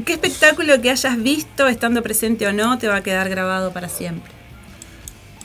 ¿Qué 0.05 0.13
espectáculo 0.15 0.81
que 0.81 0.91
hayas 0.91 1.23
visto, 1.23 1.67
estando 1.69 2.03
presente 2.03 2.47
o 2.47 2.53
no, 2.53 2.79
te 2.79 2.89
va 2.89 2.97
a 2.97 3.03
quedar 3.03 3.29
grabado 3.29 3.73
para 3.73 3.89
siempre? 3.89 4.31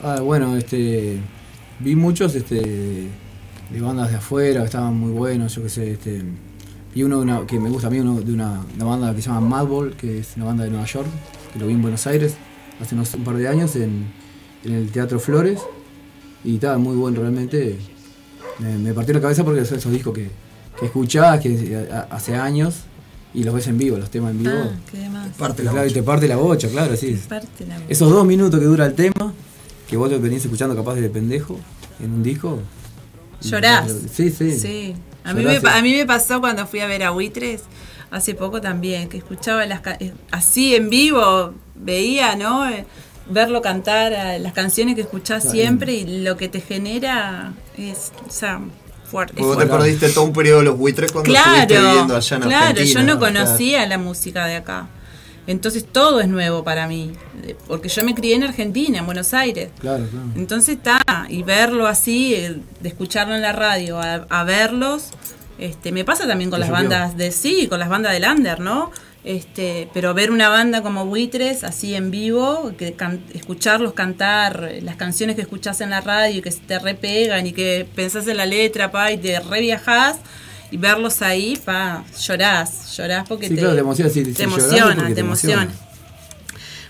Ah, 0.02 0.20
bueno, 0.20 0.56
este. 0.56 1.18
Vi 1.78 1.94
muchos 1.94 2.34
este, 2.34 2.54
de 3.70 3.80
bandas 3.80 4.10
de 4.10 4.16
afuera 4.16 4.60
que 4.60 4.66
estaban 4.66 4.94
muy 4.98 5.12
buenos, 5.12 5.54
yo 5.54 5.62
qué 5.62 5.68
sé. 5.68 5.90
Este, 5.92 6.22
vi 6.94 7.02
uno 7.02 7.16
de 7.18 7.22
una- 7.22 7.46
que 7.46 7.58
me 7.60 7.68
gusta 7.68 7.88
a 7.88 7.90
mí, 7.90 7.98
uno 8.00 8.20
de 8.20 8.32
una, 8.32 8.64
una 8.76 8.84
banda 8.84 9.14
que 9.14 9.20
se 9.20 9.28
llama 9.28 9.40
Madball, 9.46 9.94
que 9.96 10.20
es 10.20 10.28
una 10.36 10.46
banda 10.46 10.64
de 10.64 10.70
Nueva 10.70 10.86
York, 10.86 11.06
que 11.52 11.58
lo 11.58 11.66
vi 11.66 11.74
en 11.74 11.82
Buenos 11.82 12.06
Aires 12.06 12.34
hace 12.80 12.94
unos, 12.94 13.12
un 13.14 13.24
par 13.24 13.36
de 13.36 13.46
años 13.48 13.76
en, 13.76 14.06
en 14.64 14.72
el 14.74 14.90
Teatro 14.90 15.18
Flores. 15.20 15.60
Y 16.44 16.54
estaba 16.54 16.78
muy 16.78 16.96
bueno 16.96 17.20
realmente. 17.20 17.78
Me, 18.58 18.78
me 18.78 18.94
partió 18.94 19.12
la 19.14 19.20
cabeza 19.20 19.44
porque 19.44 19.64
son 19.64 19.78
esos 19.78 19.92
discos 19.92 20.14
que, 20.14 20.30
que 20.78 20.86
escuchás 20.86 21.40
que 21.40 21.88
a- 21.92 22.14
hace 22.14 22.34
años 22.34 22.74
y 23.34 23.44
los 23.44 23.54
ves 23.54 23.66
en 23.66 23.76
vivo, 23.76 23.98
los 23.98 24.10
temas 24.10 24.30
en 24.30 24.38
vivo. 24.42 24.52
Ah, 24.54 24.70
qué 24.90 24.98
demás. 24.98 25.28
Parte 25.38 25.62
la 25.62 25.72
claro, 25.72 25.86
y 25.88 25.92
te 25.92 26.02
parte 26.02 26.26
la 26.28 26.36
bocha, 26.36 26.68
claro, 26.68 26.96
sí. 26.96 27.20
Parte 27.28 27.66
la- 27.66 27.78
Esos 27.88 28.10
dos 28.10 28.24
minutos 28.26 28.58
que 28.58 28.66
dura 28.66 28.86
el 28.86 28.94
tema, 28.94 29.32
que 29.88 29.96
vos 29.96 30.10
lo 30.10 30.18
venís 30.20 30.42
escuchando 30.44 30.74
capaz 30.74 30.94
de 30.94 31.08
pendejo 31.10 31.58
en 32.00 32.12
un 32.12 32.22
disco. 32.22 32.60
¿Llorás? 33.42 33.92
Sí, 34.12 34.30
sí. 34.30 34.58
Sí. 34.58 34.94
A 35.24 35.34
mí, 35.34 35.44
me, 35.44 35.60
sí. 35.60 35.66
a 35.66 35.82
mí 35.82 35.92
me 35.94 36.06
pasó 36.06 36.40
cuando 36.40 36.66
fui 36.66 36.80
a 36.80 36.86
ver 36.86 37.02
a 37.02 37.10
Buitres 37.10 37.62
hace 38.10 38.34
poco 38.34 38.60
también, 38.60 39.08
que 39.08 39.18
escuchaba 39.18 39.66
las 39.66 39.80
eh, 40.00 40.12
así 40.30 40.74
en 40.74 40.88
vivo, 40.88 41.52
veía, 41.74 42.36
¿no? 42.36 42.64
Verlo 43.28 43.60
cantar 43.60 44.12
eh, 44.12 44.38
las 44.38 44.52
canciones 44.52 44.94
que 44.94 45.00
escuchás 45.02 45.42
Claro. 45.44 45.58
siempre 45.58 45.94
y 45.94 46.22
lo 46.22 46.36
que 46.36 46.48
te 46.48 46.60
genera 46.60 47.52
es, 47.76 48.12
o 48.26 48.30
sea, 48.30 48.60
fuerte. 49.10 49.40
Vos 49.42 49.58
te 49.58 49.66
perdiste 49.66 50.08
todo 50.10 50.24
un 50.24 50.32
periodo 50.32 50.60
de 50.60 50.64
los 50.66 50.78
buitres 50.78 51.10
cuando 51.12 51.32
estuviste 51.34 51.66
Claro, 51.66 51.88
viviendo 51.88 52.16
allá 52.16 52.36
en 52.36 52.42
claro, 52.42 52.66
Argentina. 52.68 53.00
yo 53.00 53.06
no 53.06 53.18
Claro. 53.18 53.34
conocía 53.34 53.86
la 53.86 53.98
música 53.98 54.46
de 54.46 54.56
acá. 54.56 54.88
Entonces 55.48 55.84
todo 55.90 56.20
es 56.20 56.26
nuevo 56.28 56.64
para 56.64 56.88
mí, 56.88 57.12
eh, 57.44 57.54
porque 57.68 57.88
yo 57.88 58.02
me 58.04 58.14
crié 58.16 58.34
en 58.34 58.42
Argentina, 58.44 58.98
en 58.98 59.06
Buenos 59.06 59.32
Aires. 59.32 59.70
Claro, 59.78 60.04
claro. 60.10 60.26
Entonces 60.34 60.76
está, 60.76 61.00
y 61.28 61.42
verlo 61.44 61.86
así, 61.86 62.32
de 62.80 62.88
escucharlo 62.88 63.34
en 63.34 63.42
la 63.42 63.52
radio, 63.52 64.00
a, 64.00 64.26
a 64.28 64.42
verlos, 64.44 65.10
este, 65.58 65.92
me 65.92 66.04
pasa 66.04 66.26
también 66.26 66.50
con 66.50 66.58
Te 66.60 66.66
las 66.66 66.70
bandas 66.72 67.16
de 67.16 67.30
sí, 67.30 67.68
con 67.68 67.78
las 67.78 67.88
bandas 67.88 68.12
de 68.12 68.20
Lander, 68.20 68.58
¿no? 68.60 68.90
Este, 69.26 69.88
pero 69.92 70.14
ver 70.14 70.30
una 70.30 70.48
banda 70.48 70.82
como 70.82 71.04
Buitres 71.04 71.64
así 71.64 71.96
en 71.96 72.12
vivo, 72.12 72.72
que 72.78 72.92
can- 72.92 73.20
escucharlos 73.34 73.92
cantar 73.92 74.70
las 74.82 74.94
canciones 74.94 75.34
que 75.34 75.42
escuchás 75.42 75.80
en 75.80 75.90
la 75.90 76.00
radio 76.00 76.38
y 76.38 76.42
que 76.42 76.50
te 76.52 76.78
repegan 76.78 77.44
y 77.44 77.52
que 77.52 77.88
pensás 77.96 78.28
en 78.28 78.36
la 78.36 78.46
letra, 78.46 78.92
pa, 78.92 79.10
y 79.10 79.18
te 79.18 79.40
reviajás 79.40 80.18
y 80.70 80.76
verlos 80.76 81.22
ahí, 81.22 81.56
pa, 81.64 82.04
llorás, 82.20 82.96
llorás 82.96 83.28
porque 83.28 83.48
Sí, 83.48 83.56
te, 83.56 83.60
claro, 83.62 83.74
te 83.74 83.80
emociona, 83.80 84.10
sí, 84.10 84.22
te 84.22 84.32
sí, 84.32 84.42
emociona, 84.44 85.08
te 85.08 85.14
te 85.14 85.20
emociona. 85.22 85.62
emociona. 85.64 85.86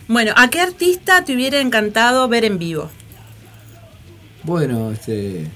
Bueno, 0.09 0.33
¿a 0.37 0.51
qué 0.51 0.61
artista 0.61 1.25
te 1.25 1.35
hubiera 1.35 1.59
encantado 1.59 2.29
ver 2.29 2.45
en 2.45 2.59
vivo? 2.59 2.91
Bueno, 4.43 4.93
este. 4.93 5.47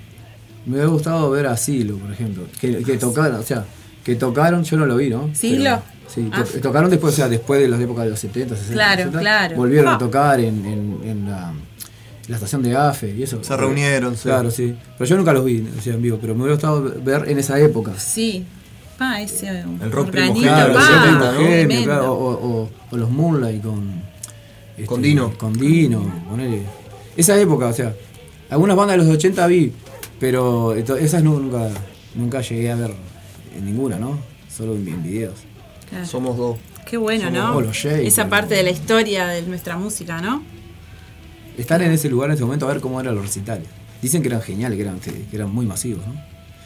Me 0.67 0.73
hubiera 0.77 0.89
gustado 0.89 1.31
ver 1.31 1.47
a 1.47 1.57
Silo, 1.57 1.97
por 1.99 2.11
ejemplo. 2.13 2.45
Que, 2.61 2.83
que 2.83 2.97
tocaron, 2.97 3.37
o 3.39 3.43
sea, 3.43 3.65
que 4.05 4.15
tocaron, 4.17 4.65
yo 4.65 4.77
no 4.77 4.87
lo 4.87 4.97
vi, 4.97 5.09
¿no? 5.11 5.31
¿Silo? 5.35 5.83
Pero, 5.83 6.00
sí, 6.15 6.23
to- 6.25 6.37
Ah. 6.41 6.45
tocaron 6.63 6.91
después, 6.91 7.13
o 7.15 7.17
sea, 7.17 7.29
después 7.29 7.61
de 7.61 7.69
las 7.69 7.81
épocas 7.81 8.05
de 8.05 8.11
los 8.11 8.19
70, 8.21 8.55
60. 8.57 8.75
Claro, 8.75 8.97
60, 8.99 9.19
claro. 9.21 9.57
Volvieron 9.57 9.89
Ah. 9.93 9.95
a 9.95 9.99
tocar 9.99 10.41
en, 10.41 10.65
en, 10.65 10.99
en 11.05 11.31
la, 11.31 11.53
la 12.29 12.35
estación 12.37 12.63
de 12.63 12.77
AFE 12.77 13.15
y 13.15 13.23
eso. 13.23 13.43
Se 13.43 13.57
reunieron, 13.57 14.15
sí. 14.17 14.23
Claro, 14.25 14.51
sí. 14.51 14.75
Pero 14.99 15.09
yo 15.09 15.17
nunca 15.17 15.33
los 15.33 15.45
vi 15.45 15.67
o 15.79 15.81
sea, 15.81 15.95
en 15.95 16.03
vivo, 16.03 16.19
pero 16.21 16.35
me 16.35 16.43
hubiera 16.43 16.55
gustado 16.55 16.83
ver 17.03 17.25
en 17.29 17.39
esa 17.39 17.59
época. 17.59 17.93
Sí. 17.99 18.45
Pa, 18.99 19.21
ese 19.23 19.49
El 19.49 19.91
rock 19.91 20.09
organito, 20.09 20.35
primogénito, 20.35 20.75
pa, 20.75 21.43
el 21.49 21.69
rock 21.73 21.85
claro, 21.85 22.13
o, 22.13 22.31
o- 22.63 22.71
o 22.91 22.97
los 22.99 23.09
Moonlight 23.11 23.63
con. 23.63 23.91
este, 24.73 24.85
Con 24.85 25.01
Dino. 25.01 25.33
Con 25.39 25.53
Dino, 25.55 26.23
ponele. 26.29 26.63
Esa 27.17 27.39
época, 27.41 27.67
o 27.69 27.73
sea, 27.73 27.95
algunas 28.51 28.77
bandas 28.77 28.99
de 28.99 29.05
los 29.05 29.15
80 29.15 29.47
vi, 29.47 29.73
pero 30.19 30.75
esas 30.75 31.23
nu- 31.23 31.41
nunca, 31.41 31.69
nunca 32.15 32.41
llegué 32.43 32.71
a 32.71 32.77
ver 32.77 32.93
en 33.57 33.65
ninguna, 33.65 33.99
¿no? 33.99 34.19
Solo 34.55 34.75
en, 34.75 34.87
en 34.87 35.03
videos. 35.03 35.35
Claro. 35.91 36.07
Somos 36.07 36.37
dos. 36.37 36.57
Qué 36.89 36.97
bueno, 36.97 37.25
Somos 37.27 37.55
¿no? 37.55 37.61
los 37.61 37.77
Shakers. 37.77 38.07
Esa 38.07 38.29
parte 38.29 38.55
de 38.55 38.63
la 38.63 38.71
historia 38.71 39.27
de 39.27 39.43
nuestra 39.43 39.77
música, 39.77 40.21
¿no? 40.21 40.43
Estar 41.59 41.83
en 41.83 41.93
ese 41.93 42.09
lugar 42.09 42.31
en 42.31 42.35
ese 42.35 42.45
momento 42.45 42.67
a 42.69 42.73
ver 42.73 42.81
cómo 42.81 43.01
eran 43.01 43.15
los 43.15 43.25
recitales. 43.25 43.67
Dicen 44.01 44.23
que 44.23 44.29
eran 44.29 44.41
geniales, 44.41 44.77
que 44.77 44.83
eran, 44.83 44.99
que, 44.99 45.25
eran 45.33 45.53
muy 45.53 45.67
masivos, 45.67 46.07
¿no? 46.07 46.15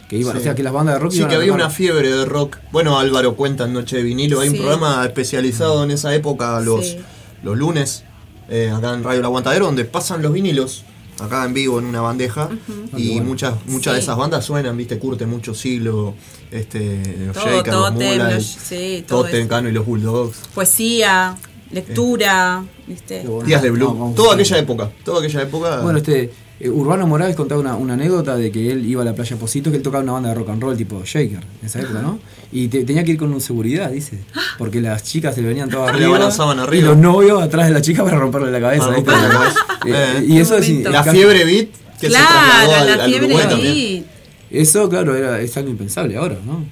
Que 0.08 0.16
iban, 0.18 0.34
Sí. 0.34 0.38
o 0.40 0.42
sea, 0.42 0.54
que 0.54 0.62
las 0.62 0.72
bandas 0.72 0.94
de 0.96 0.98
rock 1.00 1.12
Sí, 1.12 1.18
iban 1.18 1.30
que 1.30 1.36
a 1.36 1.38
había 1.38 1.52
una 1.52 1.70
fiebre 1.70 2.08
de 2.10 2.24
rock. 2.26 2.58
Bueno, 2.70 2.98
Álvaro 2.98 3.34
cuenta 3.34 3.64
en 3.64 3.72
Noche 3.72 3.96
de 3.96 4.02
Vinilo. 4.02 4.40
Hay 4.40 4.50
Sí. 4.50 4.54
un 4.56 4.60
programa 4.62 5.04
especializado 5.04 5.82
en 5.82 5.90
esa 5.90 6.14
época, 6.14 6.60
los, 6.60 6.86
Sí. 6.86 6.98
los 7.42 7.56
lunes, 7.58 8.04
eh, 8.48 8.70
acá 8.74 8.94
en 8.94 9.02
Radio 9.02 9.20
El 9.20 9.24
Aguantadero, 9.24 9.66
donde 9.66 9.84
pasan 9.84 10.22
los 10.22 10.32
vinilos, 10.32 10.84
acá 11.20 11.44
en 11.44 11.54
vivo 11.54 11.78
en 11.78 11.84
una 11.86 12.00
bandeja. 12.00 12.48
Y 12.96 13.14
bueno. 13.14 13.24
muchas 13.30 13.54
muchas 13.66 13.94
de 13.94 14.00
Sí. 14.00 14.04
esas 14.04 14.16
bandas 14.16 14.44
suenan, 14.44 14.76
viste, 14.76 14.98
curte 14.98 15.26
mucho 15.26 15.54
siglo. 15.54 16.14
Este, 16.50 17.00
los 17.26 17.34
Todo, 17.34 17.44
Shakers, 17.46 17.66
los 17.74 17.90
Totem, 17.92 18.08
Moonlight, 18.08 18.34
los- 18.36 18.46
sí, 18.46 19.04
todo 19.08 19.24
Totem. 19.24 19.48
Cano 19.48 19.68
y 19.68 19.72
los 19.72 19.84
Bulldogs. 19.86 20.36
Poesía, 20.54 21.36
lectura, 21.70 22.64
¿viste? 22.86 23.24
Días 23.44 23.62
de 23.62 23.68
No, 23.68 23.74
Blue. 23.74 23.86
vamos 23.88 24.14
toda 24.14 24.34
aquella 24.34 24.58
época. 24.58 24.90
Toda 25.04 25.20
aquella 25.22 25.42
época. 25.42 25.80
Bueno, 25.80 25.98
este, 25.98 26.32
eh, 26.60 26.68
Urbano 26.70 27.06
Morales 27.06 27.34
contaba 27.36 27.60
una, 27.60 27.74
una 27.76 27.94
anécdota 27.94 28.36
de 28.36 28.50
que 28.52 28.70
él 28.70 28.86
iba 28.86 29.02
a 29.02 29.04
la 29.04 29.14
playa 29.14 29.36
Positos, 29.36 29.70
que 29.70 29.76
él 29.78 29.82
tocaba 29.82 30.02
una 30.04 30.12
banda 30.12 30.28
de 30.30 30.34
rock 30.36 30.50
and 30.50 30.62
roll 30.62 30.76
tipo 30.76 31.02
Shaker, 31.04 31.38
en 31.60 31.66
esa 31.66 31.80
época, 31.80 32.00
¿no? 32.02 32.18
Y 32.52 32.68
te- 32.68 32.84
tenía 32.84 33.02
que 33.04 33.12
ir 33.12 33.18
con 33.18 33.32
un 33.32 33.40
seguridad, 33.40 33.90
dice. 33.90 34.18
Porque 34.58 34.80
las 34.80 35.02
chicas 35.02 35.34
se 35.34 35.42
le 35.42 35.48
venían 35.48 35.68
todas 35.68 35.88
arriba. 35.94 36.10
balanzaban 36.10 36.58
Y 36.58 36.60
arriba. 36.60 36.88
los 36.90 36.98
novios 36.98 37.42
atrás 37.42 37.66
de 37.68 37.74
la 37.74 37.80
chica 37.82 38.04
para 38.04 38.18
romperle 38.18 38.50
la 38.52 38.60
cabeza. 38.60 38.84
Para 38.86 38.96
¿viste? 38.96 39.10
romperle 39.10 39.34
la 39.34 39.40
cabeza. 39.40 39.60
Eh, 39.86 40.18
Eh. 40.20 40.24
y 40.28 40.38
eso 40.38 40.56
es. 40.56 40.68
La 40.84 41.02
casi- 41.04 41.10
fiebre 41.16 41.44
beat 41.44 41.68
que 42.00 42.06
se 42.06 42.08
Claro, 42.08 42.26
trasladó 42.28 42.74
al, 42.74 42.86
la 42.98 43.04
al 43.04 43.10
fiebre 43.10 43.28
beat. 43.28 43.48
también. 43.48 44.04
Eso, 44.50 44.88
claro, 44.88 45.16
era, 45.16 45.40
es 45.40 45.56
algo 45.56 45.70
impensable 45.70 46.16
ahora, 46.16 46.36
¿no? 46.46 46.64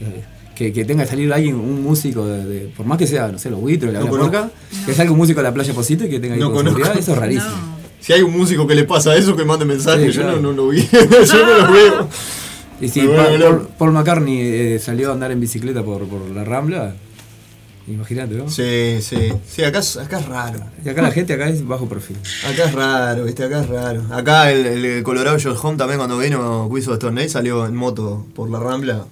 Eh, 0.00 0.24
Que, 0.56 0.72
que 0.72 0.86
tenga 0.86 1.04
que 1.04 1.10
salir 1.10 1.30
alguien, 1.34 1.54
un 1.56 1.82
músico, 1.82 2.26
de, 2.26 2.42
de- 2.46 2.60
por 2.74 2.86
más 2.86 2.96
que 2.96 3.06
sea, 3.06 3.28
no 3.28 3.38
sé, 3.38 3.50
los 3.50 3.60
buitres, 3.60 3.92
la 3.92 3.98
No 4.00 4.06
la 4.06 4.10
porca, 4.10 4.50
que 4.86 4.94
salga 4.94 5.12
un 5.12 5.18
músico 5.18 5.40
a 5.40 5.42
la 5.42 5.52
playa 5.52 5.74
Posito 5.74 6.04
y 6.06 6.08
que 6.08 6.18
tenga 6.18 6.32
que 6.34 6.40
ir 6.40 6.46
No 6.46 6.50
con 6.52 6.64
seguridad, 6.64 6.96
eso 6.98 7.12
es 7.12 7.18
rarísimo. 7.18 7.75
Si 8.00 8.12
hay 8.12 8.22
un 8.22 8.36
músico 8.36 8.66
que 8.66 8.74
le 8.74 8.84
pasa 8.84 9.16
eso, 9.16 9.34
que 9.36 9.44
mande 9.44 9.64
mensaje. 9.64 10.06
Sí, 10.06 10.12
yo 10.12 10.22
claro. 10.22 10.36
no, 10.40 10.50
no 10.52 10.56
lo 10.64 10.68
vi. 10.68 10.80
yo 10.92 11.46
no 11.46 11.66
lo 11.66 11.72
veo. 11.72 12.08
Y 12.80 12.88
si 12.88 13.00
Paul. 13.06 13.68
Paul 13.78 13.92
McCartney 13.92 14.38
eh, 14.40 14.78
salió 14.78 15.10
a 15.10 15.14
andar 15.14 15.30
en 15.32 15.40
bicicleta 15.40 15.82
por, 15.82 16.06
por 16.06 16.20
la 16.30 16.44
Rambla, 16.44 16.94
imagínate, 17.88 18.34
¿no? 18.34 18.50
Sí, 18.50 18.98
sí. 19.00 19.32
Sí, 19.48 19.62
acá, 19.64 19.78
es- 19.78 19.96
acá 19.96 20.18
es 20.20 20.26
raro. 20.26 20.60
Y 20.84 20.88
acá 20.88 21.02
la 21.02 21.10
gente 21.10 21.32
acá 21.32 21.48
es 21.48 21.66
bajo 21.66 21.88
perfil. 21.88 22.16
Acá 22.46 22.64
es 22.64 22.72
raro, 22.74 23.24
viste, 23.24 23.44
acá 23.44 23.62
es 23.62 23.68
raro. 23.68 24.02
Acá 24.10 24.52
el, 24.52 24.66
el 24.66 25.02
Colorado 25.02 25.38
Joe 25.42 25.54
Home 25.62 25.78
también 25.78 25.98
cuando 25.98 26.18
vino 26.18 26.68
Quiz 26.70 26.86
of 26.88 26.94
Stone 26.94 27.20
Age 27.20 27.30
salió 27.30 27.66
en 27.66 27.74
moto 27.74 28.26
por 28.34 28.50
la 28.50 28.58
Rambla. 28.60 29.06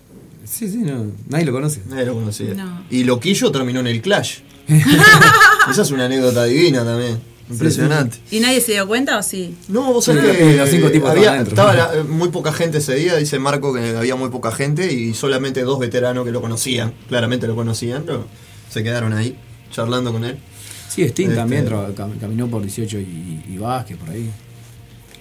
Sí, 0.44 0.69
sí, 0.70 0.78
no, 0.78 1.06
nadie 1.31 1.47
lo 1.47 1.52
conoce. 1.52 1.81
Nadie 1.89 2.05
lo 2.06 2.15
conocía. 2.15 2.52
No. 2.55 2.85
Y 2.90 3.05
Loquillo 3.05 3.51
terminó 3.51 3.81
en 3.81 3.86
el 3.86 4.02
Clash. 4.02 4.40
Esa 5.70 5.82
es 5.82 5.90
una 5.90 6.05
anécdota 6.05 6.44
divina 6.44 6.85
también. 6.85 7.19
Impresionante. 7.50 8.18
¿Y 8.30 8.40
nadie 8.40 8.60
se 8.60 8.72
dio 8.72 8.86
cuenta 8.88 9.18
o 9.18 9.22
sí? 9.22 9.54
No, 9.68 9.92
vos 9.92 10.04
sabés 10.06 10.36
que 10.36 10.56
los 10.56 10.68
cinco 10.70 10.90
tipos 10.90 11.10
había, 11.10 11.40
estaba 11.42 11.74
la- 11.74 11.94
eh, 11.96 12.02
muy 12.04 12.30
poca 12.30 12.52
gente 12.52 12.78
ese 12.78 12.94
día, 12.94 13.16
dice 13.16 13.38
Marco 13.38 13.74
que 13.74 13.96
había 13.96 14.16
muy 14.16 14.30
poca 14.30 14.50
gente 14.50 14.92
y 14.92 15.12
solamente 15.14 15.62
dos 15.62 15.78
veteranos 15.78 16.24
que 16.24 16.30
lo 16.32 16.40
conocían, 16.40 16.94
claramente 17.08 17.46
lo 17.46 17.54
conocían, 17.54 18.04
pero 18.06 18.26
se 18.70 18.82
quedaron 18.82 19.12
ahí 19.12 19.36
charlando 19.70 20.10
con 20.12 20.24
él. 20.24 20.38
Sí, 20.88 21.02
Sting 21.02 21.24
Este- 21.28 21.36
también 21.36 21.66
tra- 21.68 21.92
cam- 21.94 22.18
caminó 22.18 22.48
por 22.48 22.62
18 22.62 22.98
y, 22.98 23.44
y 23.48 23.58
Vázquez 23.58 23.96
por 23.98 24.08
ahí. 24.10 24.30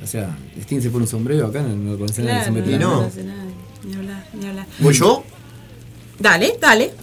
O 0.02 0.08
sea, 0.08 0.38
Sting 0.62 0.80
se 0.82 0.90
pone 0.92 1.04
un 1.04 1.10
sombrero 1.10 1.48
acá, 1.48 1.62
no, 1.62 1.76
no 1.76 1.92
lo 1.94 1.98
conocen 1.98 2.26
nadie, 2.26 2.52
Claro, 2.52 2.64
son 2.64 2.80
no, 2.80 2.88
no 3.02 3.02
nada. 3.34 3.44
Ni 3.86 3.96
hablar, 3.96 4.28
ni 4.40 4.46
hablar. 4.48 4.66
¿Voy 4.80 4.94
yo? 4.94 5.24
Dale, 6.20 6.58
dale. 6.62 6.94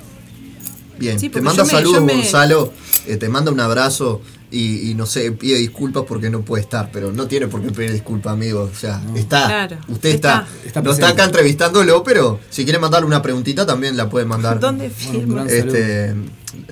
Bien, 0.98 1.18
Sí, 1.18 1.28
te 1.28 1.40
manda 1.40 1.64
me- 1.64 1.70
saludos 1.70 2.02
me- 2.02 2.14
Gonzalo, 2.14 2.72
eh, 3.06 3.16
te 3.16 3.28
manda 3.28 3.51
un 3.51 3.60
abrazo 3.60 4.20
y, 4.51 4.90
y 4.90 4.94
no 4.94 5.06
sé, 5.06 5.31
pide 5.32 5.59
disculpas 5.59 6.05
porque 6.06 6.28
no 6.28 6.43
puede 6.43 6.62
estar, 6.62 6.90
pero 6.93 7.12
no 7.12 7.27
tiene 7.27 7.47
por 7.47 7.62
qué 7.62 7.70
pedir 7.70 7.93
disculpas, 7.93 8.32
amigo. 8.32 8.68
O 8.72 8.77
sea, 8.77 9.01
está, 9.14 9.47
Claro, 9.47 9.78
usted 9.89 10.10
está, 10.10 10.47
está. 10.56 10.66
Está 10.66 10.82
no 10.82 10.93
está 10.93 11.09
acá 11.09 11.24
entrevistándolo, 11.24 12.02
pero 12.02 12.40
si 12.51 12.64
quiere 12.64 12.78
mandarle 12.78 13.06
una 13.06 13.22
preguntita 13.22 13.64
también 13.64 13.97
la 13.97 14.09
puede 14.10 14.27
mandar. 14.27 14.59
¿Dónde 14.59 14.90
firma? 14.90 15.47
Este 15.47 16.14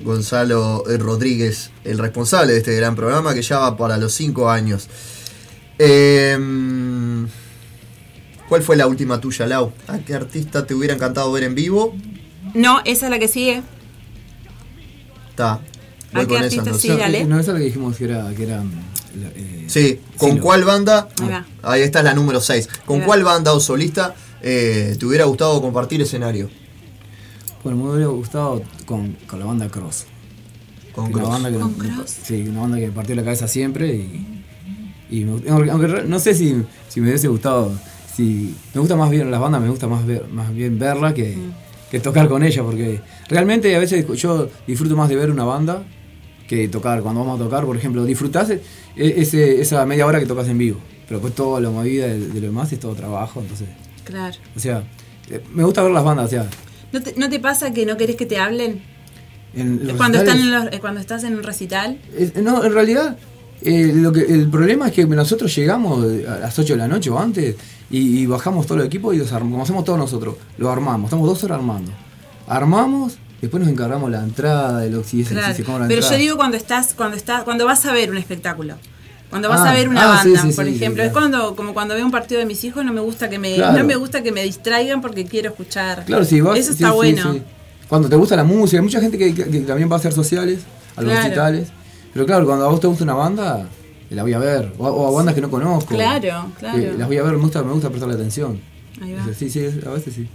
Gonzalo 0.03 0.83
eh, 0.89 0.97
Rodríguez, 0.97 1.71
el 1.83 1.97
responsable 1.97 2.53
de 2.53 2.59
este 2.59 2.75
gran 2.75 2.95
programa 2.95 3.33
que 3.33 3.41
ya 3.41 3.59
va 3.59 3.77
para 3.77 3.97
los 3.97 4.13
cinco 4.13 4.49
años. 4.49 4.87
Em, 5.77 7.27
¿Cuál 8.49 8.63
fue 8.63 8.75
la 8.75 8.87
última 8.87 9.21
tuya, 9.21 9.45
Lau? 9.45 9.71
¿A 9.87 9.99
qué 9.99 10.13
artista 10.13 10.65
te 10.65 10.73
hubiera 10.73 10.93
encantado 10.93 11.31
ver 11.31 11.43
en 11.43 11.55
vivo? 11.55 11.95
No, 12.53 12.81
esa 12.83 13.05
es 13.05 13.11
la 13.11 13.19
que 13.19 13.27
sigue. 13.27 13.61
Está. 15.29 15.61
Voy 16.11 16.23
¿A 16.23 16.27
qué 16.27 16.33
con 16.33 16.37
esa 16.37 16.45
artista 16.45 16.61
entonces. 16.63 16.81
sí, 16.81 16.87
No, 16.89 16.97
dale? 16.97 17.25
no, 17.25 17.39
esa 17.39 17.51
es 17.51 17.53
la 17.53 17.59
que 17.59 17.65
dijimos 17.65 17.95
que 17.97 18.03
era. 18.05 18.33
Que 18.35 18.43
era 18.43 18.63
eh, 19.35 19.65
Sí, 19.67 19.99
¿con 20.17 20.31
Silo. 20.31 20.43
cuál 20.43 20.63
banda? 20.63 21.07
Ahí 21.61 21.81
está 21.81 22.01
la 22.03 22.13
número 22.13 22.41
6. 22.41 22.67
¿Con 22.85 23.01
cuál 23.01 23.23
banda 23.23 23.53
o 23.53 23.59
solista 23.59 24.15
eh, 24.41 24.95
te 24.99 25.05
hubiera 25.05 25.25
gustado 25.25 25.61
compartir 25.61 26.01
escenario? 26.01 26.49
Bueno, 27.63 27.83
me 27.83 27.91
hubiera 27.91 28.07
gustado 28.07 28.61
con, 28.85 29.17
con 29.27 29.39
la 29.39 29.45
banda 29.45 29.67
Cross. 29.69 30.05
Con 30.93 31.05
una 31.05 31.13
Cross. 31.13 31.29
banda 31.29 31.51
que 31.51 31.57
¿Con 31.59 31.77
me- 31.77 31.93
Cross? 31.95 32.15
Sí, 32.23 32.45
una 32.47 32.61
banda 32.61 32.77
que 32.79 32.87
me 32.87 32.91
partió 32.93 33.15
la 33.15 33.23
cabeza 33.23 33.47
siempre 33.47 33.93
y, 33.95 34.43
y 35.11 35.25
me- 35.25 35.49
aunque, 35.49 36.03
no 36.07 36.19
sé 36.19 36.33
si, 36.33 36.55
si 36.87 37.01
me 37.01 37.09
hubiese 37.09 37.27
gustado, 37.27 37.71
si 38.15 38.55
me 38.73 38.79
gusta 38.79 38.95
más 38.95 39.09
bien 39.11 39.29
las 39.29 39.39
bandas, 39.41 39.61
me 39.61 39.69
gusta 39.69 39.87
más 39.87 40.05
ver, 40.05 40.27
más 40.29 40.53
bien 40.53 40.79
verla 40.79 41.13
que, 41.13 41.37
que 41.91 41.99
tocar 41.99 42.27
con 42.29 42.43
ella, 42.43 42.63
porque 42.63 43.01
realmente 43.27 43.75
a 43.75 43.79
veces 43.79 44.05
yo 44.15 44.49
disfruto 44.65 44.95
más 44.95 45.09
de 45.09 45.15
ver 45.17 45.29
una 45.29 45.43
banda 45.43 45.83
que 46.49 46.67
tocar. 46.67 47.01
Cuando 47.01 47.21
vamos 47.23 47.39
a 47.39 47.43
tocar, 47.45 47.63
por 47.65 47.77
ejemplo, 47.77 48.03
disfrutás 48.03 48.49
e- 48.49 48.61
ese, 48.97 49.61
esa 49.61 49.85
media 49.85 50.05
hora 50.05 50.19
que 50.19 50.25
tocas 50.25 50.47
en 50.49 50.57
vivo, 50.57 50.79
pero 51.07 51.21
pues 51.21 51.33
toda 51.35 51.61
la 51.61 51.69
movida 51.69 52.07
de, 52.07 52.19
de 52.19 52.41
lo 52.41 52.47
demás 52.47 52.73
es 52.73 52.79
todo 52.81 52.93
trabajo, 52.95 53.39
entonces, 53.39 53.67
Claro. 54.03 54.35
o 54.57 54.59
sea, 54.59 54.83
eh, 55.29 55.41
me 55.53 55.63
gusta 55.63 55.83
ver 55.83 55.91
las 55.93 56.03
bandas, 56.03 56.25
o 56.25 56.29
sea, 56.29 56.49
¿No 56.91 57.01
te, 57.01 57.13
no 57.15 57.29
te 57.29 57.39
pasa 57.39 57.71
que 57.71 57.85
no 57.85 57.95
querés 57.95 58.15
que 58.17 58.25
te 58.25 58.37
hablen? 58.39 58.81
en 59.53 59.87
los 59.87 59.95
Cuando, 59.97 60.17
recitales- 60.19 60.43
están 60.43 60.59
en 60.59 60.65
los- 60.65 60.73
eh, 60.73 60.79
cuando 60.79 60.99
estás 61.01 61.23
en 61.23 61.35
un 61.35 61.43
recital. 61.43 61.99
Es- 62.17 62.35
no, 62.35 62.63
en 62.63 62.73
realidad, 62.73 63.17
eh, 63.61 63.91
lo 63.95 64.11
que, 64.11 64.21
el 64.21 64.49
problema 64.49 64.87
es 64.87 64.93
que 64.93 65.05
nosotros 65.05 65.55
llegamos 65.55 66.03
a 66.27 66.39
las 66.39 66.57
8 66.59 66.73
de 66.73 66.77
la 66.79 66.87
noche 66.87 67.09
o 67.11 67.19
antes 67.19 67.55
y, 67.91 68.21
y 68.21 68.25
bajamos 68.25 68.65
todo 68.67 68.79
el 68.79 68.85
equipo 68.87 69.13
y 69.13 69.17
los 69.17 69.31
armamos, 69.31 69.51
como 69.53 69.63
hacemos 69.63 69.83
todos 69.85 69.97
nosotros, 69.99 70.35
lo 70.57 70.69
armamos, 70.71 71.05
estamos 71.09 71.27
dos 71.27 71.43
horas 71.43 71.57
armando. 71.59 71.91
Armamos, 72.47 73.17
después 73.41 73.61
nos 73.63 73.71
encargamos 73.71 74.09
la 74.11 74.23
entrada, 74.23 74.83
si, 75.03 75.23
si 75.23 75.33
Claro. 75.33 75.79
la 75.79 75.87
Pero 75.87 76.01
yo 76.01 76.17
digo 76.17 76.35
cuando 76.37 76.57
estás, 76.57 76.93
cuando 76.93 77.15
estás, 77.17 77.43
cuando 77.43 77.65
vas 77.65 77.85
a 77.85 77.93
ver 77.93 78.11
un 78.11 78.17
espectáculo. 78.17 78.75
Cuando 79.29 79.47
vas 79.47 79.59
Ah, 79.61 79.69
a 79.69 79.73
ver 79.75 79.87
una 79.89 80.01
ah, 80.03 80.07
banda, 80.23 80.41
sí, 80.41 80.51
por 80.53 80.65
sí, 80.65 80.75
ejemplo, 80.75 81.03
es 81.03 81.11
claro. 81.11 81.29
cuando, 81.29 81.55
como 81.55 81.73
cuando 81.75 81.93
veo 81.93 82.03
un 82.03 82.11
partido 82.11 82.39
de 82.39 82.47
mis 82.47 82.63
hijos, 82.63 82.83
no 82.83 82.91
me 82.91 83.01
gusta 83.01 83.29
que 83.29 83.37
me, 83.37 83.53
Claro. 83.55 83.77
no 83.77 83.83
me 83.83 83.95
gusta 83.95 84.23
que 84.23 84.31
me 84.31 84.41
distraigan 84.43 85.01
porque 85.01 85.25
quiero 85.25 85.49
escuchar. 85.51 86.03
Claro, 86.05 86.25
sí, 86.25 86.41
vas- 86.41 86.57
Eso 86.57 86.71
está 86.71 86.91
bueno. 86.93 87.37
Cuando 87.87 88.09
te 88.09 88.15
gusta 88.15 88.35
la 88.35 88.43
música, 88.43 88.77
hay 88.79 88.83
mucha 88.83 88.99
gente 88.99 89.17
que, 89.19 89.33
que- 89.35 89.45
que 89.45 89.59
también 89.61 89.87
va 89.89 89.95
a 89.95 89.99
hacer 89.99 90.13
sociales, 90.13 90.61
a 90.95 91.01
los 91.01 91.11
Claro. 91.11 91.23
recitales. 91.25 91.69
Pero 92.11 92.25
claro, 92.25 92.45
cuando 92.47 92.65
a 92.65 92.69
vos 92.69 92.79
te 92.79 92.87
gusta 92.87 93.03
una 93.03 93.13
banda, 93.13 93.67
la 94.09 94.23
voy 94.23 94.33
a 94.33 94.39
ver. 94.39 94.73
O, 94.79 94.87
a- 94.87 94.91
o 94.91 95.07
a 95.07 95.11
bandas 95.11 95.35
que 95.35 95.41
no 95.41 95.51
conozco. 95.51 95.93
Claro, 95.93 96.51
claro. 96.57 96.77
que 96.79 96.93
las 96.97 97.07
voy 97.07 97.17
a 97.17 97.23
ver, 97.23 97.33
me 97.33 97.39
gusta, 97.39 97.61
me 97.61 97.71
gusta 97.71 97.89
prestarle 97.89 98.15
atención. 98.15 98.59
Ahí 98.99 99.13
va. 99.13 99.27
Sí, 99.37 99.47
sí, 99.51 99.63
a 99.85 99.89
veces 99.91 100.15
sí. 100.15 100.27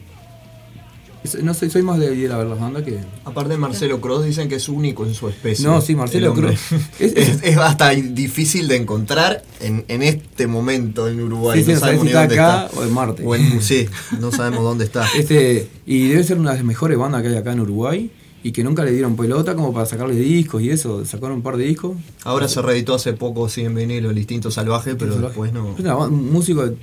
Es- 1.24 1.42
No 1.42 1.54
soy, 1.54 1.70
soy 1.70 1.82
más 1.82 1.98
de 1.98 2.14
ir 2.14 2.30
a 2.30 2.36
ver 2.38 2.46
las 2.46 2.60
bandas 2.60 2.82
que. 2.84 2.98
Aparte 3.24 3.50
de 3.50 3.56
Marcelo 3.56 4.00
Cross 4.00 4.26
dicen 4.26 4.48
que 4.48 4.56
es 4.56 4.68
único 4.68 5.04
en 5.06 5.14
su 5.14 5.28
especie. 5.28 5.64
No, 5.66 5.80
sí, 5.80 5.96
Marcelo. 5.96 6.34
Cross. 6.34 6.60
Es, 7.00 7.42
es 7.42 7.56
hasta 7.56 7.90
difícil 7.90 8.68
de 8.68 8.76
encontrar 8.76 9.42
en, 9.60 9.84
en 9.88 10.02
este 10.02 10.46
momento 10.46 11.08
en 11.08 11.20
Uruguay. 11.20 11.58
Sí, 11.60 11.64
sí, 11.66 11.72
no 11.72 11.80
sabés 11.80 11.96
si 11.98 12.02
ni 12.04 12.08
está 12.10 12.20
dónde 12.20 12.34
acá 12.40 12.66
está. 12.66 12.80
o 12.80 12.84
en 12.84 12.92
Marte. 12.92 13.22
O 13.26 13.34
en- 13.34 13.62
sí, 13.62 13.86
no 14.20 14.30
sabemos 14.30 14.62
dónde 14.62 14.84
está. 14.84 15.06
Este, 15.18 15.68
y 15.86 16.08
debe 16.08 16.22
ser 16.24 16.38
una 16.38 16.50
de 16.52 16.56
las 16.58 16.64
mejores 16.66 16.98
bandas 16.98 17.22
que 17.22 17.28
hay 17.28 17.36
acá 17.36 17.52
en 17.52 17.60
Uruguay 17.60 18.10
y 18.42 18.52
que 18.52 18.62
nunca 18.62 18.84
le 18.84 18.90
dieron 18.92 19.16
pelota 19.16 19.54
como 19.54 19.72
para 19.72 19.86
sacarle 19.86 20.16
discos 20.16 20.60
y 20.62 20.68
eso. 20.70 21.04
Sacaron 21.06 21.36
un 21.36 21.42
par 21.42 21.56
de 21.56 21.64
discos. 21.64 21.96
Ahora 22.24 22.46
se 22.48 22.60
reeditó 22.60 22.94
hace 22.94 23.14
poco, 23.14 23.48
sí, 23.48 23.62
en 23.62 23.74
vinilo, 23.74 24.10
el 24.10 24.18
Instinto 24.18 24.50
Salvaje, 24.50 24.94
pero 24.94 25.14
Salvaje. 25.14 25.28
después 25.40 25.52
no. 25.54 25.74
Es 25.78 26.10
un 26.10 26.30
músico 26.30 26.66
de 26.66 26.76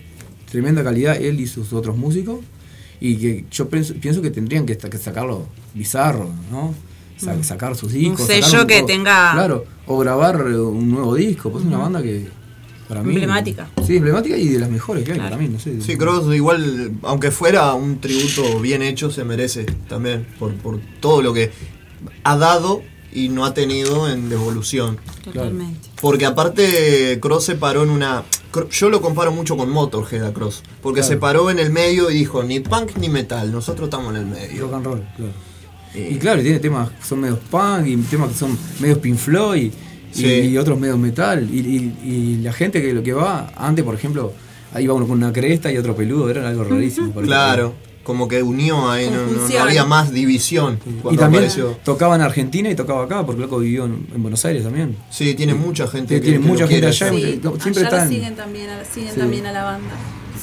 tremenda 0.50 0.84
calidad, 0.84 1.16
él 1.22 1.40
y 1.40 1.46
sus 1.46 1.72
otros 1.74 1.96
músicos. 1.96 2.40
Y 3.02 3.16
que 3.18 3.46
yo 3.52 3.68
pienso, 3.68 3.94
pienso 3.96 4.22
que 4.22 4.30
tendrían 4.32 4.66
que, 4.66 4.78
que 4.78 4.98
sacarlo 4.98 5.48
bizarro, 5.74 6.30
¿no? 6.52 6.74
Sa- 7.18 7.34
Mm. 7.36 7.44
sacar 7.44 7.76
sus 7.76 7.92
discos. 7.92 8.22
Un 8.22 8.28
sello 8.28 8.66
que 8.68 8.82
o- 8.82 8.86
tenga- 8.86 9.34
Claro, 9.34 9.66
o 9.88 9.98
grabar 10.00 10.36
eh, 10.48 10.56
un 10.58 10.90
nuevo 10.92 11.16
disco. 11.16 11.52
Pues 11.52 11.64
es 11.64 11.68
una 11.68 11.78
banda 11.80 12.02
que 12.02 12.28
Para 12.88 13.04
mí. 13.04 13.10
Emblemática. 13.14 13.70
Sí, 13.88 13.96
emblemática 13.98 14.36
y 14.38 14.50
de 14.50 14.60
las 14.60 14.70
mejores 14.70 15.04
que 15.06 15.14
hay 15.14 15.18
para 15.20 15.38
mí, 15.38 15.48
no 15.48 15.58
sé. 15.60 15.80
Sí, 15.82 15.96
Cross 15.96 16.34
igual, 16.36 16.92
aunque 17.04 17.32
fuera 17.32 17.74
un 17.74 18.00
tributo 18.02 18.60
bien 18.60 18.82
hecho, 18.82 19.10
se 19.10 19.24
merece 19.24 19.64
también 19.88 20.28
por, 20.38 20.54
por 20.56 20.80
todo 21.00 21.22
lo 21.22 21.32
que 21.34 21.52
ha 22.24 22.36
dado 22.38 22.82
y 23.14 23.30
no 23.30 23.46
ha 23.46 23.54
tenido 23.54 24.10
en 24.10 24.30
devolución. 24.30 24.98
Totalmente. 25.24 25.90
Porque 26.02 26.26
aparte 26.26 27.20
Cross 27.22 27.46
se 27.46 27.56
paró 27.56 27.84
en 27.84 27.90
una... 27.90 28.24
Yo 28.72 28.90
lo 28.90 29.02
comparo 29.02 29.32
mucho 29.32 29.56
con 29.56 29.70
Motorhead 29.70 30.24
a 30.26 30.34
Cross. 30.34 30.64
Porque 30.82 31.00
Claro. 31.02 31.14
se 31.14 31.18
paró 31.18 31.50
en 31.52 31.60
el 31.60 31.72
medio 31.72 32.10
y 32.10 32.16
dijo, 32.16 32.44
ni 32.44 32.60
punk 32.60 32.98
ni 32.98 33.10
metal, 33.10 33.52
nosotros 33.52 33.86
estamos 33.88 34.14
en 34.16 34.22
el 34.22 34.26
medio. 34.28 34.62
Rock 34.64 34.74
and 34.74 34.86
roll, 34.86 35.04
claro. 35.16 35.32
Y 35.94 36.16
claro, 36.18 36.42
tiene 36.42 36.60
temas 36.60 36.90
que 36.90 37.04
son 37.06 37.20
medios 37.20 37.40
punk 37.50 37.86
y 37.88 37.98
temas 37.98 38.30
que 38.30 38.38
son 38.38 38.58
medios 38.80 38.98
Pink 39.00 39.18
Floyd 39.18 39.72
y, 40.14 40.18
Sí. 40.18 40.26
y 40.26 40.58
otros 40.58 40.80
medios 40.80 40.98
metal. 40.98 41.48
Y, 41.52 41.60
y- 41.60 41.98
y 42.04 42.38
la 42.42 42.54
gente 42.54 42.82
que 42.82 42.94
lo 42.94 43.04
que 43.04 43.12
va, 43.14 43.52
antes 43.58 43.84
por 43.84 43.96
ejemplo, 43.96 44.32
ahí 44.74 44.86
iba 44.86 44.94
uno 44.94 45.06
con 45.08 45.18
una 45.18 45.34
cresta 45.34 45.70
y 45.72 45.78
otro 45.78 45.94
peludo, 45.96 46.30
era 46.30 46.48
algo 46.48 46.64
rarísimo. 46.64 47.12
Claro, 47.14 47.74
como 48.04 48.28
que 48.28 48.42
unió 48.42 48.90
ahí, 48.90 49.10
no, 49.10 49.26
no- 49.28 49.60
había 49.62 49.86
más 49.86 50.12
división 50.12 50.80
cuando 51.02 51.12
Y 51.14 51.18
también 51.18 51.44
apareció. 51.44 51.78
tocaba 51.84 52.16
en 52.16 52.22
Argentina 52.22 52.70
y 52.70 52.76
tocaba 52.76 53.04
acá, 53.06 53.26
porque 53.26 53.42
loco 53.42 53.60
vivió 53.60 53.86
en, 53.86 54.08
en 54.14 54.22
Buenos 54.22 54.44
Aires 54.46 54.64
también. 54.64 54.98
Sí, 55.12 55.34
tiene 55.36 55.54
mucha 55.54 55.88
gente 55.88 56.16
que- 56.16 56.22
Tiene 56.22 56.40
que 56.40 56.48
mucha 56.48 56.68
gente 56.68 56.88
allá. 56.88 57.14
y 57.14 57.22
Sí, 57.34 57.40
no, 57.44 57.60
siempre 57.60 57.86
allá 57.86 57.98
están. 57.98 58.10
siguen 58.10 58.36
también, 58.36 58.70
a- 58.70 58.84
siguen 58.86 59.14
Sí. 59.14 59.20
también 59.20 59.46
a 59.46 59.52
la 59.52 59.64
banda. 59.64 59.92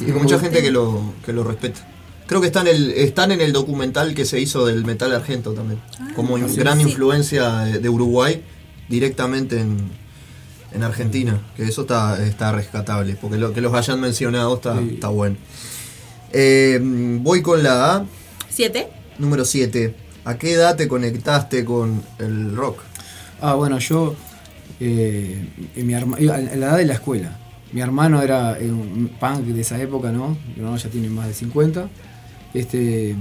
Y 0.00 0.10
con 0.12 0.22
mucha 0.22 0.38
gente 0.38 0.62
que 0.62 0.70
lo, 0.70 1.12
que 1.26 1.32
lo 1.32 1.42
respeta. 1.42 1.80
Creo 2.28 2.40
que 2.40 2.46
están, 2.48 2.66
el, 2.68 2.90
están 2.92 3.32
en 3.32 3.40
el 3.40 3.52
documental 3.52 4.14
que 4.14 4.24
se 4.24 4.38
hizo 4.38 4.66
del 4.66 4.84
metal 4.84 5.12
argento 5.14 5.52
también. 5.54 5.80
como 6.14 6.36
in- 6.38 6.44
Ah, 6.44 6.48
sí. 6.48 6.56
gran 6.56 6.78
Sí. 6.78 6.84
influencia 6.84 7.58
de, 7.60 7.78
de 7.80 7.88
Uruguay 7.88 8.42
directamente 8.88 9.58
en, 9.60 9.78
en 10.72 10.82
Argentina. 10.82 11.40
Que 11.56 11.64
eso 11.64 11.82
está, 11.82 12.22
está 12.24 12.52
rescatable. 12.52 13.16
Porque 13.20 13.36
lo 13.38 13.52
que 13.52 13.60
los 13.60 13.72
hayan 13.74 14.00
mencionado 14.00 14.54
está, 14.56 14.80
está 14.80 15.08
bueno. 15.08 15.36
Eh, 16.32 16.78
voy 16.82 17.42
con 17.42 17.62
la 17.62 17.96
A, 17.96 18.04
¿Siete? 18.48 18.88
número 19.18 19.44
7. 19.44 19.94
¿A 20.24 20.36
qué 20.36 20.52
edad 20.52 20.76
te 20.76 20.88
conectaste 20.88 21.64
con 21.64 22.02
el 22.18 22.54
rock? 22.54 22.80
Ah, 23.40 23.54
bueno, 23.54 23.78
yo. 23.78 24.14
eh, 24.80 25.44
en 25.74 25.86
mi 25.86 25.94
herma- 25.94 26.20
iba 26.20 26.38
en 26.38 26.60
la 26.60 26.66
edad 26.68 26.76
de 26.76 26.84
la 26.86 26.94
escuela. 26.94 27.36
Mi 27.72 27.80
hermano 27.80 28.22
era 28.22 28.58
eh, 28.58 28.70
un 28.70 29.10
punk 29.18 29.40
de 29.46 29.60
esa 29.60 29.80
época, 29.80 30.12
¿no? 30.12 30.36
Mi 30.54 30.58
hermano 30.62 30.76
ya 30.76 30.88
tiene 30.88 31.08
más 31.08 31.26
de 31.28 31.34
50. 31.34 31.88
Este, 32.54 33.14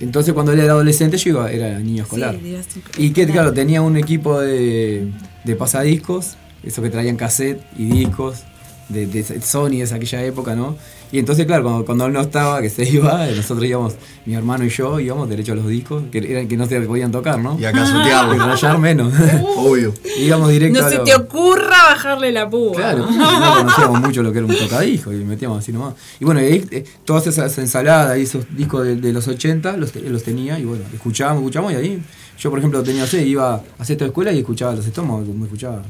entonces, 0.00 0.32
cuando 0.34 0.52
él 0.52 0.60
era 0.60 0.72
adolescente, 0.72 1.16
yo 1.16 1.30
iba, 1.30 1.50
era 1.50 1.78
niño 1.80 2.02
escolar. 2.04 2.36
Sí. 2.40 2.82
Y 2.98 3.10
que, 3.10 3.26
claro, 3.26 3.52
tenía 3.52 3.82
un 3.82 3.96
equipo 3.96 4.40
de, 4.40 5.10
de 5.44 5.56
pasadiscos, 5.56 6.36
eso 6.62 6.82
que 6.82 6.90
traían 6.90 7.16
cassette 7.16 7.60
y 7.78 7.86
discos 7.86 8.44
de, 8.88 9.06
de 9.06 9.24
Sony 9.40 9.70
de 9.78 9.94
aquella 9.94 10.22
época, 10.24 10.54
¿no? 10.54 10.76
Y 11.12 11.18
entonces, 11.20 11.46
claro, 11.46 11.62
cuando, 11.62 11.84
cuando 11.84 12.06
él 12.06 12.12
no 12.12 12.20
estaba, 12.20 12.60
que 12.60 12.68
se 12.68 12.82
iba, 12.90 13.26
nosotros 13.26 13.64
íbamos, 13.64 13.94
mi 14.26 14.34
hermano 14.34 14.64
y 14.64 14.68
yo, 14.70 14.98
íbamos 14.98 15.28
derecho 15.28 15.52
a 15.52 15.54
los 15.56 15.68
discos, 15.68 16.02
que 16.10 16.18
eran 16.18 16.48
que 16.48 16.56
no 16.56 16.66
se 16.66 16.80
podían 16.80 17.12
tocar, 17.12 17.38
¿no? 17.38 17.56
Y 17.60 17.64
a 17.64 17.72
casotearlos. 17.72 18.36
Y 18.36 18.38
rayar 18.40 18.78
menos. 18.78 19.12
Obvio. 19.56 19.94
íbamos 20.18 20.50
directo 20.50 20.80
No 20.80 20.86
a 20.86 20.90
se 20.90 20.96
lo- 20.98 21.04
te 21.04 21.14
ocurra 21.14 21.76
bajarle 21.90 22.32
la 22.32 22.50
púa. 22.50 22.72
Claro, 22.74 23.06
no 23.10 23.54
conocíamos 23.56 24.00
mucho 24.00 24.22
lo 24.22 24.32
que 24.32 24.38
era 24.38 24.46
un 24.48 24.56
tocadisco 24.56 25.12
y 25.12 25.16
metíamos 25.24 25.58
así 25.58 25.72
nomás. 25.72 25.94
Y 26.18 26.24
bueno, 26.24 26.40
y 26.42 26.44
ahí, 26.44 26.66
eh, 26.70 26.84
todas 27.04 27.26
esas 27.28 27.56
ensaladas 27.58 28.18
y 28.18 28.22
esos 28.22 28.44
discos 28.56 28.84
de, 28.84 28.96
de 28.96 29.12
los 29.12 29.28
80 29.28 29.76
los, 29.76 29.94
los 29.94 30.22
tenía 30.24 30.58
y 30.58 30.64
bueno, 30.64 30.82
escuchábamos, 30.92 31.42
escuchábamos 31.42 31.72
y 31.74 31.76
ahí 31.76 32.02
yo 32.38 32.50
por 32.50 32.58
ejemplo 32.58 32.82
tenía 32.82 33.06
sé, 33.06 33.24
iba 33.24 33.54
a 33.54 33.62
hacer 33.78 33.94
esta 33.94 34.06
escuela 34.06 34.30
y 34.32 34.40
escuchaba 34.40 34.74
los 34.74 34.86
estómagos, 34.86 35.24
como 35.26 35.44
escuchaba, 35.44 35.82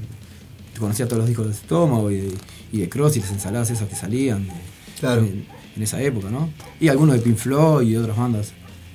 conocía 0.79 1.07
todos 1.07 1.19
los 1.21 1.27
discos 1.29 1.47
de 1.47 1.51
los 1.53 1.59
estómagos 1.61 2.13
y 2.13 2.17
de, 2.17 2.33
y 2.73 2.79
de 2.81 2.89
Cross 2.89 3.17
y 3.17 3.21
las 3.21 3.31
ensaladas 3.31 3.71
esas 3.71 3.89
que 3.89 3.97
salían 3.97 4.45
de- 4.47 4.53
Claro. 4.99 5.21
en, 5.23 5.47
en 5.77 5.83
esa 5.83 6.01
época, 6.03 6.31
¿no? 6.31 6.51
Y 6.81 6.89
algunos 6.89 7.17
de 7.17 7.23
Pink 7.23 7.37
Floyd 7.37 7.87
y 7.89 7.93
de 7.93 7.99
otras 7.99 8.17
bandas 8.17 8.53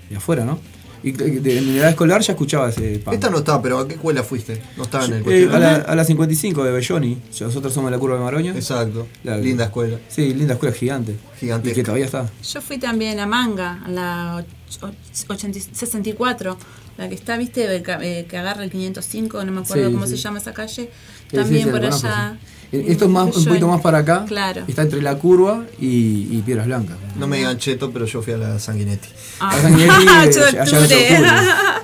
de 0.10 0.18
afuera, 0.18 0.44
¿no? 0.46 0.60
Y 1.04 1.14
de, 1.14 1.40
de- 1.40 1.58
en 1.58 1.66
mi 1.74 1.78
edad 1.80 1.90
escolar 1.90 2.22
ya 2.22 2.34
escuchaba 2.34 2.70
ese 2.70 3.00
punk. 3.00 3.16
Esta 3.16 3.30
no 3.32 3.40
estaba, 3.40 3.60
pero 3.60 3.80
¿a 3.80 3.88
qué 3.88 3.96
escuela 3.96 4.22
fuiste? 4.24 4.62
No 4.78 4.84
estaba 4.84 5.06
en 5.06 5.14
el 5.14 5.28
Eh, 5.32 5.50
a, 5.52 5.58
la, 5.58 5.76
a 5.78 5.96
la 5.96 6.06
55 6.06 6.64
de 6.64 6.72
Belloni. 6.72 7.18
Nosotros 7.40 7.74
somos 7.74 7.90
de 7.90 7.98
la 7.98 8.00
curva 8.00 8.18
de 8.18 8.24
Maroña. 8.24 8.52
Exacto. 8.54 9.08
La- 9.24 9.38
Linda 9.38 9.66
escuela. 9.66 9.98
Sí, 10.10 10.32
linda 10.36 10.54
escuela 10.54 10.76
gigante. 10.76 11.16
Gigantesca. 11.40 11.72
Y 11.72 11.76
que 11.76 11.84
todavía 11.84 12.06
está. 12.06 12.30
Yo 12.54 12.62
fui 12.62 12.78
también 12.78 13.20
a 13.20 13.26
Manga, 13.26 13.82
a 13.84 13.90
la 13.90 14.44
och- 14.80 14.84
och- 14.90 15.30
80 15.32 15.60
64, 15.74 16.56
la 17.02 17.10
que 17.10 17.16
está, 17.16 17.36
viste, 17.36 17.66
eh, 17.76 18.26
que 18.30 18.38
agarra 18.38 18.64
el 18.64 18.70
505, 18.70 19.44
no 19.44 19.52
me 19.52 19.62
acuerdo 19.62 19.88
Sí, 19.88 19.94
cómo 19.94 20.06
sí. 20.06 20.12
se 20.12 20.18
llama 20.18 20.38
esa 20.38 20.54
calle. 20.54 20.90
Sí, 21.30 21.36
También 21.36 21.64
sí, 21.64 21.66
sí, 21.66 21.72
por 21.72 21.86
allá. 21.86 22.38
Eh, 22.72 22.86
Esto 22.90 23.06
es 23.06 23.12
más, 23.12 23.36
un 23.36 23.46
poquito 23.46 23.68
más 23.68 23.82
para 23.82 23.98
acá. 24.00 24.26
Claro. 24.28 24.64
Está 24.68 24.84
entre 24.84 25.02
la 25.02 25.16
curva 25.16 25.66
y, 25.80 26.28
y 26.32 26.44
Piedras 26.46 26.68
Blancas. 26.68 26.98
No 27.18 27.28
me 27.28 27.38
digan 27.38 27.58
cheto, 27.58 27.92
pero 27.92 28.06
yo 28.06 28.22
fui 28.22 28.34
a 28.34 28.38
la 28.38 28.60
Sanguinetti. 28.60 29.10
Ah. 29.40 29.56
La 29.56 29.62
Sanguinetti, 29.64 30.40
eh, 30.94 31.16
allá. 31.16 31.84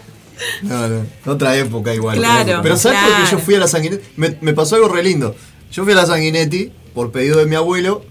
No, 0.62 0.88
no, 0.88 1.06
otra 1.26 1.58
época 1.58 1.94
igual. 1.96 2.18
Claro. 2.18 2.60
Pero 2.62 2.78
¿sabes 2.78 3.00
por 3.00 3.08
qué 3.10 3.16
claro. 3.22 3.32
yo 3.32 3.40
fui 3.40 3.56
a 3.56 3.60
la 3.60 3.68
Sanguinetti? 3.68 4.06
Me, 4.18 4.38
me 4.42 4.54
pasó 4.54 4.76
algo 4.76 4.88
re 4.88 5.04
lindo. 5.04 5.36
Yo 5.72 5.84
fui 5.84 5.94
a 5.94 5.96
la 5.96 6.06
Sanguinetti 6.06 6.72
por 6.94 7.12
pedido 7.12 7.40
de 7.40 7.48
mi 7.48 7.56
abuelo, 7.56 8.06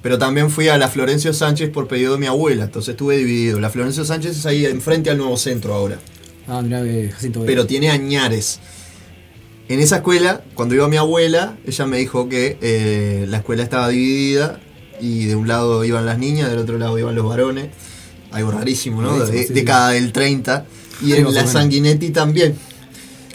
pero 0.00 0.18
también 0.18 0.50
fui 0.50 0.68
a 0.68 0.78
la 0.78 0.88
Florencio 0.88 1.32
Sánchez 1.34 1.68
por 1.70 1.88
pedido 1.88 2.14
de 2.14 2.18
mi 2.18 2.26
abuela. 2.26 2.64
Entonces 2.64 2.92
estuve 2.92 3.18
dividido. 3.18 3.60
La 3.60 3.68
Florencio 3.70 4.04
Sánchez 4.04 4.38
es 4.38 4.46
ahí 4.46 4.64
enfrente 4.64 5.10
al 5.10 5.18
nuevo 5.18 5.36
centro 5.36 5.74
ahora. 5.74 5.98
Ah, 6.48 6.62
mirá 6.62 6.82
que 6.82 7.10
Jacinto 7.12 7.44
Pero 7.46 7.66
tiene 7.66 7.90
añares. 7.90 8.58
En 9.68 9.80
esa 9.80 9.96
escuela, 9.96 10.42
cuando 10.54 10.74
iba 10.74 10.88
mi 10.88 10.96
abuela, 10.96 11.58
ella 11.66 11.86
me 11.86 11.98
dijo 11.98 12.28
que 12.28 12.56
eh, 12.62 13.26
la 13.28 13.38
escuela 13.38 13.62
estaba 13.62 13.88
dividida 13.90 14.60
y 15.00 15.26
de 15.26 15.36
un 15.36 15.46
lado 15.46 15.84
iban 15.84 16.06
las 16.06 16.18
niñas, 16.18 16.48
del 16.48 16.58
otro 16.60 16.78
lado 16.78 16.98
iban 16.98 17.14
los 17.14 17.26
varones. 17.28 17.68
Algo 18.30 18.50
rarísimo, 18.50 19.02
¿no? 19.02 19.10
Rarísimo, 19.10 19.38
De- 19.38 19.46
sí, 19.46 19.52
década 19.52 19.90
del 19.90 20.12
30. 20.12 20.64
Y 21.02 21.06
Sí, 21.06 21.12
en 21.12 21.34
la. 21.34 21.46
Sanguinetti 21.46 22.10
también. 22.10 22.56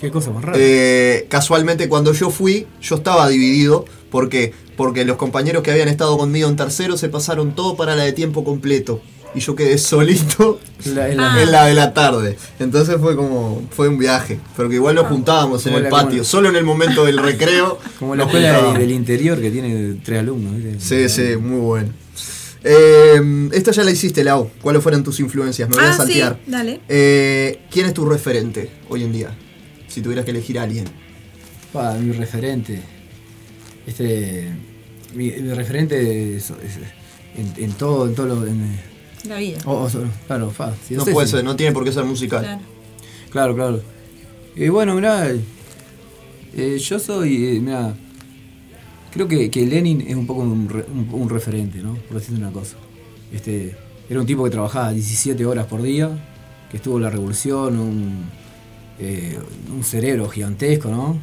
Qué 0.02 0.10
cosa 0.10 0.32
más 0.32 0.44
rara. 0.44 0.58
Eh, 0.60 1.28
casualmente 1.30 1.88
cuando 1.88 2.14
yo 2.14 2.30
fui, 2.32 2.68
yo 2.82 2.96
estaba 2.96 3.30
dividido 3.30 3.86
porque, 4.10 4.54
porque 4.76 5.06
los 5.06 5.18
compañeros 5.18 5.64
que 5.64 5.72
habían 5.72 5.88
estado 5.88 6.18
conmigo 6.18 6.50
en 6.50 6.56
tercero 6.56 6.98
se 6.98 7.10
pasaron 7.10 7.56
todo 7.56 7.78
para 7.78 7.96
la 7.96 8.04
de 8.04 8.12
tiempo 8.12 8.44
completo. 8.44 9.02
Y 9.36 9.40
yo 9.40 9.56
quedé 9.56 9.78
solito 9.80 10.60
La- 10.86 11.08
en 11.08 11.14
en, 11.20 11.52
la- 11.52 11.66
de 11.66 11.74
la 11.74 11.94
tarde. 11.94 12.38
Entonces 12.60 12.98
fue 13.00 13.16
como, 13.16 13.64
fue 13.72 13.88
un 13.88 13.98
viaje. 13.98 14.40
Pero 14.56 14.70
que 14.70 14.76
igual 14.76 14.94
nos 14.96 15.08
juntábamos 15.08 15.66
en 15.66 15.74
el 15.74 15.88
patio. 15.90 16.10
como- 16.10 16.24
Solo 16.24 16.50
en 16.50 16.56
el 16.56 16.64
momento 16.64 17.04
del 17.06 17.18
recreo. 17.18 17.80
Como 18.00 18.16
la 18.16 18.26
escuela 18.26 18.74
del 18.74 18.92
interior 18.92 19.42
que 19.42 19.50
tiene 19.50 19.96
tres 20.04 20.20
alumnos. 20.20 20.56
¿viste? 20.56 21.10
Sí, 21.10 21.10
sí, 21.10 21.36
muy 21.38 21.60
bueno. 21.60 21.90
Eh, 22.64 23.50
esta 23.54 23.72
ya 23.72 23.84
la 23.84 23.92
hiciste, 23.92 24.24
Lau. 24.24 24.50
¿Cuáles 24.62 24.82
fueron 24.84 25.04
tus 25.04 25.20
influencias? 25.20 25.68
Me 25.68 25.76
voy 25.76 25.84
a 25.86 25.90
Ah, 25.90 25.92
sí, 25.94 25.98
saltear. 25.98 26.40
dale. 26.48 26.80
Eh, 26.88 27.60
¿Quién 27.72 27.88
es 27.88 27.94
tu 27.94 28.06
referente 28.06 28.70
hoy 28.90 29.04
en 29.04 29.12
día? 29.12 29.36
Si 29.88 30.02
tuvieras 30.02 30.24
que 30.26 30.32
elegir 30.32 30.60
a 30.60 30.64
alguien. 30.64 30.86
Pa, 31.74 31.94
mi 31.96 32.12
referente. 32.14 32.82
Este. 33.88 34.48
Mi, 35.16 35.30
mi 35.32 35.54
referente 35.54 36.38
es- 36.38 36.52
es- 36.52 36.80
en, 37.36 37.54
en 37.64 37.72
todo, 37.74 38.08
en 38.08 38.16
todo 38.16 38.28
lo. 38.28 38.46
en- 38.48 38.93
La 39.26 39.38
vida. 39.38 39.58
oh, 39.66 39.86
oh, 39.86 39.90
claro, 40.28 40.50
fa, 40.52 40.74
No 40.92 41.06
puede 41.06 41.28
ser, 41.28 41.44
no 41.44 41.56
tiene 41.56 41.72
por 41.72 41.84
qué 41.84 41.92
ser 41.92 42.04
musical. 42.06 42.42
Claro. 42.42 42.62
Claro, 43.32 43.56
claro. 43.56 43.82
Y 44.56 44.68
bueno, 44.70 44.94
mirá, 44.96 45.28
eh, 46.56 46.78
yo 46.80 47.00
soy, 47.00 47.46
eh, 47.56 47.60
mirá, 47.60 47.96
creo 49.12 49.28
que, 49.28 49.50
que 49.50 49.66
Lenin 49.66 50.02
es 50.02 50.16
un 50.16 50.28
poco 50.28 50.42
un, 50.42 50.70
re- 50.70 50.86
un- 50.92 51.08
un 51.12 51.30
referente, 51.30 51.80
¿no? 51.80 51.96
Por 51.96 52.20
decirte 52.20 52.40
una 52.42 52.52
cosa. 52.52 52.76
Este, 53.32 53.76
era 54.10 54.20
un 54.20 54.26
tipo 54.26 54.44
que 54.44 54.50
trabajaba 54.52 54.92
17 54.92 55.46
horas 55.46 55.66
por 55.68 55.82
día, 55.82 56.10
que 56.70 56.78
estuvo 56.78 56.98
en 56.98 57.04
la 57.04 57.10
revolución, 57.10 57.80
un, 57.80 58.26
eh, 59.00 59.40
un 59.76 59.84
cerebro 59.84 60.30
gigantesco, 60.30 60.90
¿no? 60.90 61.18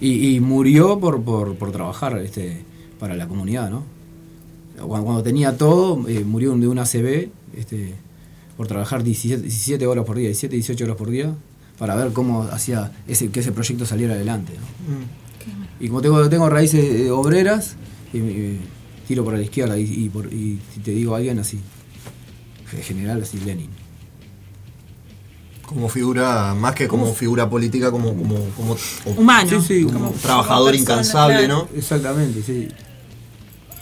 Y, 0.00 0.34
y 0.36 0.40
murió 0.40 0.98
por, 1.00 1.22
por, 1.22 1.56
por 1.56 1.72
trabajar 1.72 2.16
este, 2.18 2.62
para 2.98 3.16
la 3.16 3.26
comunidad, 3.26 3.70
¿no? 3.70 3.84
Cuando, 4.86 5.04
cuando 5.04 5.22
tenía 5.22 5.56
todo, 5.56 6.08
eh, 6.08 6.24
murió 6.24 6.54
de 6.56 6.66
un 6.68 6.78
ACV, 6.78 7.28
este, 7.56 7.94
por 8.56 8.66
trabajar 8.66 9.02
17, 9.02 9.42
17 9.42 9.86
horas 9.86 10.04
por 10.04 10.16
día, 10.16 10.26
17, 10.28 10.54
18 10.56 10.84
horas 10.84 10.96
por 10.96 11.10
día, 11.10 11.34
para 11.78 11.94
ver 11.96 12.12
cómo 12.12 12.42
hacía 12.42 12.92
ese, 13.08 13.28
que 13.30 13.40
ese 13.40 13.52
proyecto 13.52 13.86
saliera 13.86 14.14
adelante. 14.14 14.52
¿no? 14.54 15.20
Y 15.84 15.88
como 15.88 16.02
tengo, 16.02 16.28
tengo 16.28 16.48
raíces 16.50 16.84
eh, 16.84 17.10
obreras, 17.10 17.76
y, 18.12 18.18
me- 18.18 18.80
tiro 19.08 19.24
para 19.24 19.38
la 19.38 19.42
izquierda 19.44 19.78
y, 19.78 19.82
y 19.84 20.08
por- 20.08 20.32
y 20.32 20.60
si 20.74 20.80
te 20.80 20.90
digo 20.92 21.14
alguien 21.16 21.38
así, 21.38 21.58
en 22.72 22.82
general 22.82 23.22
así 23.22 23.38
Lenin. 23.40 23.70
Como 25.66 25.88
figura, 25.88 26.52
más 26.54 26.74
que 26.74 26.88
como 26.88 27.12
figura 27.14 27.48
política, 27.48 27.90
como, 27.92 28.08
como, 28.14 28.36
como 28.56 28.76
Humano. 29.16 29.48
Sí, 29.48 29.60
sí, 29.66 29.84
como 29.84 29.98
como 30.08 30.10
trabajador 30.12 30.72
persona, 30.72 30.92
incansable, 30.94 31.44
claro. 31.46 31.68
¿no? 31.72 31.78
Exactamente, 31.78 32.42
sí. 32.42 32.68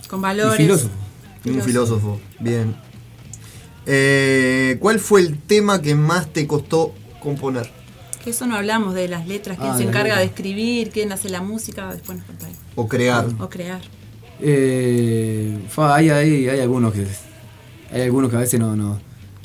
Con 0.09 0.21
valores. 0.21 0.59
Y 0.59 0.63
filósofo. 0.65 0.95
Un 1.47 1.63
filósofo, 1.63 2.21
bien. 2.41 2.75
Eh, 3.87 4.77
¿Cuál 4.81 4.99
fue 4.99 5.21
el 5.23 5.39
tema 5.39 5.81
que 5.81 5.95
más 5.95 6.33
te 6.33 6.47
costó 6.47 6.95
componer? 7.21 7.71
Que 8.23 8.31
eso 8.31 8.47
no 8.47 8.57
hablamos 8.57 8.95
de 8.95 9.09
las 9.09 9.27
letras, 9.27 9.57
quién 9.59 9.71
Ah, 9.73 9.77
se 9.79 9.85
encarga 9.85 10.19
de 10.19 10.25
escribir, 10.25 10.91
quién 10.91 11.13
hace 11.13 11.29
la 11.31 11.41
música, 11.41 11.93
después 11.93 12.19
nos 12.19 12.27
contáis. 12.27 12.57
O 12.75 12.87
crear. 12.89 13.27
O 13.39 13.49
crear. 13.49 13.81
Eh, 14.41 15.59
fa, 15.69 15.95
hay, 15.97 16.11
hay, 16.11 16.49
hay 16.49 16.61
algunos 16.61 16.93
que 16.93 17.07
hay 17.93 18.03
algunos 18.03 18.31
que 18.31 18.37
a 18.37 18.41
veces 18.41 18.61
no, 18.61 18.77
no- 18.77 19.01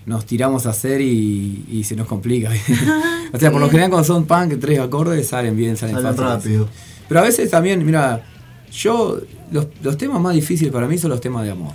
nos 0.06 0.26
tiramos 0.26 0.66
a 0.66 0.72
hacer 0.72 1.00
y, 1.00 1.66
y 1.72 1.84
se 1.86 1.96
nos 1.96 2.08
complica. 2.08 2.52
o 3.34 3.40
sea, 3.40 3.52
por 3.52 3.62
lo 3.62 3.70
general 3.70 3.90
cuando 3.92 4.06
son 4.06 4.26
punk, 4.26 4.60
tres 4.60 4.80
acordes 4.80 5.28
salen 5.28 5.56
bien, 5.56 5.78
salen, 5.78 5.96
Salen 5.96 6.16
fáciles. 6.16 6.34
rápido. 6.60 6.70
Pero 7.08 7.22
a 7.22 7.24
veces 7.24 7.50
también, 7.50 7.86
mira, 7.86 8.26
yo, 8.74 9.20
los, 9.52 9.68
los 9.82 9.98
temas 9.98 10.20
más 10.22 10.34
difíciles 10.36 10.72
para 10.74 10.88
mí 10.88 10.98
son 10.98 11.12
los 11.12 11.22
temas 11.22 11.44
de 11.46 11.52
amor. 11.52 11.74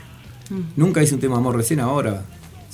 Nunca 0.77 1.03
hice 1.03 1.15
un 1.15 1.20
tema 1.20 1.35
de 1.35 1.41
amor, 1.41 1.57
recién 1.57 1.79
ahora, 1.81 2.25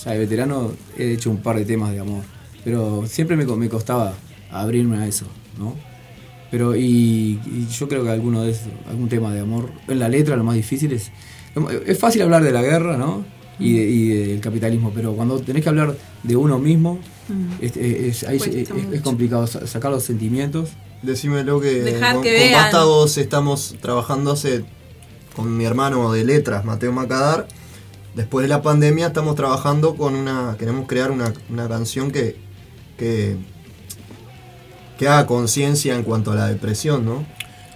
ya 0.05 0.13
de 0.13 0.19
veterano, 0.19 0.73
he 0.97 1.13
hecho 1.13 1.31
un 1.31 1.39
par 1.39 1.57
de 1.57 1.65
temas 1.65 1.93
de 1.93 2.01
amor. 2.01 2.23
Pero 2.65 3.05
siempre 3.07 3.37
me, 3.37 3.45
me 3.45 3.69
costaba 3.69 4.15
abrirme 4.51 4.97
a 4.99 5.07
eso, 5.07 5.27
¿no? 5.59 5.75
Pero, 6.51 6.77
y, 6.77 7.41
y 7.45 7.67
yo 7.71 7.89
creo 7.89 8.05
que 8.05 8.11
alguno 8.11 8.43
de 8.43 8.53
esos, 8.53 8.69
algún 8.89 9.09
tema 9.09 9.35
de 9.35 9.41
amor, 9.41 9.71
en 9.89 9.99
la 9.99 10.09
letra 10.09 10.37
lo 10.37 10.45
más 10.45 10.55
difícil 10.55 10.93
es. 10.93 11.11
Es 11.87 11.99
fácil 11.99 12.23
hablar 12.23 12.43
de 12.45 12.53
la 12.53 12.63
guerra, 12.63 12.97
¿no? 12.97 13.25
Y, 13.59 13.75
de- 13.75 13.91
y 13.91 14.09
del 14.09 14.41
capitalismo, 14.41 14.91
pero 14.95 15.13
cuando 15.15 15.39
tenés 15.41 15.63
que 15.63 15.69
hablar 15.69 15.97
de 16.23 16.37
uno 16.37 16.59
mismo, 16.59 16.99
es, 17.61 17.77
es- 17.77 18.25
ahí 18.25 18.39
Cuesta 18.39 18.57
es- 18.59 18.71
es- 18.71 18.77
es 18.77 18.85
mucho. 18.91 19.03
complicado 19.03 19.47
sa- 19.47 19.67
sacar 19.67 19.91
los 19.91 20.03
sentimientos. 20.05 20.71
Decímelo 21.05 21.61
que 21.61 21.83
Dejar 21.83 22.15
con, 22.15 22.23
que 22.23 22.51
con. 22.51 22.53
Vástagos 22.53 23.19
estamos 23.19 23.77
trabajando 23.81 24.33
hace 24.33 24.65
con 25.37 25.57
mi 25.57 25.65
hermano 25.65 26.13
de 26.13 26.25
letras, 26.25 26.65
Mateo 26.65 26.93
Macadar. 26.93 27.47
Después 28.15 28.45
de 28.45 28.49
la 28.49 28.63
pandemia 28.63 29.09
estamos 29.09 29.35
trabajando 29.35 29.97
con 29.97 30.15
una. 30.15 30.57
Queremos 30.59 30.87
crear 30.87 31.11
una, 31.11 31.33
una 31.51 31.69
canción 31.69 32.11
que, 32.11 32.37
que, 32.97 33.37
que 34.99 35.09
haga 35.09 35.27
conciencia 35.27 35.95
en 35.97 36.05
cuanto 36.05 36.33
a 36.33 36.37
la 36.37 36.47
depresión, 36.49 37.05
¿no? 37.05 37.25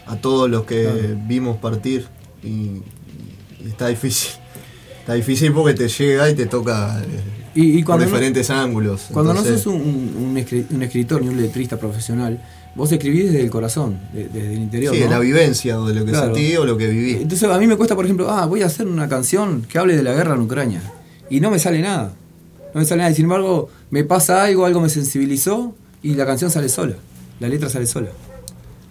A 0.07 0.17
todos 0.17 0.49
los 0.49 0.65
que 0.65 0.85
Claro. 0.85 1.21
vimos 1.27 1.57
partir. 1.59 2.07
Y, 2.43 2.49
y 3.61 3.69
está 3.69 3.89
difícil. 3.89 4.31
Está 5.01 5.15
difícil 5.15 5.53
porque 5.53 5.75
te 5.75 5.89
llega 5.89 6.31
y 6.31 6.35
te 6.35 6.47
toca 6.47 7.01
eh, 7.03 7.07
Y, 7.55 7.63
y 7.73 7.77
por 7.79 7.87
cuando 7.87 8.05
no- 8.05 8.11
diferentes 8.13 8.49
ángulos. 8.51 9.07
Cuando 9.13 9.33
Entonces- 9.33 9.67
no 9.67 9.73
sos 9.73 9.75
un, 9.83 10.37
un 10.71 10.83
escritor 10.83 11.21
ni 11.23 11.29
un 11.29 11.37
letrista 11.41 11.77
profesional, 11.79 12.41
vos 12.79 12.91
escribís 12.93 13.27
desde 13.27 13.43
el 13.43 13.51
corazón, 13.51 14.01
de- 14.15 14.29
desde 14.29 14.53
el 14.55 14.59
interior. 14.63 14.95
Sí, 14.95 15.01
¿no? 15.01 15.05
de 15.07 15.11
la 15.11 15.19
vivencia, 15.19 15.79
o 15.79 15.87
de 15.87 15.95
lo 15.95 16.05
que 16.07 16.13
Claro. 16.13 16.35
sentí 16.35 16.57
o 16.57 16.65
lo 16.65 16.79
que 16.79 16.87
viví. 16.87 17.13
Entonces 17.21 17.47
a 17.49 17.59
mí 17.59 17.67
me 17.67 17.77
cuesta, 17.77 17.95
por 17.95 18.05
ejemplo, 18.07 18.31
ah, 18.31 18.47
voy 18.47 18.63
a 18.63 18.67
hacer 18.67 18.87
una 18.87 19.09
canción 19.09 19.67
que 19.69 19.79
hable 19.79 19.97
de 19.97 20.03
la 20.03 20.15
guerra 20.15 20.35
en 20.35 20.41
Ucrania. 20.41 20.81
Y 21.29 21.41
no 21.41 21.51
me 21.51 21.59
sale 21.59 21.81
nada. 21.83 22.13
No 22.73 22.81
me 22.81 22.87
sale 22.87 22.99
nada. 23.01 23.11
Y 23.11 23.15
sin 23.15 23.25
embargo, 23.25 23.69
me 23.91 24.05
pasa 24.05 24.45
algo, 24.45 24.65
algo 24.65 24.81
me 24.81 24.89
sensibilizó 24.89 25.75
y 26.03 26.15
la 26.15 26.25
canción 26.25 26.51
sale 26.51 26.69
sola. 26.71 26.95
La 27.41 27.49
letra 27.49 27.69
sale 27.69 27.87
sola. 27.87 28.09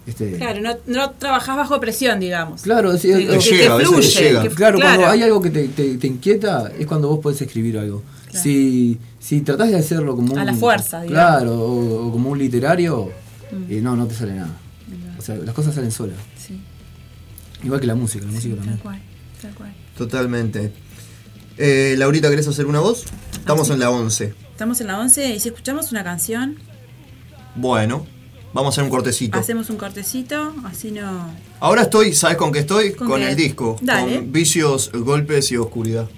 Este, 0.06 0.32
Claro, 0.38 0.60
no, 0.62 0.74
no 0.86 1.10
trabajás 1.10 1.56
bajo 1.56 1.78
presión, 1.80 2.18
digamos. 2.20 2.62
Claro, 2.62 2.90
que, 2.92 2.96
es- 2.96 3.02
que- 3.02 3.26
que 3.26 3.40
fluye. 3.84 4.40
que- 4.42 4.48
claro, 4.54 4.78
cuando 4.80 5.06
hay 5.06 5.22
algo 5.22 5.40
que 5.42 5.50
te, 5.50 5.68
te- 5.68 5.96
te 5.98 6.06
inquieta 6.06 6.70
es 6.78 6.86
cuando 6.86 7.08
vos 7.08 7.18
podés 7.18 7.40
escribir 7.42 7.78
algo. 7.78 8.02
Si, 8.32 8.98
si 9.18 9.40
tratás 9.40 9.70
de 9.70 9.76
hacerlo 9.76 10.14
como 10.16 10.32
un. 10.34 10.38
A 10.38 10.44
la 10.44 10.54
fuerza, 10.54 11.02
digamos. 11.02 11.10
Claro, 11.40 11.52
o, 11.60 12.08
o 12.08 12.12
como 12.12 12.30
un 12.30 12.38
literario, 12.38 13.10
Mm. 13.50 13.72
eh, 13.72 13.80
no, 13.80 13.96
no 13.96 14.06
te 14.06 14.14
sale 14.14 14.34
nada. 14.34 14.56
O 15.18 15.22
sea, 15.22 15.34
las 15.36 15.54
cosas 15.54 15.74
salen 15.74 15.90
solas. 15.90 16.16
Sí. 16.36 16.60
Igual 17.64 17.80
que 17.80 17.86
la 17.86 17.94
música, 17.94 18.24
la 18.24 18.32
música 18.32 18.54
también. 18.54 18.76
Tal 18.76 18.82
cual, 18.82 19.02
tal 19.42 19.54
cual. 19.54 19.74
Totalmente. 19.96 20.72
Eh, 21.56 21.94
Laurita, 21.98 22.30
¿querés 22.30 22.46
hacer 22.46 22.66
una 22.66 22.80
voz? 22.80 23.04
Estamos 23.32 23.68
en 23.70 23.80
la 23.80 23.90
11. 23.90 24.34
Estamos 24.52 24.80
en 24.80 24.86
la 24.86 24.98
11 25.00 25.34
y 25.34 25.40
si 25.40 25.48
escuchamos 25.48 25.90
una 25.90 26.04
canción, 26.04 26.56
Bueno, 27.56 28.06
vamos 28.54 28.68
a 28.68 28.70
hacer 28.74 28.84
un 28.84 28.90
cortecito. 28.90 29.36
hacemos 29.38 29.68
un 29.70 29.76
cortecito, 29.76 30.54
así 30.64 30.92
no... 30.92 31.30
Ahora 31.60 31.82
estoy, 31.82 32.14
¿sabes 32.14 32.36
con 32.36 32.52
qué 32.52 32.60
estoy? 32.60 32.92
¿Con 32.92 33.08
Con, 33.08 33.20
qué? 33.20 33.30
el 33.30 33.36
disco. 33.36 33.76
Dale. 33.82 34.16
Con 34.16 34.32
vicios, 34.32 34.90
golpes 34.94 35.50
y 35.50 35.56
oscuridad. 35.56 36.08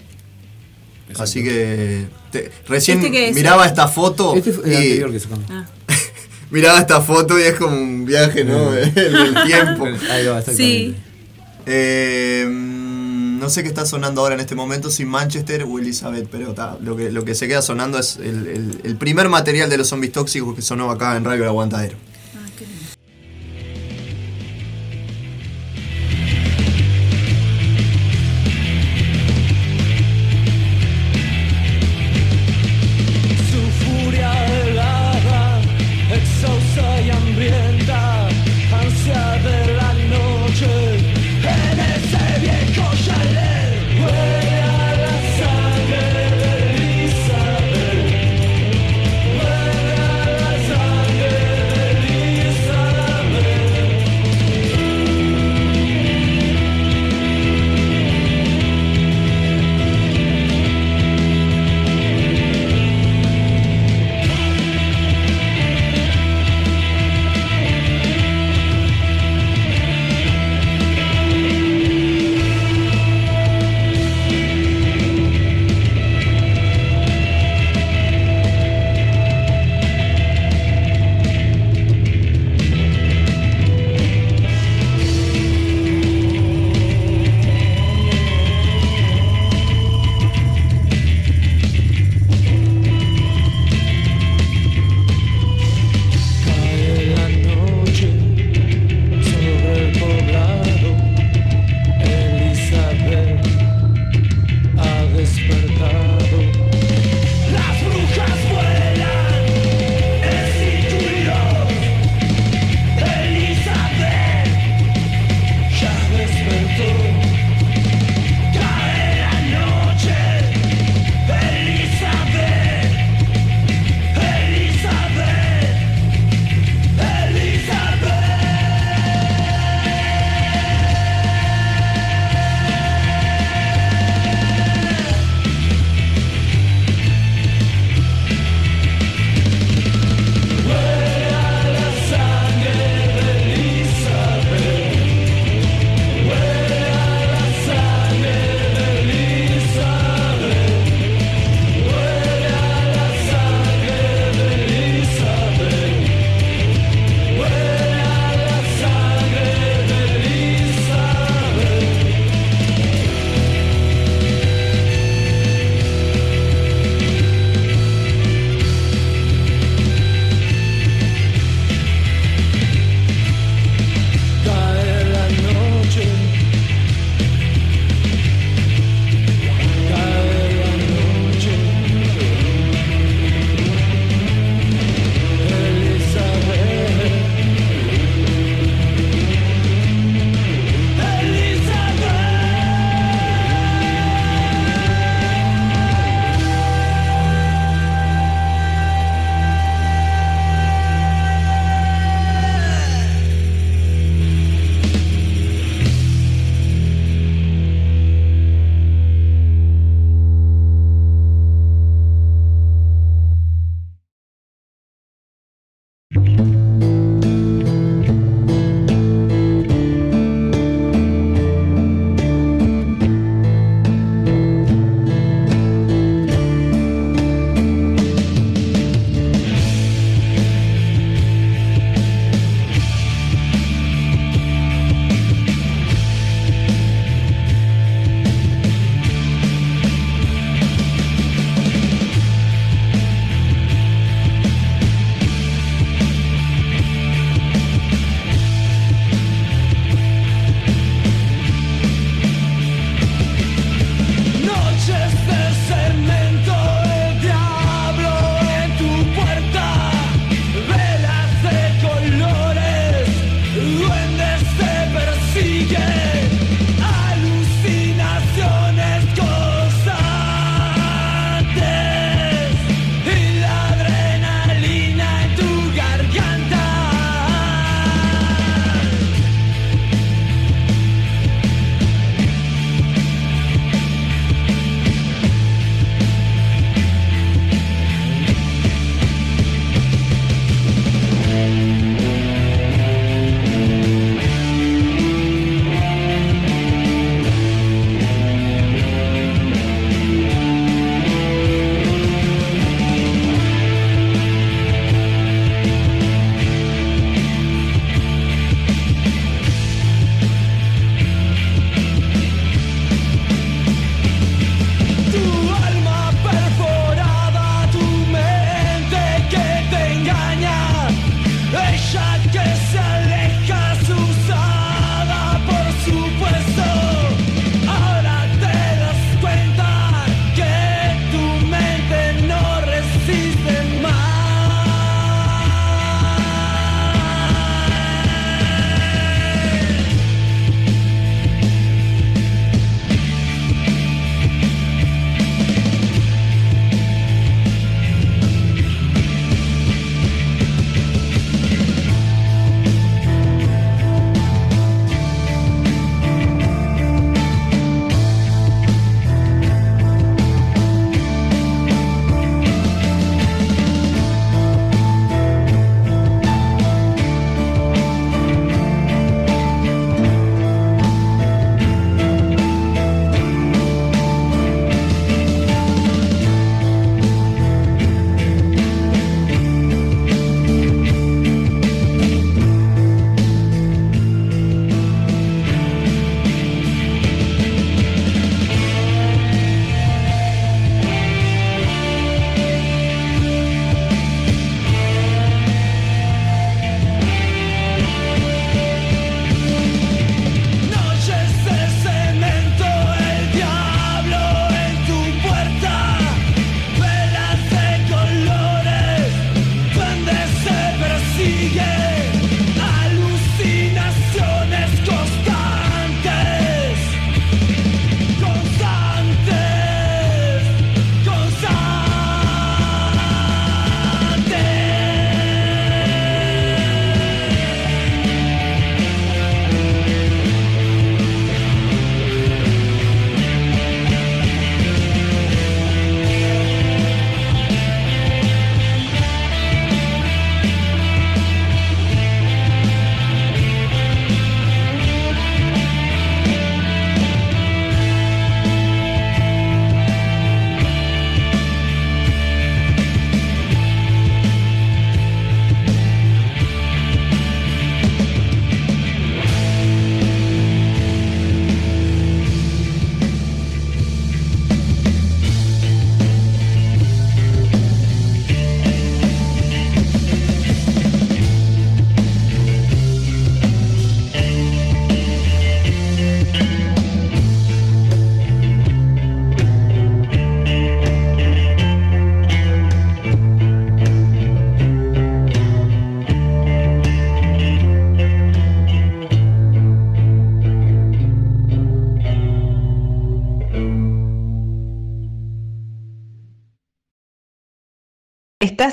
Así 1.19 1.43
que 1.43 2.07
te- 2.31 2.53
recién 2.69 3.03
¿Este 3.05 3.31
es? 3.31 3.35
miraba 3.35 3.67
esta 3.67 3.89
foto 3.89 4.35
Este 4.37 4.53
fue 4.53 4.65
el 4.67 4.73
y 4.73 4.77
anterior 4.77 5.11
que 5.13 5.21
sacamos. 5.21 5.47
Ah. 5.51 5.67
miraba 6.51 6.79
esta 6.81 7.01
foto 7.01 7.39
y 7.39 7.43
es 7.43 7.55
como 7.55 7.77
un 7.77 8.05
viaje, 8.05 8.45
¿no? 8.45 8.75
en 8.77 8.97
el 8.97 9.35
tiempo. 9.47 9.87
Ahí 10.11 10.27
va. 10.27 10.43
Sí. 10.43 10.95
Eh, 11.67 12.47
mm, 12.49 13.39
no 13.39 13.49
sé 13.51 13.63
qué 13.63 13.69
está 13.69 13.87
sonando 13.87 14.21
ahora 14.21 14.35
en 14.35 14.41
este 14.41 14.55
momento, 14.55 14.91
si 14.91 15.05
Manchester 15.05 15.65
o 15.65 15.79
Elizabeth, 15.79 16.29
pero 16.31 16.53
ta, 16.53 16.77
lo, 16.83 16.97
que, 16.97 17.11
lo 17.11 17.25
que 17.25 17.35
se 17.35 17.49
queda 17.49 17.63
sonando 17.63 17.99
es 17.99 18.17
el, 18.17 18.47
el- 18.47 18.81
el 18.85 18.97
primer 18.97 19.29
material 19.29 19.71
de 19.71 19.79
los 19.79 19.89
zombies 19.89 20.13
tóxicos 20.13 20.55
que 20.55 20.63
sonó 20.63 20.91
acá 20.91 21.17
en 21.17 21.25
Radio 21.25 21.43
El 21.45 21.49
Aguantadero. 21.49 21.97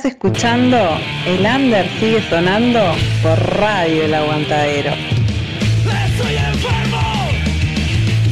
Escuchando 0.07 0.77
El 1.25 1.45
Under 1.45 1.87
sigue 1.99 2.23
sonando 2.29 2.79
por 3.21 3.37
Radio 3.57 4.03
El 4.05 4.13
Aguantadero. 4.13 4.91
Estoy 4.93 6.35
enfermo 6.35 7.01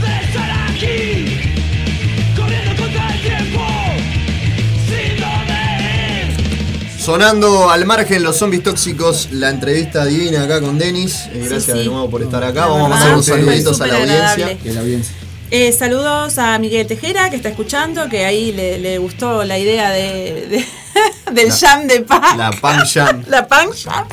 de 0.02 0.26
estar 0.26 0.70
aquí, 0.70 1.40
corriendo 2.36 2.82
contra 2.82 3.14
el 3.14 3.22
tiempo, 3.22 3.62
sin 4.88 5.20
dónde 5.22 5.54
ir. 6.96 7.00
Sonando 7.02 7.70
al 7.70 7.86
margen 7.86 8.24
los 8.24 8.38
zombies 8.38 8.64
tóxicos, 8.64 9.30
la 9.32 9.50
entrevista 9.50 10.06
divina 10.06 10.44
acá 10.44 10.62
con 10.62 10.78
Denis. 10.80 11.28
Eh, 11.34 11.40
gracias 11.50 11.64
Sí, 11.66 11.72
sí. 11.74 11.78
de 11.80 11.86
nuevo 11.86 12.10
por 12.10 12.22
estar 12.24 12.44
acá. 12.44 12.62
La 12.62 12.68
Vamos 12.68 12.78
a 12.78 12.90
verdad, 12.90 12.96
mandar 13.00 13.14
unos 13.14 13.26
saluditos 13.26 13.82
a 13.82 13.88
la 13.88 13.94
audiencia. 13.96 14.24
agradable. 14.26 14.58
Y 14.64 14.70
a 14.70 14.74
la 14.74 14.80
audiencia. 14.80 15.16
Eh, 15.52 15.72
saludos 15.72 16.38
a 16.40 16.58
Miguel 16.58 16.88
Tejera, 16.88 17.30
que 17.30 17.36
está 17.36 17.50
escuchando, 17.50 18.10
que 18.10 18.26
ahí 18.26 18.52
le, 18.52 18.80
le 18.80 18.98
gustó 18.98 19.44
la 19.44 19.60
idea 19.60 19.92
de, 19.92 20.48
de- 20.50 20.66
del 21.34 21.48
La- 21.50 21.56
jam 21.56 21.88
de 21.88 22.02
pan. 22.02 22.38
La 22.38 22.52
Pam 22.52 22.80
Jam. 22.86 23.24
La 23.28 23.48
pan 23.48 23.70
jam. 23.72 24.08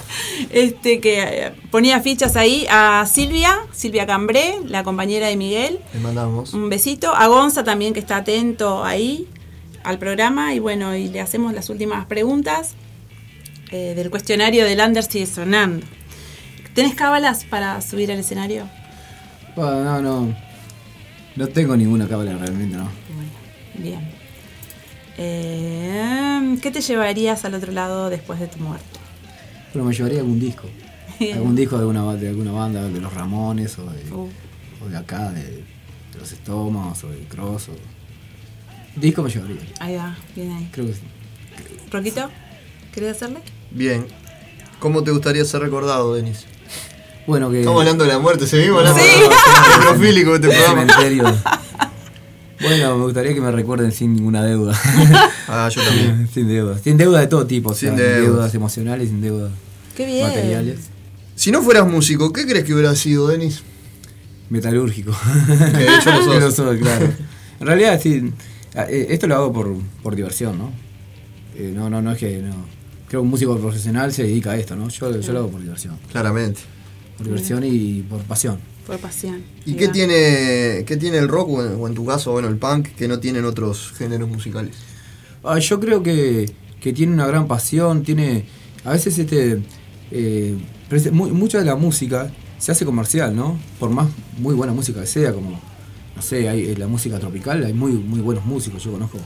Este, 0.51 1.01
que 1.01 1.23
eh, 1.23 1.53
ponía 1.71 2.01
fichas 2.01 2.37
ahí 2.37 2.67
a 2.71 3.05
Silvia, 3.07 3.59
Silvia 3.73 4.07
Cambré, 4.07 4.55
la 4.67 4.83
compañera 4.85 5.27
de 5.29 5.37
Miguel. 5.37 5.81
Le 5.95 6.01
mandamos. 6.01 6.55
Un 6.55 6.69
besito. 6.69 7.15
A 7.15 7.27
Gonza 7.27 7.65
también, 7.65 7.93
que 7.95 8.01
está 8.01 8.17
atento 8.19 8.85
ahí 8.85 9.27
al 9.85 9.99
programa. 9.99 10.55
Y 10.55 10.59
bueno, 10.59 10.95
y 10.97 11.09
le 11.09 11.21
hacemos 11.21 11.53
las 11.53 11.69
últimas 11.71 12.07
preguntas 12.07 12.71
eh, 13.71 13.95
del 13.97 14.11
cuestionario 14.11 14.65
del 14.65 14.81
Under 14.81 15.03
sigue 15.03 15.27
sonando. 15.27 15.87
¿Tenés 16.75 16.95
cábalas 16.95 17.45
para 17.45 17.81
subir 17.83 18.11
al 18.13 18.19
escenario? 18.19 18.69
Bueno, 19.57 19.83
no, 19.85 20.01
no. 20.03 20.37
No 21.37 21.49
tengo 21.49 21.77
ninguna 21.77 22.07
cábala 22.09 22.37
realmente, 22.37 22.77
no. 22.77 22.89
Bien. 23.75 24.12
Eh, 25.19 26.59
¿Qué 26.63 26.71
te 26.71 26.81
llevarías 26.81 27.45
al 27.45 27.55
otro 27.55 27.73
lado 27.73 28.11
después 28.11 28.41
de 28.41 28.47
tu 28.47 28.59
muerte? 28.59 28.85
Pero 29.73 29.85
me 29.85 29.95
llevaría 29.95 30.21
algún 30.21 30.39
disco. 30.41 30.69
Algún 31.35 31.55
disco 31.55 31.77
de 31.77 31.83
alguna, 31.83 32.17
de 32.17 32.29
alguna 32.31 32.51
banda, 32.53 32.83
de 32.89 33.01
los 33.01 33.13
Ramones 33.15 33.79
o 33.79 33.85
de, 33.91 34.11
Uh. 34.13 34.29
o 34.85 34.89
de 34.89 34.97
acá, 34.97 35.31
de, 35.31 35.43
de 35.45 36.19
los 36.19 36.33
Estómagos 36.33 37.05
o 37.05 37.09
de 37.11 37.19
Cross. 37.29 37.69
O... 37.69 37.73
Disco 38.97 39.23
me 39.23 39.31
llevaría. 39.31 39.61
Ahí 39.79 39.95
va, 39.97 40.17
bien 40.35 40.51
ahí. 40.53 40.69
Creo 40.73 40.87
que 40.87 40.95
sí. 40.95 41.01
¿Roquito? 41.93 42.29
¿Querés 42.93 43.17
hacerle? 43.17 43.39
Bien. 43.71 44.07
¿Cómo 44.81 45.05
te 45.05 45.13
gustaría 45.13 45.45
ser 45.45 45.61
recordado, 45.61 46.13
Denis? 46.15 46.45
Bueno, 47.27 47.51
que. 47.51 47.61
Estamos 47.61 47.81
hablando 47.83 48.03
de 48.05 48.11
la 48.13 48.19
muerte, 48.19 48.47
se 48.49 48.57
mismo 48.59 48.79
hablando 48.79 48.99
Sí. 49.01 49.07
de 49.21 49.29
necrofílico 49.79 50.35
este 50.35 50.49
Del 50.49 50.57
programa. 50.65 50.93
cementerio. 50.95 51.39
Bueno, 52.63 52.97
me 52.99 53.05
gustaría 53.05 53.35
que 53.35 53.41
me 53.41 53.51
recuerden 53.51 53.93
sin 53.93 54.15
ninguna 54.15 54.45
deuda. 54.45 54.79
Ah, 55.49 55.69
yo 55.69 55.83
también. 55.83 56.29
sin 56.35 56.49
deuda. 56.49 56.79
Sin 56.79 56.97
deuda 56.97 57.21
de 57.21 57.27
todo 57.27 57.47
tipo. 57.47 57.71
o 57.71 57.75
sea, 57.75 57.91
Sin 57.91 57.99
sin 57.99 58.07
deudas. 58.07 58.23
deudas 58.23 58.55
emocionales, 58.55 59.09
sin 59.09 59.21
deudas 59.21 59.51
Qué 59.97 60.07
bien. 60.07 60.27
materiales. 60.27 60.79
Si 61.35 61.51
no 61.51 61.61
fueras 61.63 61.87
músico, 61.87 62.33
¿qué 62.33 62.47
crees 62.47 62.65
que 62.65 62.73
hubiera 62.73 62.95
sido, 62.95 63.29
Denis? 63.29 63.63
Metalúrgico. 64.49 65.13
Hecho 65.99 66.11
lo 66.11 66.25
sos. 66.25 66.41
Lo 66.41 66.51
soy, 66.51 66.79
claro. 66.79 67.09
En 67.61 67.67
realidad, 67.67 68.01
sí. 68.03 68.33
eh, 68.75 69.07
Esto 69.11 69.27
lo 69.27 69.35
hago 69.37 69.53
por, 69.53 69.75
por 70.03 70.15
diversión, 70.17 70.57
¿no? 70.59 70.71
Eh, 71.57 71.73
no, 71.75 71.91
no, 71.91 72.01
no 72.01 72.13
es 72.13 72.19
que. 72.19 72.39
No. 72.39 72.51
Creo 73.09 73.21
que 73.21 73.25
un 73.25 73.29
músico 73.31 73.57
profesional 73.59 74.13
se 74.13 74.23
dedica 74.23 74.53
a 74.53 74.57
esto, 74.57 74.75
¿no? 74.77 74.89
Yo, 74.89 75.21
yo 75.21 75.33
lo 75.33 75.39
hago 75.41 75.49
por 75.51 75.61
diversión. 75.61 75.97
Claramente. 76.11 76.61
Por 77.19 77.27
diversión 77.27 77.63
y 77.65 78.03
por 78.09 78.21
pasión. 78.23 78.59
Por 78.87 78.99
pasión. 78.99 79.43
¿Y 79.65 79.75
qué 79.75 79.89
tiene, 79.89 80.85
qué 80.85 80.97
tiene 80.97 81.19
el 81.19 81.29
rock 81.29 81.51
o 81.51 81.87
en, 81.87 81.95
tu 81.95 82.05
caso, 82.05 82.33
bueno, 82.33 82.49
el 82.49 82.57
punk 82.57 82.89
que 82.97 83.07
no 83.07 83.21
tienen 83.21 83.45
otros 83.45 83.93
géneros 83.93 84.29
musicales? 84.29 84.75
Ah, 85.45 85.59
yo 85.59 85.79
creo 85.79 86.03
que, 86.03 86.51
que 86.81 86.93
tiene 86.93 87.13
una 87.13 87.27
gran 87.27 87.47
pasión, 87.47 88.03
tiene. 88.03 88.45
A 88.85 88.93
veces 88.93 89.19
este. 89.19 89.63
eh, 90.11 90.57
mucha 91.13 91.59
de 91.59 91.65
la 91.65 91.77
música 91.77 92.33
se 92.59 92.73
hace 92.73 92.85
comercial, 92.85 93.35
¿no? 93.35 93.59
Por 93.79 93.91
más 93.91 94.09
muy 94.39 94.55
buena 94.55 94.73
música 94.73 95.01
que 95.01 95.07
sea, 95.07 95.33
como. 95.33 95.61
No 96.17 96.23
sé, 96.23 96.49
hay 96.49 96.71
eh, 96.71 96.77
la 96.77 96.89
música 96.89 97.19
tropical, 97.19 97.65
hay 97.65 97.73
muy, 97.73 97.93
muy 97.93 98.21
buenos 98.21 98.45
músicos, 98.45 98.83
yo 98.83 98.93
conozco 98.93 99.19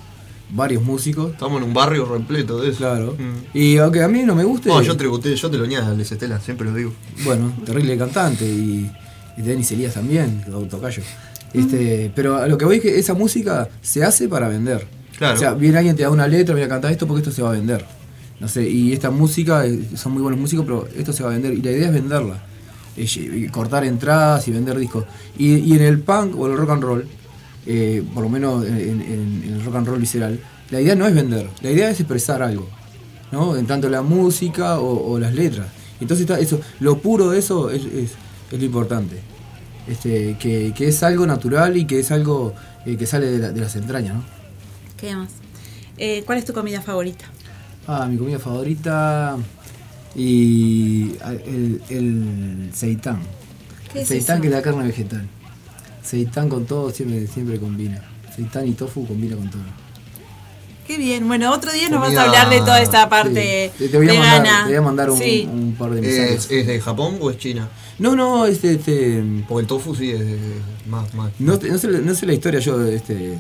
varios 0.50 0.82
músicos. 0.82 1.32
Estamos 1.32 1.60
en 1.60 1.68
un 1.68 1.74
barrio 1.74 2.04
repleto 2.04 2.60
de 2.60 2.70
eso. 2.70 2.78
Claro. 2.78 3.16
Y 3.52 3.78
aunque 3.78 4.02
a 4.02 4.08
mí 4.08 4.22
no 4.22 4.34
me 4.34 4.44
guste. 4.44 4.68
No, 4.68 4.82
yo 4.82 4.96
tributé, 4.96 5.34
yo 5.34 5.50
te 5.50 5.58
lo 5.58 5.66
niego, 5.66 5.90
Les 5.94 6.10
Estela, 6.10 6.40
siempre 6.40 6.68
lo 6.68 6.74
digo. 6.74 6.92
Bueno, 7.24 7.52
terrible 7.64 7.96
cantante 7.96 8.44
y, 8.44 8.90
y 9.36 9.42
Denis 9.42 9.70
Elías 9.72 9.94
también, 9.94 10.44
tocayo. 10.70 11.02
Este, 11.52 12.10
pero 12.14 12.36
a 12.36 12.46
lo 12.46 12.58
que 12.58 12.64
voy 12.64 12.76
es 12.76 12.82
que 12.82 12.98
esa 12.98 13.14
música 13.14 13.68
se 13.80 14.04
hace 14.04 14.28
para 14.28 14.48
vender. 14.48 14.86
Claro. 15.16 15.34
O 15.34 15.38
sea, 15.38 15.54
viene 15.54 15.78
alguien, 15.78 15.96
te 15.96 16.02
da 16.02 16.10
una 16.10 16.26
letra, 16.28 16.54
mira, 16.54 16.68
canta 16.68 16.90
esto 16.90 17.06
porque 17.06 17.20
esto 17.22 17.32
se 17.32 17.42
va 17.42 17.50
a 17.50 17.52
vender. 17.52 17.84
No 18.40 18.48
sé, 18.48 18.68
y 18.68 18.92
esta 18.92 19.10
música, 19.10 19.64
eh, 19.66 19.80
son 19.94 20.12
muy 20.12 20.20
buenos 20.22 20.38
músicos, 20.38 20.64
pero 20.66 20.86
esto 20.96 21.12
se 21.12 21.22
va 21.22 21.30
a 21.30 21.32
vender. 21.32 21.54
Y 21.54 21.62
la 21.62 21.70
idea 21.70 21.86
es 21.88 21.94
venderla. 21.94 22.42
Es, 22.96 23.16
eh, 23.16 23.48
cortar 23.50 23.84
entradas 23.84 24.46
y 24.48 24.50
vender 24.52 24.78
discos. 24.78 25.04
Y, 25.38 25.54
y 25.56 25.72
en 25.74 25.82
el 25.82 26.00
punk 26.00 26.38
o 26.38 26.46
el 26.46 26.56
rock 26.56 26.70
and 26.70 26.82
roll, 26.82 27.06
eh, 27.66 28.02
por 28.12 28.22
lo 28.22 28.28
menos 28.28 28.64
en, 28.66 28.76
en- 28.76 29.42
en 29.46 29.52
el 29.54 29.64
rock 29.64 29.76
and 29.76 29.86
roll 29.86 29.98
visceral, 30.00 30.38
la 30.70 30.80
idea 30.80 30.94
no 30.94 31.06
es 31.06 31.14
vender, 31.14 31.48
la 31.62 31.70
idea 31.70 31.88
es 31.90 31.98
expresar 32.00 32.42
algo. 32.42 32.68
¿no? 33.32 33.56
En 33.56 33.66
tanto 33.66 33.88
la 33.88 34.02
música 34.02 34.78
o, 34.78 35.12
o 35.12 35.18
las 35.18 35.34
letras. 35.34 35.66
Entonces 36.00 36.22
está 36.28 36.38
eso, 36.38 36.60
lo 36.80 36.98
puro 36.98 37.30
de 37.30 37.38
eso 37.38 37.70
es, 37.70 37.84
es- 37.86 38.12
es 38.51 38.59
lo 38.59 38.64
importante. 38.64 39.16
Este, 39.89 40.36
que, 40.39 40.73
que 40.77 40.89
es 40.89 41.02
algo 41.02 41.27
natural 41.27 41.77
y 41.77 41.86
que 41.86 42.01
es 42.01 42.10
algo 42.10 42.55
eh, 42.85 42.97
que 42.97 43.06
sale 43.06 43.27
de, 43.27 43.39
la- 43.39 43.51
de 43.52 43.60
las 43.60 43.77
entrañas, 43.77 44.14
¿no? 44.16 44.24
¿Qué 44.97 45.14
más? 45.14 45.31
Eh, 45.97 46.23
¿Cuál 46.27 46.39
es 46.39 46.44
tu 46.44 46.52
comida 46.52 46.81
favorita? 46.82 47.24
Ah, 47.86 48.06
mi 48.06 48.16
comida 48.16 48.39
favorita 48.39 49.36
y 50.14 51.12
ah, 51.23 51.32
el, 51.32 51.81
el 51.89 52.70
seitán. 52.74 53.20
¿Qué 53.93 53.98
El 54.01 54.02
es 54.02 54.09
seitán 54.09 54.36
eso? 54.36 54.43
que 54.43 54.48
es 54.48 54.55
la 54.55 54.62
carne 54.62 54.85
vegetal. 54.85 55.27
Seitán 56.02 56.48
con 56.48 56.66
todo 56.66 56.90
siempre, 56.90 57.27
siempre 57.27 57.59
combina. 57.59 58.02
Seitán 58.35 58.66
y 58.66 58.73
tofu 58.73 59.06
combina 59.06 59.36
con 59.36 59.51
todo. 59.51 59.62
Qué 60.86 60.98
bien. 60.98 61.27
Bueno, 61.27 61.52
otro 61.52 61.73
día 61.73 61.89
nos 61.89 62.01
vas 62.01 62.09
Comida- 62.10 62.23
a 62.23 62.24
hablar 62.27 62.51
de 62.51 62.59
toda 62.60 62.81
esta 62.81 63.09
parte 63.09 63.73
Sí. 63.77 63.85
Te, 63.85 63.89
te 63.90 63.97
voy 63.97 64.09
a 64.09 64.12
vegana. 64.12 64.32
mandar, 64.35 64.62
te 64.64 64.68
voy 64.68 64.77
a 64.77 64.82
mandar 64.82 65.10
un, 65.10 65.18
Sí. 65.18 65.48
un 65.52 65.74
par 65.74 65.90
de 65.90 66.01
¿Es, 66.01 66.06
mensajes. 66.18 66.51
¿Es 66.51 66.66
de 66.66 66.81
Japón 66.81 67.18
o 67.20 67.31
es 67.31 67.39
China? 67.39 67.68
No, 67.98 68.14
no, 68.14 68.47
este, 68.47 68.74
este 68.74 69.23
Porque 69.48 69.62
el 69.62 69.66
tofu 69.66 69.94
sí 69.94 70.10
es 70.10 70.20
de- 70.20 70.39
más, 70.86 71.12
más. 71.14 71.32
No, 71.39 71.59
sé, 71.59 71.68
no 71.70 72.14
sé 72.14 72.27
la 72.27 72.35
historia 72.35 72.60
yo 72.60 72.85
este, 72.85 73.39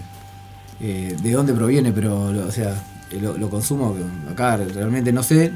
eh, 0.80 1.16
de 1.22 1.32
dónde 1.32 1.52
proviene, 1.52 1.92
pero 1.92 2.32
lo- 2.32 2.46
o 2.46 2.50
sea, 2.52 2.82
eh, 3.10 3.18
lo, 3.20 3.36
lo 3.36 3.50
consumo 3.50 3.94
acá, 4.30 4.56
realmente 4.56 5.12
no 5.12 5.22
sé 5.22 5.52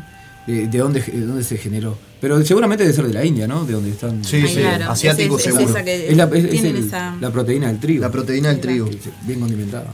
eh, 0.47 0.69
de 0.71 0.79
dónde, 0.79 1.01
de 1.01 1.21
dónde 1.27 1.45
se 1.45 1.57
generó. 1.57 1.97
Pero 2.21 2.45
seguramente 2.45 2.85
debe 2.85 2.95
ser 2.95 3.07
de 3.07 3.15
la 3.15 3.25
India, 3.25 3.47
¿no? 3.49 3.65
De 3.65 3.73
donde 3.73 3.91
están. 3.91 4.23
Sí, 4.25 4.47
sí, 4.47 4.57
claro, 4.61 4.91
asiático 4.91 5.39
es- 5.39 5.47
es 5.47 5.55
seguro. 5.55 5.71
esa 5.71 5.83
que 5.85 6.09
Es 6.11 6.17
la, 6.17 6.25
es- 6.25 6.45
es 6.45 6.51
tienen 6.51 6.77
el- 6.77 6.87
esa- 6.87 7.17
la 7.19 7.31
proteína 7.31 7.69
del 7.69 7.79
trigo. 7.81 8.03
La 8.03 8.11
proteína 8.11 8.49
del 8.51 8.61
trigo. 8.61 8.91
Bien 9.27 9.41
condimentada. 9.41 9.87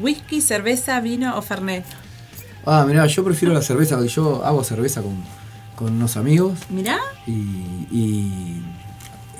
Whisky, 0.00 0.40
cerveza, 0.40 1.00
vino 1.00 1.36
o 1.36 1.42
fernet. 1.42 1.84
Ah, 2.66 2.84
mirá, 2.88 3.06
yo 3.06 3.22
prefiero 3.22 3.52
la 3.54 3.62
cerveza, 3.62 4.02
yo 4.06 4.44
hago 4.44 4.64
cerveza 4.64 5.02
con, 5.02 5.12
con 5.76 5.92
unos 5.94 6.16
amigos 6.16 6.58
Mirá. 6.70 6.98
y, 7.26 7.32
y, 7.90 8.62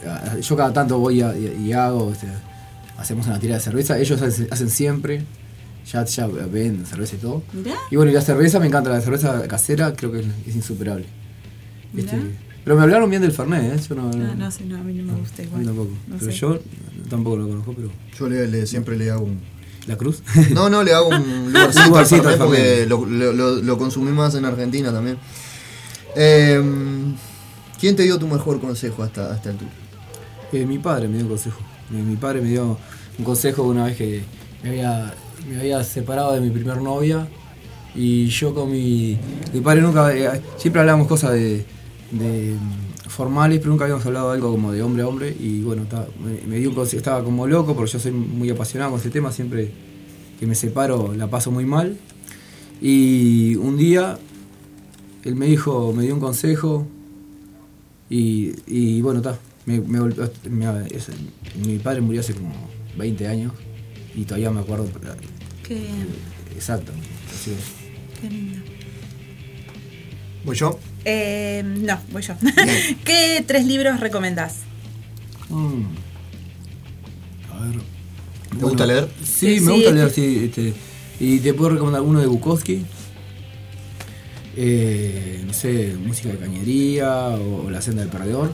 ah, 0.07 0.37
yo 0.41 0.57
cada 0.57 0.73
tanto 0.73 0.99
voy 0.99 1.21
a- 1.23 1.37
y, 1.37 1.67
y 1.69 1.73
hago, 1.73 2.13
este, 2.13 2.27
hacemos 2.99 3.27
una 3.27 3.39
tira 3.39 3.55
de 3.55 3.61
cerveza, 3.61 3.99
ellos 3.99 4.21
hacen, 4.21 4.49
hacen 4.51 4.71
siempre, 4.71 5.23
ya, 5.91 6.05
ya 6.05 6.27
ven 6.27 6.85
cerveza 6.87 7.17
y 7.17 7.19
todo. 7.19 7.43
Mirá. 7.53 7.75
Y 7.91 7.97
bueno, 7.97 8.11
y 8.11 8.15
la 8.15 8.21
cerveza, 8.23 8.59
me 8.61 8.67
encanta, 8.67 8.91
la 8.91 9.01
cerveza 9.01 9.47
casera 9.49 9.93
creo 9.95 10.11
que 10.13 10.21
es, 10.21 10.27
es 10.47 10.57
insuperable. 10.57 11.07
Este, 11.97 12.19
pero 12.65 12.77
me 12.77 12.83
hablaron 12.83 13.09
bien 13.11 13.23
del 13.23 13.31
Fernet, 13.33 13.63
¿eh? 13.79 13.81
Yo 13.89 13.95
no, 13.95 14.11
Ah, 14.11 14.35
no 14.37 14.51
sé, 14.51 14.65
no, 14.65 14.77
a 14.79 14.83
mí 14.83 14.95
no 14.95 15.13
me 15.13 15.19
gusta 15.21 15.43
a 15.43 15.45
igual. 15.45 15.61
mí 15.61 15.67
tampoco. 15.67 15.91
No 16.09 16.17
pero 16.19 16.33
sé. 16.33 16.39
yo 16.39 16.59
tampoco 17.11 17.37
lo 17.37 17.49
conozco, 17.49 17.75
pero... 17.75 17.91
Yo 18.19 18.29
le, 18.29 18.49
le- 18.49 18.67
siempre 18.67 18.97
le 18.97 19.11
hago 19.11 19.25
un. 19.25 19.39
¿La 19.87 19.97
cruz? 19.99 20.23
No, 20.55 20.71
no, 20.71 20.83
le 20.83 20.95
hago 20.95 21.09
un 21.09 21.47
lugarcito, 21.53 21.83
Un 21.85 21.89
lugarcito 21.91 22.23
al 22.29 22.37
Fernet 22.37 22.39
porque 22.39 22.63
Fernet. 22.63 22.89
lo, 22.89 23.05
lo, 23.05 23.33
lo- 23.35 23.57
lo 23.63 23.79
consumí 23.79 24.11
más 24.13 24.35
en 24.35 24.47
Argentina 24.47 24.91
también. 24.91 25.19
Eh, 26.17 26.63
¿Quién 27.81 27.97
te 27.97 28.05
dio 28.05 28.19
tu 28.19 28.27
mejor 28.27 28.61
consejo 28.61 29.03
hasta, 29.03 29.33
hasta 29.33 29.51
el 29.51 29.57
tuyo? 29.57 29.71
Eh, 30.53 30.65
mi 30.65 30.79
padre 30.79 31.09
me 31.09 31.15
dio 31.17 31.25
un 31.25 31.31
consejo. 31.31 31.61
Mi, 31.91 32.17
padre 32.17 32.41
me 32.41 32.49
dio 32.49 32.79
un 33.19 33.25
consejo 33.25 33.65
una 33.65 33.87
vez 33.87 33.97
que 33.97 34.23
me 34.63 34.71
había, 34.71 35.13
me 35.49 35.59
había 35.59 35.83
separado 35.85 36.33
de 36.33 36.41
mi 36.41 36.51
primer 36.51 36.81
novia 36.81 37.29
y 37.95 38.27
yo 38.29 38.55
con 38.55 38.71
mi, 38.71 39.19
mi 39.53 39.61
padre 39.61 39.83
nunca, 39.83 40.15
eh, 40.15 40.41
siempre 40.57 40.81
hablábamos 40.81 41.09
cosas 41.09 41.33
de, 41.33 41.65
mm, 42.13 43.09
formales, 43.09 43.59
pero 43.59 43.71
nunca 43.71 43.85
habíamos 43.85 44.07
hablado 44.07 44.31
de 44.31 44.37
algo 44.37 44.51
como 44.53 44.73
de 44.73 44.83
hombre 44.83 45.03
a 45.03 45.09
hombre 45.09 45.37
y 45.39 45.61
bueno, 45.63 45.85
me, 46.25 46.47
me 46.47 46.59
dio 46.59 46.71
un 46.71 46.75
consejo, 46.75 46.99
estaba 46.99 47.23
como 47.23 47.47
loco 47.47 47.75
porque 47.75 47.93
yo 47.93 47.99
soy 47.99 48.13
muy 48.13 48.49
apasionado 48.51 48.93
con 48.93 49.01
ese 49.01 49.11
tema, 49.11 49.31
siempre 49.31 49.71
que 50.41 50.47
me 50.47 50.55
separo 50.55 51.13
la 51.15 51.29
paso 51.29 51.51
muy 51.51 51.65
mal 51.65 51.97
y 52.81 53.57
un 53.57 53.77
día 53.77 54.19
él 55.25 55.35
me 55.37 55.47
dijo, 55.47 55.93
me 55.93 56.03
dio 56.05 56.15
un 56.15 56.21
consejo 56.21 56.87
y, 58.11 58.53
y 58.67 59.01
bueno, 59.01 59.21
está. 59.21 59.39
Me, 59.67 59.81
me 59.81 59.99
volvió- 59.99 60.31
me- 60.51 60.87
es- 60.89 61.09
mi 61.65 61.79
padre 61.79 62.01
murió 62.03 62.21
hace 62.21 62.35
como 62.35 62.53
20 62.99 63.27
años 63.27 63.53
y 64.15 64.25
todavía 64.25 64.51
me 64.51 64.61
acuerdo. 64.61 64.87
Qué 65.67 65.75
bien. 65.75 66.07
Exacto. 66.55 66.93
así 67.35 67.53
es. 67.53 68.21
Qué 68.21 68.29
lindo. 68.31 68.59
¿Voy 70.45 70.55
yo? 70.57 70.79
Eh, 71.07 71.63
no, 71.65 71.99
voy 72.13 72.23
yo. 72.23 72.35
¿Qué 73.05 73.43
tres 73.47 73.65
libros 73.67 74.01
recomendás? 74.01 74.57
Mm. 75.49 75.83
A 77.51 77.61
ver. 77.65 77.81
¿Te 78.51 78.57
gusta 78.65 78.87
leer? 78.87 79.09
Sí, 79.25 79.59
Sí, 79.59 79.61
me 79.61 79.73
sí, 79.73 79.73
gusta 79.79 79.91
leer, 79.93 80.11
sí. 80.11 80.45
este, 80.45 80.75
y 81.21 81.39
te 81.39 81.55
puedo 81.55 81.71
recomendar 81.71 82.03
uno 82.03 82.21
de 82.21 82.27
Bukowski. 82.27 82.85
Eh, 84.57 85.43
no 85.47 85.53
sé, 85.53 85.97
música 86.05 86.29
de 86.31 86.39
cañería 86.39 87.11
o, 87.29 87.69
La 87.71 87.81
senda 87.83 88.03
del 88.03 88.11
perdedor. 88.11 88.53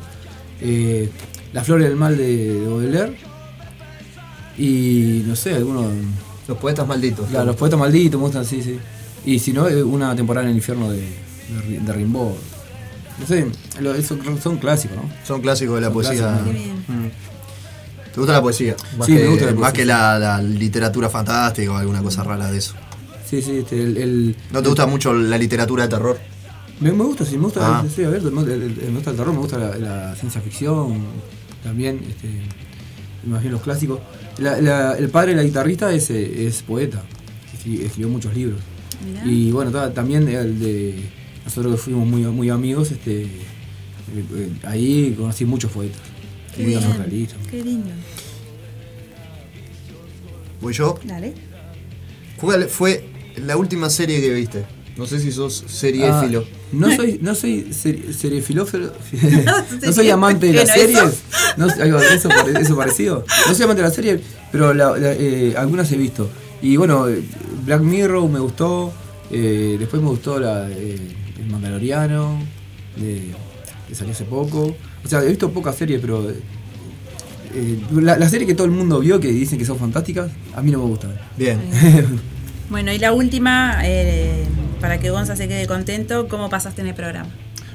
Eh, 0.61 1.09
la 1.53 1.63
flor 1.65 1.83
del 1.83 1.97
mal 1.97 2.17
de, 2.17 2.55
de 2.61 2.67
Baudelaire. 2.69 3.17
Y 4.59 5.23
no 5.27 5.37
sé, 5.37 5.55
algunos. 5.55 5.87
Los 6.49 6.59
poetas 6.59 6.87
malditos. 6.87 7.29
Claro, 7.29 7.47
los 7.47 7.57
poetas 7.57 7.79
malditos 7.79 8.19
me 8.21 8.27
gustan, 8.27 8.45
sí, 8.45 8.63
sí. 8.63 8.79
Y 9.25 9.39
si 9.39 9.53
no, 9.53 9.69
eh, 9.69 9.83
una 9.83 10.15
temporada 10.17 10.45
en 10.47 10.51
el 10.51 10.57
infierno 10.57 10.91
de, 10.91 10.99
de, 11.01 11.07
Ri- 11.67 11.81
de 11.81 11.93
Rimbaud. 11.93 12.33
No 13.21 13.27
sé, 13.27 13.47
lo- 13.81 13.95
eso 13.95 14.17
son 14.43 14.57
clásicos, 14.57 14.97
¿no? 14.97 15.03
Son 15.27 15.41
clásicos 15.43 15.75
de 15.77 15.81
la 15.83 15.87
Son 15.89 15.95
poesía. 15.95 16.31
Mm. 16.33 17.11
¿Te 18.13 18.17
gusta 18.21 18.33
la 18.33 18.43
poesía? 18.43 18.75
Más 18.99 19.07
Sí, 19.07 19.15
que, 19.15 19.23
me 19.23 19.29
gusta 19.29 19.47
la 19.47 19.53
Más 19.53 19.61
poesía. 19.61 19.73
que 19.73 19.85
la, 19.85 20.19
la 20.19 20.43
literatura 20.43 21.09
fantástica 21.11 21.71
o 21.71 21.77
alguna 21.77 22.03
cosa 22.03 22.25
rara 22.25 22.51
de 22.51 22.59
eso. 22.59 22.75
Sí, 23.31 23.41
sí, 23.43 23.59
este, 23.59 23.81
el, 23.81 23.97
el- 23.97 24.37
¿No 24.53 24.61
te 24.61 24.69
gusta 24.69 24.87
mucho 24.87 25.13
la 25.13 25.39
literatura 25.39 25.85
de 25.85 25.89
terror? 25.89 26.19
Me, 26.81 26.91
me 26.93 27.05
gusta, 27.05 27.25
sí, 27.25 27.37
me 27.37 27.45
gusta, 27.45 27.61
Ah. 27.81 27.85
sí, 27.95 28.03
a 28.03 28.09
ver, 28.09 28.23
me, 28.23 28.43
el- 28.43 28.63
el- 28.63 28.75
me 28.89 28.95
gusta 28.97 29.11
el 29.11 29.17
terror, 29.17 29.33
me 29.33 29.39
gusta 29.41 29.57
la, 29.59 29.77
la 29.77 30.17
ciencia 30.17 30.41
ficción, 30.41 30.99
también, 31.63 32.01
este, 32.09 32.29
más 33.27 33.41
bien 33.41 33.53
los 33.53 33.63
clásicos. 33.63 34.01
La- 34.39 34.61
la- 34.61 34.97
el 34.99 35.09
padre 35.11 35.31
de 35.33 35.37
la 35.37 35.43
guitarrista 35.45 35.93
es, 35.93 36.11
eh, 36.11 36.47
es 36.47 36.63
poeta, 36.63 37.03
escri- 37.57 37.83
escribió 37.83 38.09
muchos 38.09 38.35
libros. 38.35 38.59
Mirá. 39.07 39.25
Y 39.27 39.53
bueno, 39.53 39.71
ta- 39.71 39.93
también 39.95 40.27
el 40.29 40.59
de 40.59 41.09
nosotros 41.45 41.75
que 41.77 41.79
fuimos 41.81 42.07
muy, 42.09 42.23
muy 42.23 42.51
amigos, 42.51 42.91
este, 42.91 43.23
eh, 43.23 43.29
eh, 44.35 44.51
ahí 44.65 45.15
conocí 45.17 45.45
muchos 45.45 45.71
poetas, 45.71 46.01
Qué 46.57 46.63
muy 46.63 46.71
bien. 46.73 47.29
Qué 47.51 47.63
lindo. 47.63 47.91
¿Voy 50.61 50.75
yo? 50.75 50.99
Dale. 51.05 51.33
¿Cuál 52.41 52.65
fue 52.69 53.10
la 53.37 53.57
última 53.57 53.91
serie 53.91 54.21
que 54.21 54.31
viste? 54.33 54.65
No 54.97 55.07
sé 55.07 55.19
si 55.21 55.33
sos 55.33 55.65
seriéfilo. 55.67 56.45
Ah, 56.47 56.57
no 56.73 56.95
soy, 56.95 57.19
no 57.23 57.35
soy 57.35 57.73
ser- 57.73 58.13
seriefilófilo, 58.13 58.93
no 59.83 59.93
soy 59.93 60.11
amante 60.11 60.47
de 60.47 60.53
¿Qué 60.53 60.59
las 60.59 60.75
series, 60.75 61.23
no, 61.57 61.67
eso, 61.67 62.29
eso 62.61 62.77
parecido. 62.77 63.25
No 63.49 63.55
soy 63.55 63.65
amante 63.65 63.83
de 63.83 63.89
las 63.89 63.95
series, 63.95 64.21
pero 64.53 64.75
la- 64.75 64.97
la- 64.99 65.13
eh, 65.13 65.55
algunas 65.57 65.91
he 65.93 65.97
visto. 65.97 66.29
Y 66.61 66.77
bueno, 66.77 67.07
Black 67.65 67.81
Mirror 67.81 68.29
me 68.29 68.41
gustó, 68.41 68.93
eh, 69.31 69.77
después 69.79 70.03
me 70.03 70.09
gustó 70.09 70.39
la, 70.39 70.69
eh, 70.71 70.99
El 71.39 71.47
Mandaloriano, 71.47 72.39
de- 72.97 73.31
que 73.89 73.95
salió 73.95 74.13
hace 74.13 74.25
poco. 74.25 74.77
O 75.05 75.09
sea, 75.09 75.23
he 75.23 75.29
visto 75.29 75.51
pocas 75.51 75.77
series, 75.77 76.01
pero 76.01 76.29
eh, 76.29 76.35
eh, 77.55 77.79
la, 77.93 78.19
la 78.19 78.29
serie 78.29 78.47
que 78.47 78.55
todo 78.55 78.67
el 78.67 78.73
mundo 78.73 79.01
vio, 79.01 79.19
que 79.19 79.29
dicen 79.29 79.59
que 79.59 79.65
son 79.65 79.79
fantásticas, 79.79 80.31
a 80.55 80.61
mí 80.63 80.71
no 80.71 80.79
me 80.81 80.85
gustan. 80.85 81.19
Bien. 81.39 81.59
Bueno, 82.71 82.93
y 82.93 82.99
la 82.99 83.13
última, 83.13 83.81
eh, 83.83 84.45
para 84.81 84.99
que 84.99 85.11
Gonza 85.11 85.37
se 85.37 85.47
quede 85.49 85.67
contento, 85.67 86.27
¿cómo 86.29 86.49
pasaste 86.49 86.81
en 86.81 86.89
el 86.89 86.95
programa? 86.95 87.29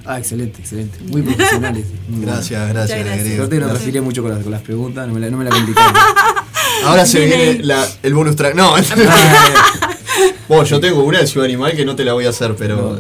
Ah, 0.06 0.18
excelente, 0.20 0.62
excelente. 0.62 0.98
Muy 1.08 1.22
profesionales. 1.22 1.86
muy 2.08 2.26
Gracias, 2.26 2.70
gracias, 2.70 3.00
Muchas 3.00 3.06
gracias. 3.16 3.24
Que 3.50 3.60
no 3.60 3.68
Gracias. 3.68 4.04
mucho 4.04 4.22
con 4.24 4.32
las, 4.32 4.42
con 4.44 4.52
las 4.52 4.62
preguntas, 4.62 5.08
no 5.08 5.14
me 5.14 5.20
la, 5.20 5.30
no 5.30 5.38
me 5.38 5.44
la 5.46 5.50
complicaron. 5.52 5.94
Ahora 6.86 7.06
se 7.06 7.26
viene 7.26 7.60
la- 7.64 7.88
el 8.04 8.14
bonus 8.14 8.36
track. 8.36 8.56
No, 8.56 8.74
bueno, 10.48 10.64
yo 10.64 10.80
tengo 10.80 11.04
una 11.04 11.20
de 11.20 11.28
Ciudad 11.28 11.46
Animal 11.46 11.74
que 11.76 11.86
no 11.86 11.96
te 11.96 12.04
la 12.06 12.14
voy 12.14 12.26
a 12.26 12.30
hacer, 12.30 12.56
pero 12.56 13.00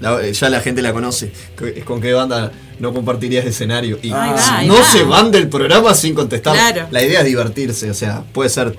la- 0.00 0.28
ya 0.30 0.48
la 0.50 0.60
gente 0.60 0.82
la 0.82 0.92
conoce. 0.92 1.32
¿Con 1.84 2.00
qué 2.00 2.12
banda 2.12 2.52
no 2.78 2.92
compartirías 2.92 3.44
escenario? 3.46 3.98
Y 4.02 4.08
Ahí 4.12 4.12
va, 4.32 4.58
ahí 4.58 4.68
no 4.68 4.74
va. 4.74 4.84
se 4.84 5.02
van 5.04 5.30
del 5.30 5.48
programa 5.48 5.94
sin 5.94 6.14
contestar. 6.14 6.54
Claro. 6.54 6.88
La 6.90 7.02
idea 7.02 7.20
es 7.20 7.26
divertirse, 7.26 7.90
o 7.90 7.94
sea, 7.94 8.22
puede 8.32 8.50
ser 8.50 8.76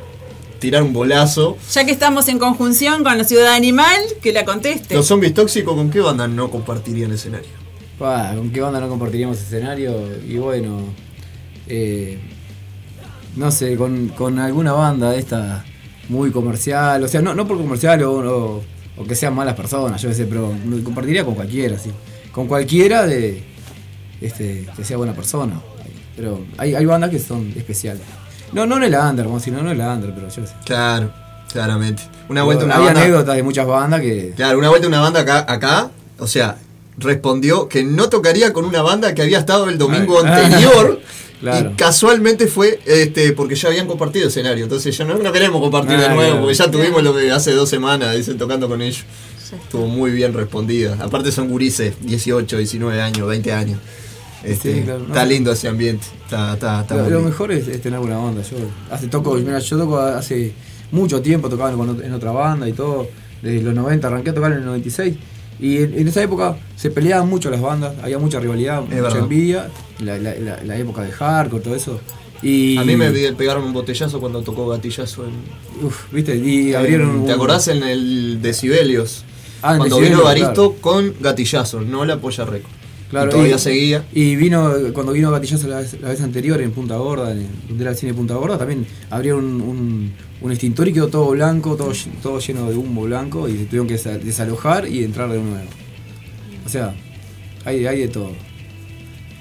tirar 0.60 0.84
un 0.84 0.94
bolazo. 0.94 1.58
Ya 1.74 1.86
que 1.86 1.92
estamos 1.92 2.28
en 2.28 2.40
conjunción 2.40 3.04
con 3.04 3.18
la 3.18 3.24
ciudad 3.24 3.54
animal, 3.54 4.00
que 4.22 4.32
la 4.34 4.46
conteste. 4.46 4.96
Los 4.96 5.08
zombies 5.08 5.34
tóxicos, 5.34 5.76
¿con 5.76 5.90
qué 5.90 6.00
banda 6.00 6.28
no 6.28 6.50
compartirían 6.50 7.12
escenario? 7.12 7.50
¿Con 7.98 8.52
qué 8.52 8.62
banda 8.62 8.80
no 8.80 8.90
compartiríamos 8.90 9.38
escenario? 9.40 9.94
Y 10.28 10.38
bueno, 10.38 10.80
eh, 11.68 12.20
no 13.36 13.52
sé, 13.52 13.76
con, 13.76 14.10
con 14.10 14.40
alguna 14.40 14.74
banda 14.74 15.12
de 15.12 15.20
esta 15.20 15.66
muy 16.10 16.32
comercial, 16.32 17.04
o 17.04 17.08
sea, 17.08 17.22
no, 17.22 17.34
no 17.36 17.48
por 17.48 17.58
comercial 17.58 18.02
o, 18.04 18.14
o- 18.14 18.64
o 19.00 19.04
que 19.04 19.14
sean 19.16 19.36
malas 19.36 19.54
personas, 19.56 20.02
yo 20.02 20.10
qué 20.10 20.16
sé, 20.16 20.26
pero 20.26 20.52
me 20.66 20.82
compartiría 20.82 21.24
con 21.24 21.36
cualquiera, 21.36 21.78
sí. 21.78 21.92
Con 22.32 22.48
cualquiera 22.48 23.06
de 23.06 23.44
este, 24.22 24.66
que 24.76 24.84
sea 24.84 24.98
buena 24.98 25.14
persona. 25.14 25.60
Pero 26.16 26.44
hay, 26.58 26.74
hay 26.74 26.86
bandas 26.86 27.12
que 27.12 27.20
son 27.20 27.54
especiales. 27.56 28.02
No, 28.54 28.66
no 28.66 28.78
en 28.78 28.84
el 28.84 28.96
under, 28.96 29.26
como 29.26 29.40
si 29.40 29.52
no, 29.52 29.62
no 29.62 29.72
en 29.72 29.80
el 29.80 29.88
under, 29.88 30.14
pero 30.14 30.30
yo 30.30 30.46
sé. 30.46 30.54
Claro, 30.66 31.12
claramente. 31.52 32.04
Una 32.30 32.44
vuelta 32.44 32.66
una 32.66 32.78
hay 32.78 32.86
banda. 32.86 33.02
anécdotas 33.02 33.36
de 33.36 33.44
muchas 33.44 33.68
bandas 33.68 34.02
que. 34.02 34.34
Claro, 34.36 34.60
una 34.60 34.70
vuelta 34.70 34.88
una 34.88 35.02
banda 35.02 35.22
acá, 35.22 35.46
acá, 35.48 35.92
o 36.18 36.28
sea, 36.28 36.58
respondió 36.98 37.68
que 37.68 37.84
no 37.84 38.10
tocaría 38.10 38.54
con 38.54 38.66
una 38.66 38.82
banda 38.82 39.14
que 39.14 39.22
había 39.22 39.40
estado 39.40 39.70
el 39.70 39.78
domingo 39.78 40.20
anterior. 40.24 41.00
claro. 41.40 41.72
Y 41.72 41.74
casualmente 41.76 42.48
fue 42.48 42.80
este 42.86 43.34
porque 43.34 43.56
ya 43.56 43.70
habían 43.70 43.88
compartido 43.88 44.28
escenario. 44.28 44.64
Entonces 44.64 44.98
ya 44.98 45.06
no, 45.06 45.18
no 45.18 45.32
queremos 45.32 45.62
compartir 45.62 45.98
de 45.98 46.10
nuevo, 46.10 46.20
claro. 46.20 46.40
porque 46.40 46.56
ya 46.56 46.72
tuvimos 46.72 47.04
lo 47.04 47.16
que 47.16 47.32
hace 47.32 47.52
dos 47.52 47.70
semanas, 47.70 48.16
dicen, 48.16 48.38
tocando 48.38 48.68
con 48.68 48.82
ellos. 48.82 49.04
Estuvo 49.54 49.88
muy 49.88 50.12
bien 50.12 50.34
respondida. 50.34 50.98
Aparte 51.00 51.32
son 51.32 51.48
gurises, 51.48 51.94
18, 52.02 52.58
19 52.58 53.02
años, 53.02 53.28
20 53.28 53.54
años. 53.54 53.80
Este, 54.44 54.74
Sí, 54.76 54.82
claro, 54.82 55.00
no 55.00 55.08
está 55.08 55.26
lindo 55.26 55.52
ese 55.52 55.68
ambiente. 55.68 56.06
Está, 56.24 56.54
está, 56.54 56.82
está 56.82 56.96
Lo, 56.96 57.10
lo 57.10 57.22
mejor 57.22 57.52
es, 57.52 57.68
es 57.68 57.82
tener 57.82 58.00
buena 58.00 58.18
banda. 58.18 58.42
Yo 58.44 58.58
hace 58.92 59.08
toco, 59.08 59.36
mira, 59.36 59.60
yo 59.60 59.78
toco 59.78 59.98
hace 60.00 60.54
mucho 60.92 61.22
tiempo, 61.22 61.50
tocaba 61.50 61.72
en 61.72 62.14
otra 62.14 62.32
banda 62.32 62.68
y 62.70 62.74
todo. 62.74 63.08
Desde 63.42 63.62
los 63.62 63.74
90 63.74 64.08
arranqué 64.08 64.30
a 64.30 64.34
tocar 64.34 64.52
en 64.52 64.60
el 64.60 64.66
96. 64.66 65.16
Y 65.60 65.78
en, 65.78 65.98
en 65.98 66.08
esa 66.08 66.22
época 66.22 66.56
se 66.76 66.92
peleaban 66.92 67.28
mucho 67.28 67.50
las 67.50 67.62
bandas, 67.62 67.94
había 68.04 68.20
mucha 68.20 68.40
rivalidad, 68.40 68.82
mucha 68.82 68.96
verdad. 69.02 69.18
envidia, 69.20 69.70
la, 70.00 70.18
la- 70.20 70.36
la- 70.36 70.64
la 70.64 70.78
época 70.78 71.02
de 71.02 71.12
hardcore, 71.12 71.64
todo 71.64 71.76
eso. 71.76 72.00
Y, 72.44 72.78
A 72.78 72.84
mí 72.84 72.96
me 72.96 73.10
pegaron 73.34 73.64
un 73.64 73.74
botellazo 73.74 74.20
cuando 74.20 74.44
tocó 74.44 74.68
gatillazo 74.68 75.26
en. 75.26 75.32
Uf, 75.84 76.12
¿viste? 76.14 76.36
Y 76.36 76.76
abrieron 76.76 77.26
¿Te 77.26 77.32
un- 77.32 77.32
acordás 77.32 77.68
en 77.70 77.82
el 77.82 78.40
Decibelios? 78.44 79.24
Ah, 79.64 79.76
cuando 79.78 80.00
vino 80.00 80.22
Baristo 80.24 80.74
claro. 80.74 80.82
con 80.82 81.14
gatillazo, 81.20 81.82
no 81.82 82.06
la 82.06 82.18
polla 82.22 82.46
récord. 82.46 82.72
Claro, 83.10 83.30
y 83.30 83.32
todavía 83.32 83.56
y- 83.56 83.60
seguía. 83.60 84.06
Y 84.14 84.36
vino, 84.36 84.70
cuando 84.94 85.14
vino 85.14 85.32
Gatillazo 85.32 85.68
la 85.68 85.80
vez, 85.80 86.00
la 86.02 86.10
vez 86.10 86.22
anterior 86.22 86.62
en 86.62 86.72
Punta 86.72 86.98
Gorda, 86.98 87.32
en 87.32 87.38
el, 87.40 87.48
donde 87.70 87.84
era 87.84 87.92
el 87.92 87.98
cine 87.98 88.14
Punta 88.14 88.34
Gorda, 88.36 88.58
también 88.58 88.86
abrieron 89.10 89.46
un, 89.46 89.62
un, 89.62 90.14
un 90.42 90.52
extintor 90.52 90.88
y 90.90 90.94
quedó 90.94 91.08
todo 91.08 91.30
blanco, 91.30 91.76
todo, 91.78 91.94
todo 92.22 92.40
lleno 92.40 92.70
de 92.70 92.76
humo 92.76 93.04
blanco 93.04 93.48
y 93.48 93.54
tuvieron 93.66 93.88
que 93.88 93.96
desa- 93.96 94.20
desalojar 94.20 94.88
y 94.90 95.04
entrar 95.04 95.30
de 95.32 95.40
nuevo. 95.40 95.70
O 96.66 96.70
sea, 96.70 96.94
hay, 97.64 97.86
hay 97.86 98.00
de 98.02 98.08
todo. 98.10 98.32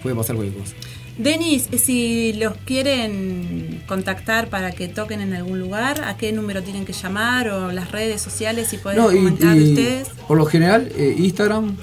Puede 0.03 0.15
pasar 0.15 0.37
cualquier 0.37 0.61
cosa. 0.63 0.75
Denis, 1.19 1.69
si 1.83 2.35
los 2.35 2.55
quieren 2.67 3.83
contactar 3.87 4.49
para 4.49 4.73
que 4.73 4.87
toquen 4.87 5.21
en 5.23 5.33
algún 5.35 5.59
lugar, 5.59 6.05
¿a 6.05 6.17
qué 6.19 6.31
número 6.33 6.63
tienen 6.63 6.85
que 6.85 6.93
llamar 6.93 7.49
o 7.49 7.73
las 7.73 7.91
redes 7.91 8.21
sociales 8.21 8.69
si 8.69 8.77
pueden 8.77 8.99
No, 9.01 9.11
y- 9.11 9.17
comentar 9.17 9.57
y 9.57 9.71
ustedes? 9.71 10.09
por 10.29 10.37
lo 10.37 10.45
general, 10.45 10.93
eh, 10.97 11.15
Instagram, 11.19 11.77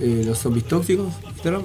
eh, 0.00 0.22
los 0.24 0.38
zombies 0.38 0.64
tóxicos, 0.66 1.12
Instagram, 1.34 1.62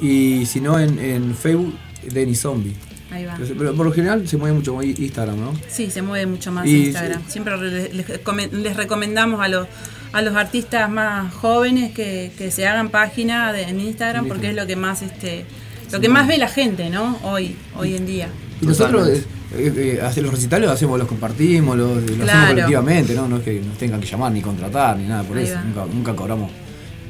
y 0.00 0.46
si 0.46 0.60
no 0.60 0.78
en, 0.78 0.98
en 0.98 1.34
Facebook, 1.34 1.74
Denis 2.12 2.40
Zombie. 2.40 2.74
Ahí 3.10 3.24
va. 3.26 3.36
Pero 3.38 3.74
por 3.74 3.86
lo 3.86 3.92
general 3.92 4.26
se 4.26 4.36
mueve 4.36 4.56
mucho 4.56 4.74
más 4.74 4.84
Instagram, 4.84 5.38
¿no? 5.38 5.52
Sí, 5.68 5.90
se 5.90 6.02
mueve 6.02 6.26
mucho 6.26 6.50
más 6.50 6.66
Y- 6.66 6.86
Instagram. 6.86 7.22
Siempre 7.28 7.56
re- 7.56 7.92
les, 7.92 8.18
come- 8.20 8.48
les 8.48 8.76
recomendamos 8.76 9.40
a 9.40 9.48
los 9.48 9.66
a 10.12 10.22
los 10.22 10.34
artistas 10.36 10.88
más 10.88 11.32
jóvenes 11.34 11.92
que, 11.92 12.30
que 12.38 12.50
se 12.52 12.66
hagan 12.68 12.88
página 12.90 13.52
de- 13.52 13.62
en 13.64 13.80
Instagram 13.80 14.26
porque 14.28 14.50
es 14.50 14.54
lo 14.56 14.66
que 14.66 14.76
más 14.76 15.02
este 15.02 15.44
lo 15.92 16.00
que 16.00 16.08
más 16.08 16.26
ve 16.26 16.38
la 16.38 16.48
gente, 16.48 16.90
¿no? 16.90 17.18
Hoy 17.22 17.56
hoy 17.76 17.94
en 17.96 18.06
día. 18.06 18.28
Y 18.60 18.66
nosotros 18.66 19.08
eh, 19.08 19.22
eh, 19.56 20.00
hace- 20.02 20.20
los 20.22 20.32
recitales 20.32 20.66
los 20.66 20.74
hacemos, 20.74 20.98
los 20.98 21.06
compartimos, 21.06 21.76
los, 21.76 21.96
los 21.96 22.04
Claro. 22.04 22.22
hacemos 22.30 22.48
colectivamente, 22.48 23.14
¿no? 23.14 23.28
No 23.28 23.36
es 23.36 23.42
que 23.44 23.60
nos 23.60 23.76
tengan 23.78 24.00
que 24.00 24.06
llamar 24.06 24.32
ni 24.32 24.40
contratar 24.40 24.96
ni 24.96 25.06
nada 25.06 25.22
por 25.22 25.36
Ahí 25.36 25.44
eso. 25.44 25.58
nunca 25.92 26.14
cobramos 26.16 26.50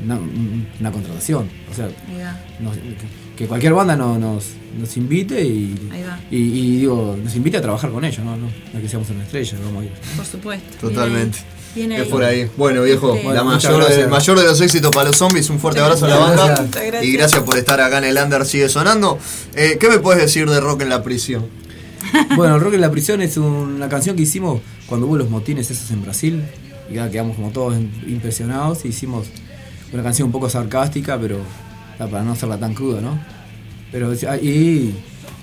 una, 0.02 0.18
una 0.80 0.92
contratación. 0.92 1.48
O 1.70 1.74
sea, 1.74 1.88
nos- 2.60 2.76
que- 3.36 3.46
cualquier 3.46 3.72
banda 3.74 3.96
no- 3.96 4.18
nos, 4.18 4.46
nos 4.78 4.96
invite 4.96 5.42
y, 5.44 5.74
y, 6.30 6.36
y 6.36 6.76
digo, 6.78 7.16
nos 7.22 7.34
invite 7.36 7.56
a 7.58 7.62
trabajar 7.62 7.90
con 7.90 8.04
ellos, 8.04 8.24
¿no? 8.24 8.36
No, 8.36 8.48
que 8.80 8.88
seamos 8.88 9.10
una 9.10 9.24
estrella, 9.24 9.56
vamos 9.64 9.82
a 9.82 9.86
ir. 9.86 9.92
Por 10.16 10.24
supuesto. 10.26 10.88
Totalmente. 10.88 11.38
Es 11.76 12.06
por 12.06 12.22
ahí. 12.22 12.48
Bueno, 12.56 12.82
viejo, 12.84 13.16
Este- 13.16 13.34
la 13.34 13.42
muchas 13.42 13.72
mayor 13.72 13.90
el 13.90 14.08
mayor 14.08 14.38
de 14.38 14.44
los 14.44 14.60
éxitos 14.60 14.92
para 14.92 15.08
los 15.08 15.16
zombies. 15.16 15.50
Un 15.50 15.58
fuerte 15.58 15.80
abrazo 15.80 16.06
a 16.06 16.08
la 16.08 16.16
banda. 16.18 16.46
gracias. 16.70 17.04
Y 17.04 17.12
gracias 17.12 17.42
por 17.42 17.58
estar 17.58 17.80
acá 17.80 17.98
en 17.98 18.04
el 18.04 18.16
Under 18.16 18.46
Sigue 18.46 18.68
Sonando. 18.68 19.18
Eh, 19.56 19.76
¿Qué 19.80 19.88
me 19.88 19.98
puedes 19.98 20.22
decir 20.22 20.48
de 20.48 20.60
Rock 20.60 20.82
en 20.82 20.88
la 20.90 21.02
prisión? 21.02 21.46
Bueno, 22.36 22.60
Rock 22.60 22.74
en 22.74 22.80
la 22.82 22.90
prisión 22.92 23.22
es 23.22 23.36
una 23.38 23.88
canción 23.88 24.14
que 24.14 24.22
hicimos 24.22 24.60
cuando 24.86 25.06
hubo 25.08 25.16
los 25.16 25.30
motines 25.30 25.68
esos 25.70 25.90
en 25.90 26.02
Brasil. 26.02 26.44
y 26.88 26.94
ya 26.94 27.10
quedamos 27.10 27.34
como 27.34 27.50
todos 27.50 27.74
impresionados. 28.06 28.84
Hicimos 28.84 29.26
una 29.94 30.02
canción 30.02 30.26
un 30.26 30.32
poco 30.32 30.48
sarcástica, 30.50 31.18
pero 31.20 31.38
ya, 31.98 32.06
para 32.06 32.22
no 32.22 32.32
hacerla 32.32 32.58
tan 32.58 32.74
cruda, 32.74 33.00
¿no? 33.00 33.18
Pero 33.92 34.12
y, 34.42 34.94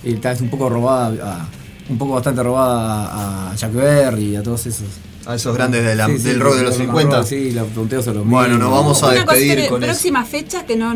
y 0.04 0.14
tal 0.16 0.34
vez 0.34 0.42
un 0.42 0.50
poco 0.50 0.70
robada, 0.70 1.08
a- 1.42 1.48
un 1.90 1.98
poco 1.98 2.14
bastante 2.14 2.44
robada 2.44 3.52
a 3.52 3.56
Jack 3.56 3.74
Berry 3.74 4.24
y 4.32 4.36
a 4.36 4.44
todos 4.44 4.66
esos. 4.66 4.88
A 5.26 5.36
esos 5.36 5.56
grandes 5.56 5.84
de 5.86 5.96
la- 5.96 6.08
Sí, 6.08 6.18
sí, 6.18 6.24
del 6.24 6.40
rock 6.40 6.56
de 6.56 6.64
los 6.64 6.72
rock 6.74 6.82
and 6.82 6.90
50. 6.90 7.16
roll, 7.18 7.26
Sí, 7.26 7.52
los 7.52 7.68
tonteos 7.70 8.06
son 8.06 8.16
los 8.18 8.28
Bueno, 8.28 8.58
nos 8.58 8.72
vamos 8.72 9.02
a 9.04 9.08
Una 9.08 9.16
despedir 9.16 9.54
cosita, 9.56 9.70
con 9.70 9.84
eso. 9.84 9.92
próxima 9.92 10.26
fecha 10.26 10.66
que 10.66 10.76
no. 10.76 10.94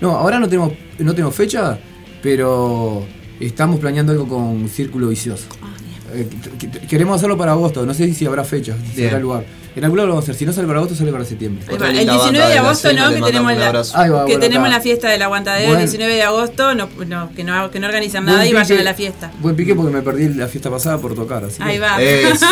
No, 0.00 0.10
ahora 0.16 0.38
no 0.40 0.48
tenemos, 0.48 0.72
no 0.98 1.12
tenemos 1.14 1.34
fecha, 1.34 1.78
pero 2.22 3.04
estamos 3.38 3.78
planeando 3.80 4.12
algo 4.12 4.28
con 4.28 4.68
Círculo 4.68 5.08
Vicioso. 5.08 5.46
Eh, 6.12 6.28
qu- 6.58 6.58
qu- 6.70 6.86
queremos 6.88 7.16
hacerlo 7.16 7.38
para 7.38 7.52
agosto, 7.52 7.86
no 7.86 7.94
sé 7.94 8.12
si 8.12 8.26
habrá 8.26 8.42
fecha, 8.44 8.76
si 8.90 8.96
Bien. 8.96 9.08
habrá 9.08 9.20
lugar. 9.20 9.44
En 9.76 9.84
algún 9.84 9.98
lado 9.98 10.08
lo 10.08 10.14
vamos 10.14 10.24
a 10.24 10.26
hacer, 10.26 10.34
si 10.38 10.44
no 10.46 10.52
sale 10.52 10.66
para 10.66 10.80
agosto, 10.80 10.96
sale 10.96 11.12
para 11.12 11.24
septiembre. 11.24 11.64
Ahí 11.68 11.76
va, 11.78 11.88
El 11.90 12.08
19 12.08 12.48
de 12.48 12.58
agosto, 12.58 12.92
¿no? 12.92 13.08
Que 13.14 13.20
tenemos 13.22 13.52
la, 13.56 13.72
que 13.72 14.10
bueno, 14.10 14.38
tenemos 14.40 14.68
la 14.68 14.80
fiesta 14.80 15.08
del 15.08 15.22
aguantadero 15.22 15.68
Buen- 15.68 15.80
el 15.80 15.86
19 15.86 16.14
de 16.14 16.22
agosto, 16.22 16.74
no, 16.74 16.88
no, 17.06 17.32
que, 17.34 17.44
no, 17.44 17.70
que 17.70 17.78
no 17.80 17.86
organizan 17.86 18.24
Buen 18.24 18.34
nada 18.36 18.46
y 18.46 18.52
vayan 18.52 18.78
a 18.80 18.82
la 18.82 18.94
fiesta. 18.94 19.30
Buen 19.40 19.54
pique 19.56 19.74
porque 19.74 19.92
me 19.92 20.02
perdí 20.02 20.28
la 20.34 20.48
fiesta 20.48 20.70
pasada 20.70 20.98
por 20.98 21.14
tocar, 21.14 21.44
así 21.44 21.56
Ahí 21.60 21.74
que- 21.74 21.80
va. 21.80 22.00
Eso, 22.02 22.46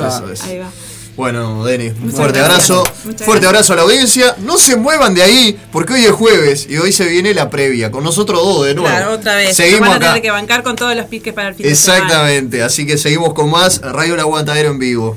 Ah. 0.00 0.22
eso. 0.32 0.44
Ahí 0.44 0.58
va. 0.58 0.70
Bueno, 1.16 1.64
Denis, 1.64 1.92
un 2.02 2.10
fuerte 2.10 2.40
gracias. 2.40 2.70
abrazo. 2.70 2.92
Muchas 3.04 3.24
fuerte 3.24 3.46
gracias. 3.46 3.70
abrazo 3.70 3.72
a 3.72 3.76
la 3.76 3.82
audiencia. 3.82 4.36
No 4.40 4.58
se 4.58 4.74
muevan 4.76 5.14
de 5.14 5.22
ahí, 5.22 5.56
porque 5.70 5.92
hoy 5.92 6.04
es 6.04 6.10
jueves 6.10 6.66
y 6.68 6.76
hoy 6.76 6.90
se 6.90 7.06
viene 7.06 7.32
la 7.34 7.50
previa. 7.50 7.92
Con 7.92 8.02
nosotros 8.02 8.40
dos 8.42 8.66
de 8.66 8.74
nuevo. 8.74 8.88
Claro, 8.90 9.12
otra 9.12 9.36
vez. 9.36 9.56
Seguimos 9.56 9.82
Nos 9.82 9.88
van 9.90 9.92
a 9.92 9.96
acá. 10.06 10.06
tener 10.14 10.22
que 10.22 10.30
bancar 10.32 10.62
con 10.64 10.74
todos 10.74 10.96
los 10.96 11.06
piques 11.06 11.32
para 11.32 11.50
el 11.50 11.54
fin 11.54 11.66
de 11.66 11.74
semana. 11.76 12.02
Exactamente, 12.04 12.62
así 12.64 12.84
que 12.84 12.98
seguimos 12.98 13.32
con 13.32 13.48
más 13.48 13.80
Radio 13.80 14.14
El 14.14 14.20
Aguantadero 14.20 14.70
en 14.70 14.78
vivo. 14.80 15.16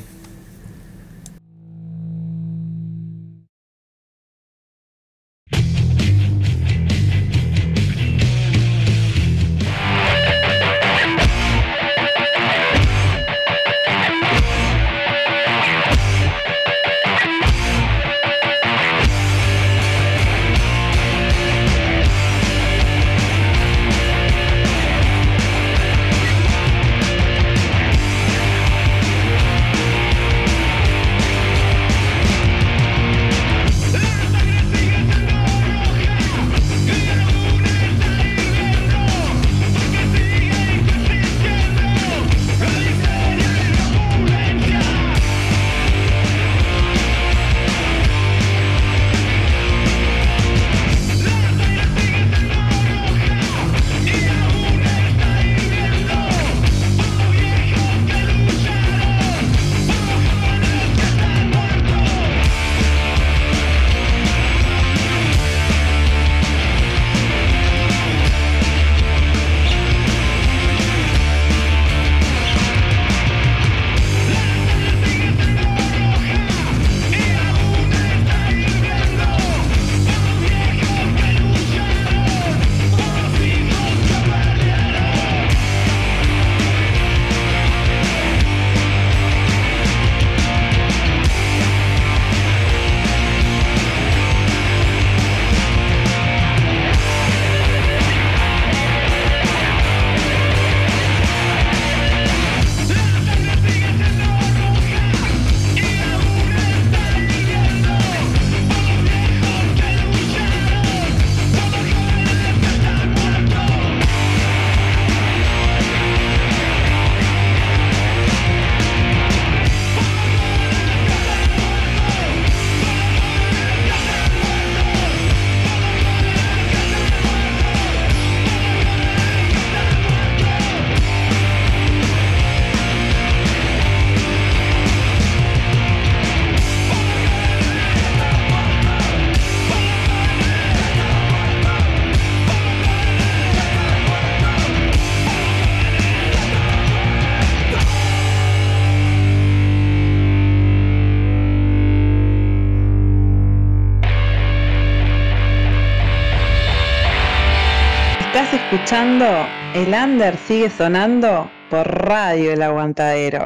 El 159.78 159.94
Under 159.94 160.36
sigue 160.38 160.72
sonando 160.72 161.52
por 161.70 161.86
Radio 161.88 162.52
El 162.52 162.64
Aguantadero. 162.64 163.46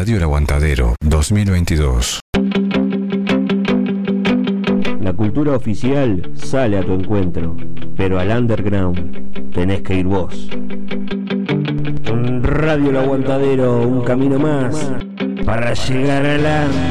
Radio 0.00 0.16
El 0.16 0.22
Aguantadero 0.22 0.94
2022. 1.04 2.20
La 5.02 5.12
cultura 5.12 5.54
oficial 5.54 6.32
sale 6.36 6.78
a 6.78 6.82
tu 6.82 6.94
encuentro, 6.94 7.54
pero 7.98 8.18
al 8.18 8.30
underground 8.30 9.52
tenés 9.52 9.82
que 9.82 9.96
ir 9.96 10.06
vos. 10.06 10.48
Radio 12.40 12.88
El 12.88 12.96
Aguantadero, 12.96 13.82
un 13.82 14.02
camino 14.02 14.38
más 14.38 14.90
para 15.44 15.74
llegar 15.74 16.24
al. 16.24 16.70